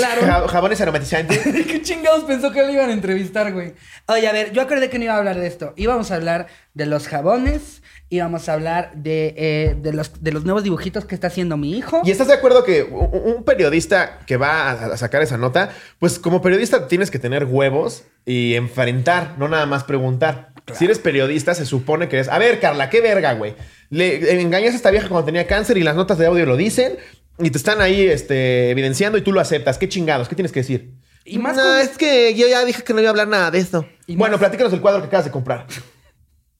jabones 0.50 0.80
aromatizantes. 0.80 1.38
¿Qué 1.66 1.80
chingados 1.82 2.24
pensó 2.24 2.50
que 2.50 2.62
le 2.64 2.72
iban 2.72 2.90
a 2.90 2.92
entrevistar, 2.92 3.52
güey? 3.52 3.74
Oye, 4.06 4.26
a 4.26 4.32
ver, 4.32 4.52
yo 4.52 4.62
acordé 4.62 4.90
que 4.90 4.98
no 4.98 5.04
iba 5.04 5.14
a 5.14 5.18
hablar 5.18 5.38
de 5.38 5.46
esto. 5.46 5.74
Íbamos 5.76 6.10
a 6.10 6.16
hablar 6.16 6.48
de 6.74 6.86
los 6.86 7.06
jabones, 7.06 7.82
íbamos 8.10 8.48
a 8.48 8.54
hablar 8.54 8.92
de, 8.94 9.34
eh, 9.36 9.76
de, 9.80 9.92
los, 9.92 10.22
de 10.22 10.32
los 10.32 10.44
nuevos 10.44 10.62
dibujitos 10.64 11.04
que 11.04 11.14
está 11.14 11.26
haciendo 11.26 11.56
mi 11.56 11.76
hijo. 11.76 12.00
¿Y 12.04 12.10
estás 12.10 12.28
de 12.28 12.34
acuerdo 12.34 12.64
que 12.64 12.82
un 12.82 13.44
periodista 13.44 14.20
que 14.26 14.36
va 14.36 14.70
a 14.70 14.86
a 14.86 14.96
sacar 14.96 15.20
esa 15.22 15.36
nota, 15.36 15.70
pues 15.98 16.18
como 16.18 16.40
periodista 16.40 16.88
tienes 16.88 17.10
que 17.10 17.18
tener 17.18 17.44
huevos 17.44 18.04
y 18.24 18.54
enfrentar, 18.54 19.34
no 19.38 19.48
nada 19.48 19.66
más 19.66 19.84
preguntar? 19.84 20.52
Si 20.74 20.84
eres 20.84 20.98
periodista, 20.98 21.54
se 21.54 21.64
supone 21.66 22.08
que 22.08 22.16
eres. 22.16 22.28
A 22.28 22.38
ver, 22.38 22.60
Carla, 22.60 22.90
qué 22.90 23.00
verga, 23.00 23.32
güey. 23.34 23.54
Le 23.90 24.40
engañas 24.40 24.74
a 24.74 24.76
esta 24.76 24.90
vieja 24.90 25.08
cuando 25.08 25.24
tenía 25.26 25.46
cáncer 25.46 25.76
y 25.78 25.82
las 25.82 25.96
notas 25.96 26.18
de 26.18 26.26
audio 26.26 26.44
lo 26.44 26.56
dicen 26.58 26.96
y 27.38 27.50
te 27.50 27.56
están 27.58 27.80
ahí 27.80 28.02
este, 28.06 28.70
evidenciando 28.70 29.16
y 29.16 29.22
tú 29.22 29.32
lo 29.32 29.40
aceptas. 29.40 29.78
¿Qué 29.78 29.88
chingados? 29.88 30.28
¿Qué 30.28 30.34
tienes 30.34 30.52
que 30.52 30.60
decir? 30.60 30.92
Y 31.24 31.38
más 31.38 31.56
no, 31.56 31.62
con- 31.62 31.78
es 31.78 31.96
que 31.96 32.34
yo 32.34 32.48
ya 32.48 32.64
dije 32.64 32.82
que 32.82 32.92
no 32.94 33.00
iba 33.00 33.08
a 33.08 33.12
hablar 33.12 33.28
nada 33.28 33.50
de 33.50 33.58
esto. 33.58 33.86
Y 34.06 34.16
Bueno, 34.16 34.32
más- 34.32 34.40
platícanos 34.40 34.72
el 34.74 34.80
cuadro 34.82 35.00
que 35.02 35.06
acabas 35.08 35.24
de 35.26 35.30
comprar. 35.30 35.66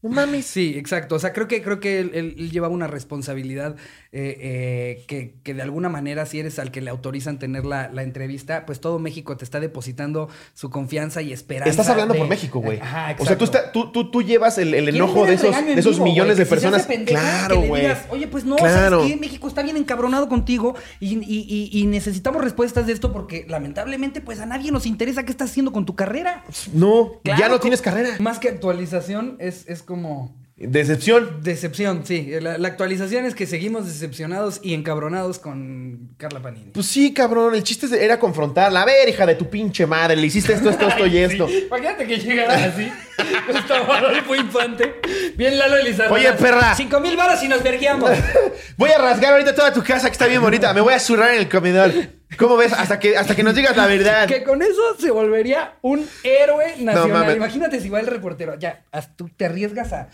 No 0.00 0.10
mames. 0.10 0.46
Sí, 0.46 0.74
exacto. 0.76 1.16
O 1.16 1.18
sea, 1.18 1.32
creo 1.32 1.48
que, 1.48 1.60
creo 1.60 1.80
que 1.80 1.98
él, 1.98 2.12
él- 2.14 2.34
él 2.38 2.50
lleva 2.52 2.68
una 2.68 2.86
responsabilidad 2.86 3.74
eh, 4.12 4.36
eh, 4.40 5.04
que, 5.08 5.34
que 5.42 5.54
de 5.54 5.62
alguna 5.62 5.88
manera, 5.88 6.24
si 6.24 6.38
eres 6.38 6.60
al 6.60 6.70
que 6.70 6.80
le 6.80 6.88
autorizan 6.90 7.40
tener 7.40 7.64
la, 7.64 7.90
la 7.92 8.04
entrevista, 8.04 8.64
pues 8.64 8.80
todo 8.80 9.00
México 9.00 9.36
te 9.36 9.44
está 9.44 9.58
depositando 9.58 10.28
su 10.54 10.70
confianza 10.70 11.20
y 11.20 11.32
esperanza. 11.32 11.70
Estás 11.70 11.88
hablando 11.88 12.14
de- 12.14 12.20
por 12.20 12.28
México, 12.28 12.60
güey. 12.60 12.78
Ajá, 12.78 13.16
O 13.18 13.24
sea, 13.26 13.36
tú, 13.36 13.44
está- 13.44 13.72
tú, 13.72 13.90
tú, 13.90 14.08
tú 14.10 14.22
llevas 14.22 14.56
el, 14.58 14.68
el 14.72 14.84
¿Quieres 14.84 14.94
enojo 14.94 15.26
de 15.26 15.34
esos, 15.34 15.66
de 15.66 15.72
esos 15.74 15.94
vivo, 15.96 16.04
millones 16.04 16.36
de 16.36 16.44
Que 16.44 16.48
si 16.54 16.60
se 16.60 16.68
personas. 16.68 16.86
claro, 17.04 17.56
que 17.56 17.60
le 17.62 17.68
güey. 17.68 17.82
digas, 17.82 18.04
Oye, 18.10 18.28
pues 18.28 18.44
no, 18.44 18.54
Claro. 18.54 19.00
¿sabes 19.00 19.12
qué? 19.14 19.20
México 19.20 19.48
está 19.48 19.62
bien 19.64 19.76
encabronado 19.76 20.28
contigo 20.28 20.76
y, 21.00 21.14
y- 21.18 21.44
y- 21.48 21.70
y 21.80 21.86
necesitamos 21.86 22.42
respuestas 22.44 22.86
de 22.86 22.92
esto 22.92 23.12
porque 23.12 23.46
lamentablemente 23.48 24.20
pues 24.20 24.38
a 24.38 24.46
nadie 24.46 24.70
nos 24.70 24.86
interesa 24.86 25.24
qué 25.24 25.32
estás 25.32 25.50
haciendo 25.50 25.72
con 25.72 25.84
tu 25.86 25.96
carrera. 25.96 26.44
No, 26.72 27.20
ya 27.24 27.34
Claro, 27.34 27.54
no 27.54 27.58
co- 27.58 27.62
tienes 27.62 27.82
carrera. 27.82 28.10
Más 28.20 28.38
que 28.38 28.48
actualización, 28.48 29.36
es, 29.40 29.64
es 29.68 29.82
como. 29.88 30.37
Decepción. 30.60 31.40
Decepción, 31.42 32.04
sí. 32.04 32.30
La, 32.40 32.58
la 32.58 32.68
actualización 32.68 33.24
es 33.24 33.34
que 33.36 33.46
seguimos 33.46 33.86
decepcionados 33.86 34.58
y 34.62 34.74
encabronados 34.74 35.38
con 35.38 36.10
Carla 36.16 36.42
Panini. 36.42 36.72
Pues 36.72 36.86
sí, 36.86 37.14
cabrón. 37.14 37.54
El 37.54 37.62
chiste 37.62 37.86
era 38.04 38.18
confrontarla. 38.18 38.82
A 38.82 38.84
ver, 38.84 39.08
hija 39.08 39.24
de 39.24 39.36
tu 39.36 39.48
pinche 39.48 39.86
madre, 39.86 40.16
le 40.16 40.26
hiciste 40.26 40.52
esto, 40.52 40.70
esto, 40.70 40.88
esto 40.88 41.06
y 41.06 41.18
esto. 41.18 41.46
Sí. 41.46 41.64
Imagínate 41.68 42.06
que 42.06 42.18
llegara 42.18 42.54
así. 42.54 42.90
Gustavo 43.52 43.92
Adolfo 43.92 44.34
Infante. 44.34 45.00
Bien 45.36 45.56
Lalo 45.58 45.76
Elizardo. 45.76 46.14
Oye, 46.14 46.32
perra. 46.32 46.74
Cinco 46.74 46.98
mil 46.98 47.16
varos 47.16 47.40
y 47.42 47.48
nos 47.48 47.62
verguiamos. 47.62 48.10
Voy 48.76 48.90
a 48.90 48.98
rasgar 48.98 49.34
ahorita 49.34 49.54
toda 49.54 49.72
tu 49.72 49.84
casa 49.84 50.08
que 50.08 50.12
está 50.12 50.26
bien 50.26 50.42
bonita. 50.42 50.72
Me 50.74 50.80
voy 50.80 50.94
a 50.94 50.98
zurrar 50.98 51.34
en 51.34 51.38
el 51.40 51.48
comedor. 51.48 51.92
¿Cómo 52.36 52.56
ves? 52.56 52.72
Hasta 52.72 52.98
que, 52.98 53.16
hasta 53.16 53.34
que 53.34 53.42
nos 53.42 53.54
digas 53.54 53.76
la 53.76 53.86
verdad. 53.86 54.26
Que 54.28 54.42
con 54.42 54.60
eso 54.60 54.96
se 54.98 55.10
volvería 55.10 55.74
un 55.82 56.06
héroe 56.22 56.74
nacional. 56.78 57.36
Imagínate 57.36 57.80
si 57.80 57.88
va 57.88 58.00
el 58.00 58.06
reportero. 58.06 58.56
Ya, 58.58 58.84
tú 59.16 59.28
te 59.36 59.46
arriesgas 59.46 59.92
a. 59.92 60.08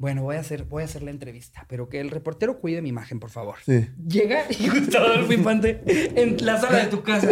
Bueno, 0.00 0.22
voy 0.22 0.36
a 0.36 0.40
hacer, 0.40 0.64
voy 0.64 0.80
a 0.80 0.86
hacer 0.86 1.02
la 1.02 1.10
entrevista, 1.10 1.66
pero 1.68 1.90
que 1.90 2.00
el 2.00 2.08
reportero 2.10 2.58
cuide 2.58 2.80
mi 2.80 2.88
imagen, 2.88 3.20
por 3.20 3.28
favor. 3.28 3.56
Sí. 3.66 3.86
Llega 4.08 4.44
y 4.48 4.66
Gustavo 4.70 5.04
Adolfo 5.04 5.30
Infante 5.34 5.82
en 5.86 6.42
la 6.42 6.58
sala 6.58 6.78
de 6.78 6.86
tu 6.86 7.02
casa. 7.02 7.28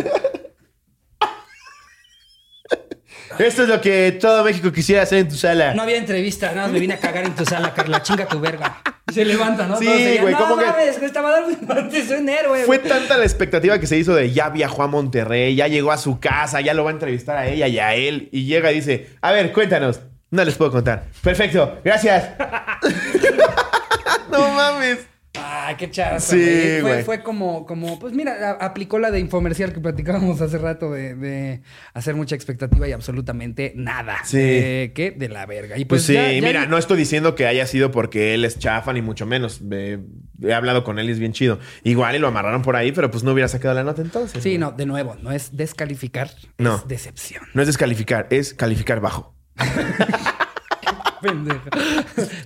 Esto 3.39 3.63
es 3.63 3.69
lo 3.71 3.81
que 3.81 4.13
todo 4.21 4.45
México 4.45 4.71
quisiera 4.71 5.03
hacer 5.03 5.21
en 5.21 5.29
tu 5.29 5.37
sala. 5.37 5.73
No 5.73 5.81
había 5.83 5.97
entrevista, 5.97 6.49
nada 6.49 6.63
más 6.65 6.73
me 6.73 6.79
vine 6.81 6.93
a 6.95 6.99
cagar 7.01 7.25
en 7.25 7.35
tu 7.35 7.47
sala, 7.47 7.73
Carla. 7.73 8.03
Chinga 8.03 8.27
tu 8.27 8.39
verga. 8.39 8.83
Y 9.11 9.15
se 9.15 9.25
levanta, 9.25 9.67
¿no? 9.67 9.79
Sí, 9.79 9.87
Todos 9.87 10.21
güey, 10.21 10.35
No 10.35 10.39
¿cómo 10.41 10.59
que- 10.59 10.67
mames, 10.67 11.01
Gustavo 11.01 11.29
Adolfo 11.29 11.51
Infante 11.53 11.99
es 12.01 12.11
un 12.11 12.29
héroe. 12.29 12.65
Fue 12.65 12.79
güey". 12.79 12.89
tanta 12.91 13.17
la 13.17 13.25
expectativa 13.25 13.79
que 13.79 13.87
se 13.87 13.97
hizo 13.97 14.15
de 14.15 14.31
ya 14.33 14.51
viajó 14.51 14.83
a 14.83 14.89
Monterrey, 14.89 15.55
ya 15.55 15.69
llegó 15.69 15.91
a 15.93 15.97
su 15.97 16.21
casa, 16.21 16.61
ya 16.61 16.75
lo 16.75 16.85
va 16.85 16.91
a 16.91 16.93
entrevistar 16.93 17.39
a 17.39 17.49
ella 17.49 17.67
y 17.67 17.79
a 17.79 17.95
él. 17.95 18.29
Y 18.31 18.45
llega 18.45 18.73
y 18.73 18.75
dice, 18.77 19.09
a 19.23 19.33
ver, 19.33 19.53
cuéntanos. 19.53 20.01
No 20.31 20.45
les 20.45 20.55
puedo 20.57 20.71
contar. 20.71 21.07
Perfecto, 21.23 21.81
gracias. 21.85 22.31
no 24.31 24.53
mames. 24.53 25.07
Ay, 25.41 25.77
qué 25.77 25.89
chaza, 25.91 26.19
Sí, 26.19 26.81
güey. 26.81 26.81
Fue, 26.81 27.03
fue 27.05 27.23
como, 27.23 27.65
como, 27.65 27.99
pues 28.01 28.13
mira, 28.13 28.51
a- 28.61 28.65
aplicó 28.65 28.99
la 28.99 29.11
de 29.13 29.21
infomercial 29.21 29.73
que 29.73 29.79
platicábamos 29.79 30.41
hace 30.41 30.59
rato 30.59 30.91
de, 30.91 31.15
de 31.15 31.63
hacer 31.95 32.17
mucha 32.17 32.35
expectativa 32.35 32.89
y 32.89 32.93
absolutamente 32.93 33.73
nada. 33.77 34.17
Sí. 34.25 34.39
Eh, 34.41 34.93
que 34.97 35.13
de 35.13 35.29
la 35.29 35.47
verga. 35.47 35.77
Y 35.79 35.85
Pues, 35.85 36.01
pues, 36.01 36.07
sí, 36.07 36.15
ya- 36.15 36.33
ya 36.33 36.41
mira, 36.47 36.67
no 36.67 36.77
estoy 36.77 36.97
diciendo 36.99 37.35
que 37.37 37.47
haya 37.47 37.67
sido 37.67 37.93
porque 37.93 38.35
él 38.35 38.45
es 38.45 38.59
chafa, 38.59 38.93
ni 38.93 39.01
mucho 39.03 39.27
menos. 39.27 39.61
Eh, 39.71 39.99
he 40.43 40.55
hablado 40.55 40.83
con 40.83 40.99
él 40.99 41.09
y 41.09 41.13
es 41.13 41.19
bien 41.21 41.33
chido. 41.33 41.61
Igual 41.85 42.17
y 42.17 42.19
lo 42.19 42.29
amarraron 42.29 42.63
por 42.63 42.75
ahí, 42.75 42.91
pero 42.91 43.11
pues 43.11 43.23
no 43.23 43.33
hubiera 43.33 43.49
sacado 43.49 43.75
la 43.75 43.85
nota 43.85 44.03
entonces. 44.03 44.43
Sí, 44.43 44.51
güey. 44.51 44.59
no, 44.59 44.73
de 44.73 44.87
nuevo, 44.87 45.17
no 45.23 45.31
es 45.31 45.57
descalificar, 45.57 46.31
No. 46.57 46.77
es 46.77 46.89
decepción. 46.89 47.45
No 47.55 47.61
es 47.63 47.69
descalificar, 47.69 48.27
es 48.31 48.55
calificar 48.55 49.01
bajo. 49.01 49.38
Pendejo. 51.23 51.69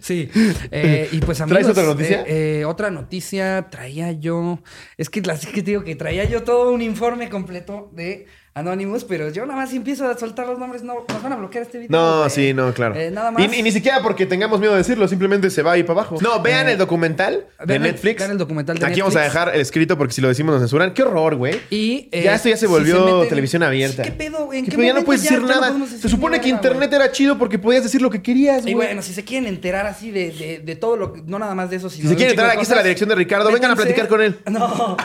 Sí. 0.00 0.30
Eh, 0.70 1.08
y 1.12 1.18
pues 1.18 1.40
amigos, 1.40 1.62
¿Traes 1.62 1.78
otra 1.78 1.84
noticia? 1.84 2.22
eh, 2.22 2.60
eh, 2.60 2.64
otra 2.64 2.90
noticia 2.90 3.68
traía 3.70 4.12
yo. 4.12 4.60
Es 4.96 5.10
que 5.10 5.20
las 5.20 5.44
que 5.46 5.62
te 5.62 5.72
digo 5.72 5.84
que 5.84 5.94
traía 5.94 6.24
yo 6.24 6.42
todo 6.42 6.72
un 6.72 6.80
informe 6.80 7.28
completo 7.28 7.90
de 7.92 8.26
Anonymous, 8.54 9.04
pero 9.04 9.30
yo 9.30 9.46
nada 9.46 9.58
más 9.58 9.70
si 9.70 9.76
empiezo 9.76 10.06
a 10.06 10.18
soltar 10.18 10.46
los 10.46 10.58
nombres, 10.58 10.82
no, 10.82 10.94
nos 11.08 11.22
van 11.22 11.32
a 11.32 11.36
bloquear 11.36 11.62
este 11.64 11.78
video. 11.78 11.90
No, 11.90 12.28
sí, 12.28 12.52
no, 12.52 12.74
claro. 12.74 12.94
Eh, 12.94 13.10
nada 13.10 13.30
más. 13.30 13.42
Y, 13.50 13.56
y 13.58 13.62
ni 13.62 13.72
siquiera 13.72 14.02
porque 14.02 14.26
tengamos 14.26 14.60
miedo 14.60 14.72
de 14.72 14.78
decirlo, 14.78 15.08
simplemente 15.08 15.48
se 15.48 15.62
va 15.62 15.72
ahí 15.72 15.82
para 15.84 16.00
abajo. 16.00 16.18
No, 16.20 16.42
vean 16.42 16.68
Eh, 16.68 16.72
el 16.72 16.78
documental 16.78 17.46
de 17.60 17.64
vean 17.66 17.86
el- 17.86 17.92
Netflix. 17.92 18.18
vean 18.18 18.30
el 18.32 18.36
documental 18.38 18.78
de 18.78 18.84
Aquí 18.84 19.00
vamos 19.00 19.16
a 19.16 19.20
dejar 19.22 19.54
el 19.54 19.60
escrito 19.62 19.96
porque 19.96 20.12
si 20.12 20.20
lo 20.20 20.28
decimos 20.28 20.52
nos 20.52 20.60
censuran. 20.62 20.92
Qué 20.92 21.02
horror, 21.02 21.36
güey. 21.36 21.58
Y, 21.70 22.10
eh, 22.12 22.24
ya 22.24 22.34
esto 22.34 22.50
ya 22.50 22.56
se 22.58 22.66
si 22.66 22.70
volvió 22.72 23.22
meten- 23.22 23.28
televisión 23.30 23.62
abierta. 23.62 24.02
¿Qué 24.02 24.12
pedo? 24.12 24.52
¿En 24.52 24.64
¿Qué 24.66 24.70
qué 24.72 24.76
pedo? 24.76 24.86
ya 24.86 24.92
no 24.94 25.04
puedes 25.04 25.22
ya- 25.22 25.30
decir 25.30 25.48
ya 25.48 25.54
nada. 25.54 25.70
decir 25.70 25.98
se 26.00 26.08
supone 26.10 26.38
que 26.42 26.50
internet 26.50 26.92
era 26.92 27.10
chido 27.10 27.38
porque 27.38 27.58
podías 27.58 27.82
decir 27.84 28.02
lo 28.02 28.10
que 28.10 28.20
querías, 28.20 28.58
Y 28.66 28.74
güey. 28.74 28.86
bueno, 28.88 29.00
si 29.00 29.14
se 29.14 29.24
quieren 29.24 29.48
enterar 29.48 29.86
así 29.86 30.10
de, 30.10 30.30
de, 30.30 30.58
de 30.58 30.76
todo 30.76 30.98
lo 30.98 31.14
que. 31.14 31.22
No 31.22 31.38
nada 31.38 31.54
más 31.54 31.70
de 31.70 31.76
eso, 31.76 31.88
sino. 31.88 32.02
Si 32.02 32.08
se 32.10 32.16
quieren 32.16 32.36
de 32.36 32.42
aquí 32.42 32.60
está 32.62 32.74
la 32.74 32.82
dirección 32.82 33.08
de 33.08 33.14
Ricardo. 33.14 33.50
Vengan 33.50 33.70
a 33.70 33.76
platicar 33.76 34.08
con 34.08 34.20
él. 34.20 34.38
No. 34.50 34.96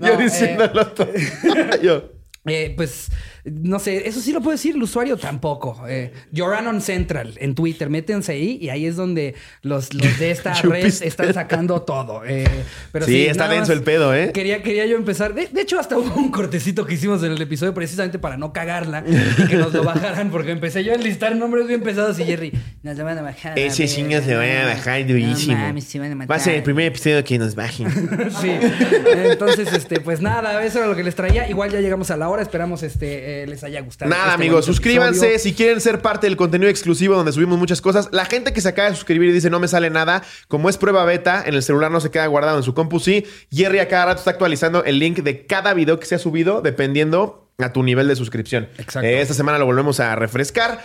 No, 0.00 0.08
Yo 0.08 0.14
eh, 0.14 0.22
diciéndolo 0.24 0.86
todo. 0.88 1.12
Yo. 1.82 2.10
Eh, 2.46 2.72
pues, 2.76 3.08
no 3.44 3.78
sé, 3.78 4.08
eso 4.08 4.20
sí 4.20 4.32
lo 4.32 4.40
puedo 4.40 4.52
decir, 4.52 4.74
el 4.74 4.82
usuario 4.82 5.18
tampoco. 5.18 5.84
Eh, 5.86 6.12
Yoranon 6.32 6.80
Central 6.80 7.34
en 7.38 7.54
Twitter, 7.54 7.90
métense 7.90 8.32
ahí 8.32 8.58
y 8.58 8.70
ahí 8.70 8.86
es 8.86 8.96
donde 8.96 9.34
los, 9.60 9.92
los 9.92 10.18
de 10.18 10.30
esta 10.30 10.54
red 10.62 10.86
están 10.86 11.34
sacando 11.34 11.82
todo. 11.82 12.24
Eh, 12.24 12.46
pero 12.90 13.04
Sí, 13.04 13.26
está 13.26 13.46
denso 13.48 13.74
el 13.74 13.82
pedo, 13.82 14.14
¿eh? 14.14 14.32
Quería, 14.32 14.62
quería 14.62 14.86
yo 14.86 14.96
empezar. 14.96 15.34
De, 15.34 15.46
de 15.46 15.60
hecho, 15.60 15.78
hasta 15.78 15.98
hubo 15.98 16.14
un 16.14 16.30
cortecito 16.30 16.86
que 16.86 16.94
hicimos 16.94 17.22
en 17.22 17.32
el 17.32 17.42
episodio 17.42 17.74
precisamente 17.74 18.18
para 18.18 18.38
no 18.38 18.52
cagarla 18.54 19.04
y 19.06 19.46
que 19.46 19.56
nos 19.56 19.74
lo 19.74 19.84
bajaran, 19.84 20.30
porque 20.30 20.50
empecé 20.50 20.82
yo 20.82 20.92
a 20.92 20.94
enlistar 20.94 21.36
nombres 21.36 21.66
bien 21.68 21.82
pesados 21.82 22.18
y 22.18 22.24
Jerry, 22.24 22.52
nos 22.82 22.96
lo 22.96 23.04
van 23.04 23.18
a 23.18 23.22
bajar. 23.22 23.58
Ese 23.58 23.86
chingo 23.86 24.22
se 24.22 24.34
van 24.34 24.50
a 24.56 24.64
bajar 24.68 25.06
durísimo. 25.06 25.54
No 25.58 25.66
mames, 25.66 25.84
se 25.84 25.98
van 25.98 26.12
a 26.12 26.14
matar. 26.14 26.30
Va 26.30 26.36
a 26.36 26.42
ser 26.42 26.54
el 26.54 26.62
primer 26.62 26.86
episodio 26.86 27.22
que 27.24 27.38
nos 27.38 27.54
bajen. 27.54 27.88
Sí. 28.40 28.50
Entonces, 28.50 29.72
este, 29.72 30.00
pues 30.00 30.20
nada, 30.20 30.64
eso 30.64 30.78
era 30.78 30.88
lo 30.88 30.96
que 30.96 31.04
les 31.04 31.14
traía. 31.14 31.48
Igual 31.48 31.70
ya 31.70 31.80
llegamos 31.80 32.10
a 32.10 32.16
la 32.16 32.28
hora. 32.28 32.42
Esperamos 32.42 32.82
este 32.82 33.06
eh, 33.28 33.33
les 33.46 33.62
haya 33.64 33.80
gustado. 33.80 34.10
Nada, 34.10 34.32
este 34.32 34.34
amigos, 34.34 34.64
suscríbanse 34.64 35.26
episodio. 35.26 35.38
si 35.38 35.54
quieren 35.54 35.80
ser 35.80 36.00
parte 36.00 36.26
del 36.26 36.36
contenido 36.36 36.70
exclusivo 36.70 37.16
donde 37.16 37.32
subimos 37.32 37.58
muchas 37.58 37.80
cosas. 37.80 38.08
La 38.12 38.24
gente 38.24 38.52
que 38.52 38.60
se 38.60 38.68
acaba 38.68 38.90
de 38.90 38.96
suscribir 38.96 39.30
y 39.30 39.32
dice 39.32 39.50
no 39.50 39.60
me 39.60 39.68
sale 39.68 39.90
nada, 39.90 40.22
como 40.48 40.68
es 40.68 40.78
prueba 40.78 41.04
beta, 41.04 41.42
en 41.46 41.54
el 41.54 41.62
celular 41.62 41.90
no 41.90 42.00
se 42.00 42.10
queda 42.10 42.26
guardado 42.26 42.56
en 42.56 42.62
su 42.62 42.74
compu, 42.74 43.00
sí. 43.00 43.24
Jerry 43.50 43.78
a 43.78 43.88
cada 43.88 44.06
rato 44.06 44.18
está 44.18 44.30
actualizando 44.30 44.84
el 44.84 44.98
link 44.98 45.18
de 45.18 45.46
cada 45.46 45.74
video 45.74 45.98
que 45.98 46.06
se 46.06 46.14
ha 46.14 46.18
subido 46.18 46.62
dependiendo 46.62 47.50
a 47.58 47.72
tu 47.72 47.82
nivel 47.82 48.08
de 48.08 48.16
suscripción. 48.16 48.68
Exacto. 48.78 49.06
Eh, 49.06 49.20
esta 49.20 49.34
semana 49.34 49.58
lo 49.58 49.66
volvemos 49.66 50.00
a 50.00 50.16
refrescar. 50.16 50.82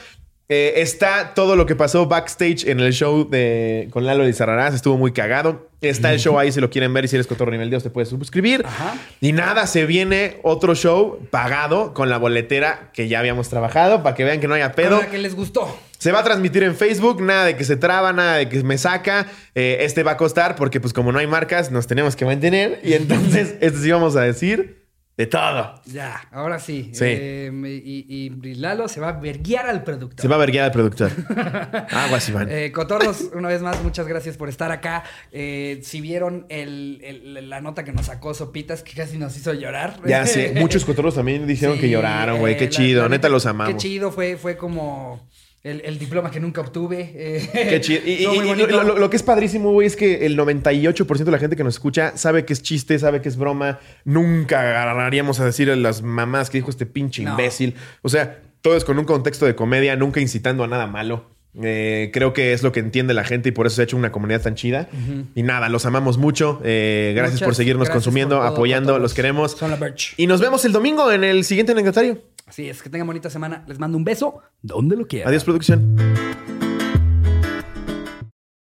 Eh, 0.52 0.82
está 0.82 1.36
todo 1.36 1.56
lo 1.56 1.68
que 1.68 1.76
pasó 1.76 2.08
backstage 2.08 2.66
en 2.66 2.80
el 2.80 2.91
show 2.91 3.30
de, 3.30 3.88
con 3.91 4.08
Lalo 4.08 4.24
Lizarrarás. 4.24 4.74
Estuvo 4.74 4.97
muy 4.97 5.12
cagado. 5.12 5.70
Está 5.80 6.12
el 6.12 6.20
show 6.20 6.39
ahí 6.39 6.52
si 6.52 6.60
lo 6.60 6.72
quieren 6.72 6.91
ver 6.91 7.06
y 7.06 7.08
si 7.08 7.16
eres 7.16 7.28
cotorro 7.28 7.52
nivel 7.52 7.70
Dios 7.70 7.84
te 7.84 7.91
puedes 7.91 8.10
suscribir. 8.10 8.64
Ajá. 8.66 8.95
Y 9.22 9.32
nada, 9.32 9.68
se 9.68 9.86
viene 9.86 10.38
otro 10.41 10.74
show 10.74 11.20
pagado 11.30 11.93
con 11.93 12.10
la 12.10 12.18
boletera 12.18 12.89
que 12.93 13.08
ya 13.08 13.20
habíamos 13.20 13.47
trabajado 13.47 14.02
para 14.02 14.16
que 14.16 14.24
vean 14.24 14.39
que 14.39 14.47
no 14.47 14.56
haya 14.56 14.72
pedo. 14.72 14.95
Ahora 14.95 15.12
que 15.12 15.20
les 15.20 15.36
gustó. 15.36 15.78
Se 16.00 16.12
va 16.12 16.22
a 16.22 16.24
transmitir 16.24 16.64
en 16.64 16.76
Facebook, 16.76 17.22
nada 17.22 17.45
de 17.45 17.56
que 17.56 17.64
se 17.64 17.76
traba, 17.76 18.12
nada 18.12 18.38
de 18.38 18.50
que 18.50 18.64
me 18.64 18.80
saca. 18.80 19.28
Eh, 19.54 19.78
este 19.82 20.02
va 20.02 20.14
a 20.14 20.18
costar 20.18 20.56
porque 20.56 20.82
pues 20.82 20.93
como 20.93 21.12
no 21.12 21.20
hay 21.20 21.28
marcas 21.28 21.70
nos 21.70 21.86
tenemos 21.86 22.16
que 22.16 22.26
mantener 22.26 22.82
y 22.84 22.93
entonces 22.93 23.54
este 23.62 23.80
sí 23.80 23.91
vamos 23.91 24.16
a 24.16 24.22
decir 24.22 24.88
de 25.20 25.28
todo. 25.28 25.76
Ya, 25.86 26.22
ahora 26.32 26.59
sí. 26.59 26.91
Sí. 26.93 27.03
Eh, 27.05 27.51
y, 27.86 28.05
y 28.41 28.55
Lalo 28.55 28.88
se 28.88 29.01
va 29.01 29.09
a 29.09 29.11
verguiar 29.20 29.67
al 29.67 29.84
productor. 29.84 30.22
Se 30.22 30.30
va 30.30 30.36
a 30.36 30.39
ver 30.39 30.49
guiar 30.49 30.63
al 30.63 30.72
productor. 30.72 31.11
Aguas, 31.91 32.30
Iván. 32.30 32.47
Eh, 32.49 32.72
Cotorros, 32.72 33.30
una 33.36 33.49
vez 33.49 33.61
más, 33.61 33.84
muchas 33.84 34.07
gracias 34.07 34.38
por 34.38 34.47
estar 34.47 34.72
acá. 34.72 35.03
Eh, 35.34 35.82
si 35.84 35.99
vieron 35.99 36.45
el- 36.47 37.01
el- 37.03 37.49
la 37.49 37.59
nota 37.59 37.84
que 37.84 37.91
nos 37.91 38.05
sacó 38.05 38.34
Sopitas, 38.34 38.82
que 38.82 38.93
casi 38.93 39.17
nos 39.17 39.36
hizo 39.36 39.53
llorar. 39.53 39.99
ya 40.05 40.26
sé, 40.26 40.53
muchos 40.55 40.86
cotorros 40.86 41.15
también 41.15 41.45
dijeron 41.45 41.78
que 41.80 41.89
lloraron, 41.89 42.39
güey. 42.39 42.53
eh, 42.53 42.57
Qué 42.57 42.65
la- 42.65 42.70
chido, 42.72 43.01
la 43.03 43.09
neta 43.09 43.28
los 43.28 43.45
amamos. 43.45 43.74
Qué 43.74 43.78
chido, 43.78 44.13
fue, 44.13 44.38
fue 44.38 44.55
como 44.55 45.28
el, 45.64 45.82
el 45.84 45.99
diploma 45.99 46.32
que 46.32 46.39
nunca 46.39 46.62
obtuve. 46.62 47.12
eh, 47.16 47.49
Qué 47.70 47.82
chido. 47.82 48.01
Y, 48.05 48.24
lo, 48.72 48.84
lo- 48.84 48.97
lo 48.97 49.10
que 49.10 49.18
es 49.18 49.24
padrísimo, 49.24 49.72
güey, 49.72 49.88
es 49.88 49.95
que 49.95 50.26
el 50.26 50.38
98% 50.38 51.24
de 51.24 51.32
la 51.32 51.38
gente 51.39 51.55
que 51.55 51.64
nos 51.64 51.76
escucha 51.76 52.16
sabe 52.16 52.45
que 52.45 52.53
es 52.53 52.62
chiste, 52.62 52.97
sabe 52.99 53.22
que 53.22 53.30
es 53.30 53.36
broma. 53.38 53.80
Nunca 54.05 54.62
agarraríamos 54.62 55.39
a 55.39 55.45
decir 55.45 55.70
a 55.70 55.76
las 55.76 56.01
mamás 56.01 56.49
que 56.49 56.57
dijo 56.60 56.70
este 56.70 56.86
pinche 56.86 57.24
No. 57.24 57.32
imbécil. 57.32 57.76
O 58.01 58.10
sea, 58.10 58.39
todo 58.62 58.76
es 58.78 58.84
con 58.86 58.97
un 58.99 59.05
contexto 59.05 59.45
de 59.45 59.55
comedia, 59.55 59.95
nunca 59.95 60.20
incitando 60.22 60.64
a 60.64 60.68
nada 60.68 60.88
malo. 60.88 61.26
Eh, 61.62 62.12
creo 62.14 62.32
que 62.32 62.53
es 62.53 62.62
lo 62.62 62.72
que 62.72 62.80
entiende 62.80 63.14
la 63.16 63.24
gente 63.24 63.49
y 63.49 63.51
por 63.51 63.66
eso 63.66 63.78
se 63.78 63.82
ha 63.82 63.84
hecho 63.86 63.97
una 63.97 64.12
comunidad 64.12 64.41
tan 64.41 64.53
chida. 64.55 64.88
Y 65.36 65.41
nada, 65.43 65.68
los 65.68 65.86
amamos 65.86 66.18
mucho. 66.18 66.62
Eh, 66.64 67.12
gracias 67.16 67.36
Muchas 67.36 67.47
por 67.47 67.55
seguirnos 67.55 67.88
gracias 67.88 68.03
consumiendo, 68.03 68.36
por 68.38 68.45
todo, 68.45 68.53
apoyando, 68.53 68.99
los 68.99 69.14
queremos. 69.14 69.51
Son 69.53 69.72
la. 69.72 69.93
Y 70.18 70.28
nos 70.28 70.39
vemos 70.41 70.64
el 70.66 70.72
domingo 70.72 71.12
en 71.12 71.24
el 71.24 71.43
siguiente 71.43 71.72
anecdotario. 71.72 72.22
Así 72.50 72.68
es, 72.68 72.82
que 72.82 72.89
tengan 72.89 73.06
bonita 73.06 73.30
semana. 73.30 73.64
Les 73.68 73.78
mando 73.78 73.95
un 73.95 74.04
beso 74.04 74.41
donde 74.64 74.95
lo 74.95 75.08
quieran. 75.08 75.30
Adiós, 75.30 75.43
producción. 75.43 75.95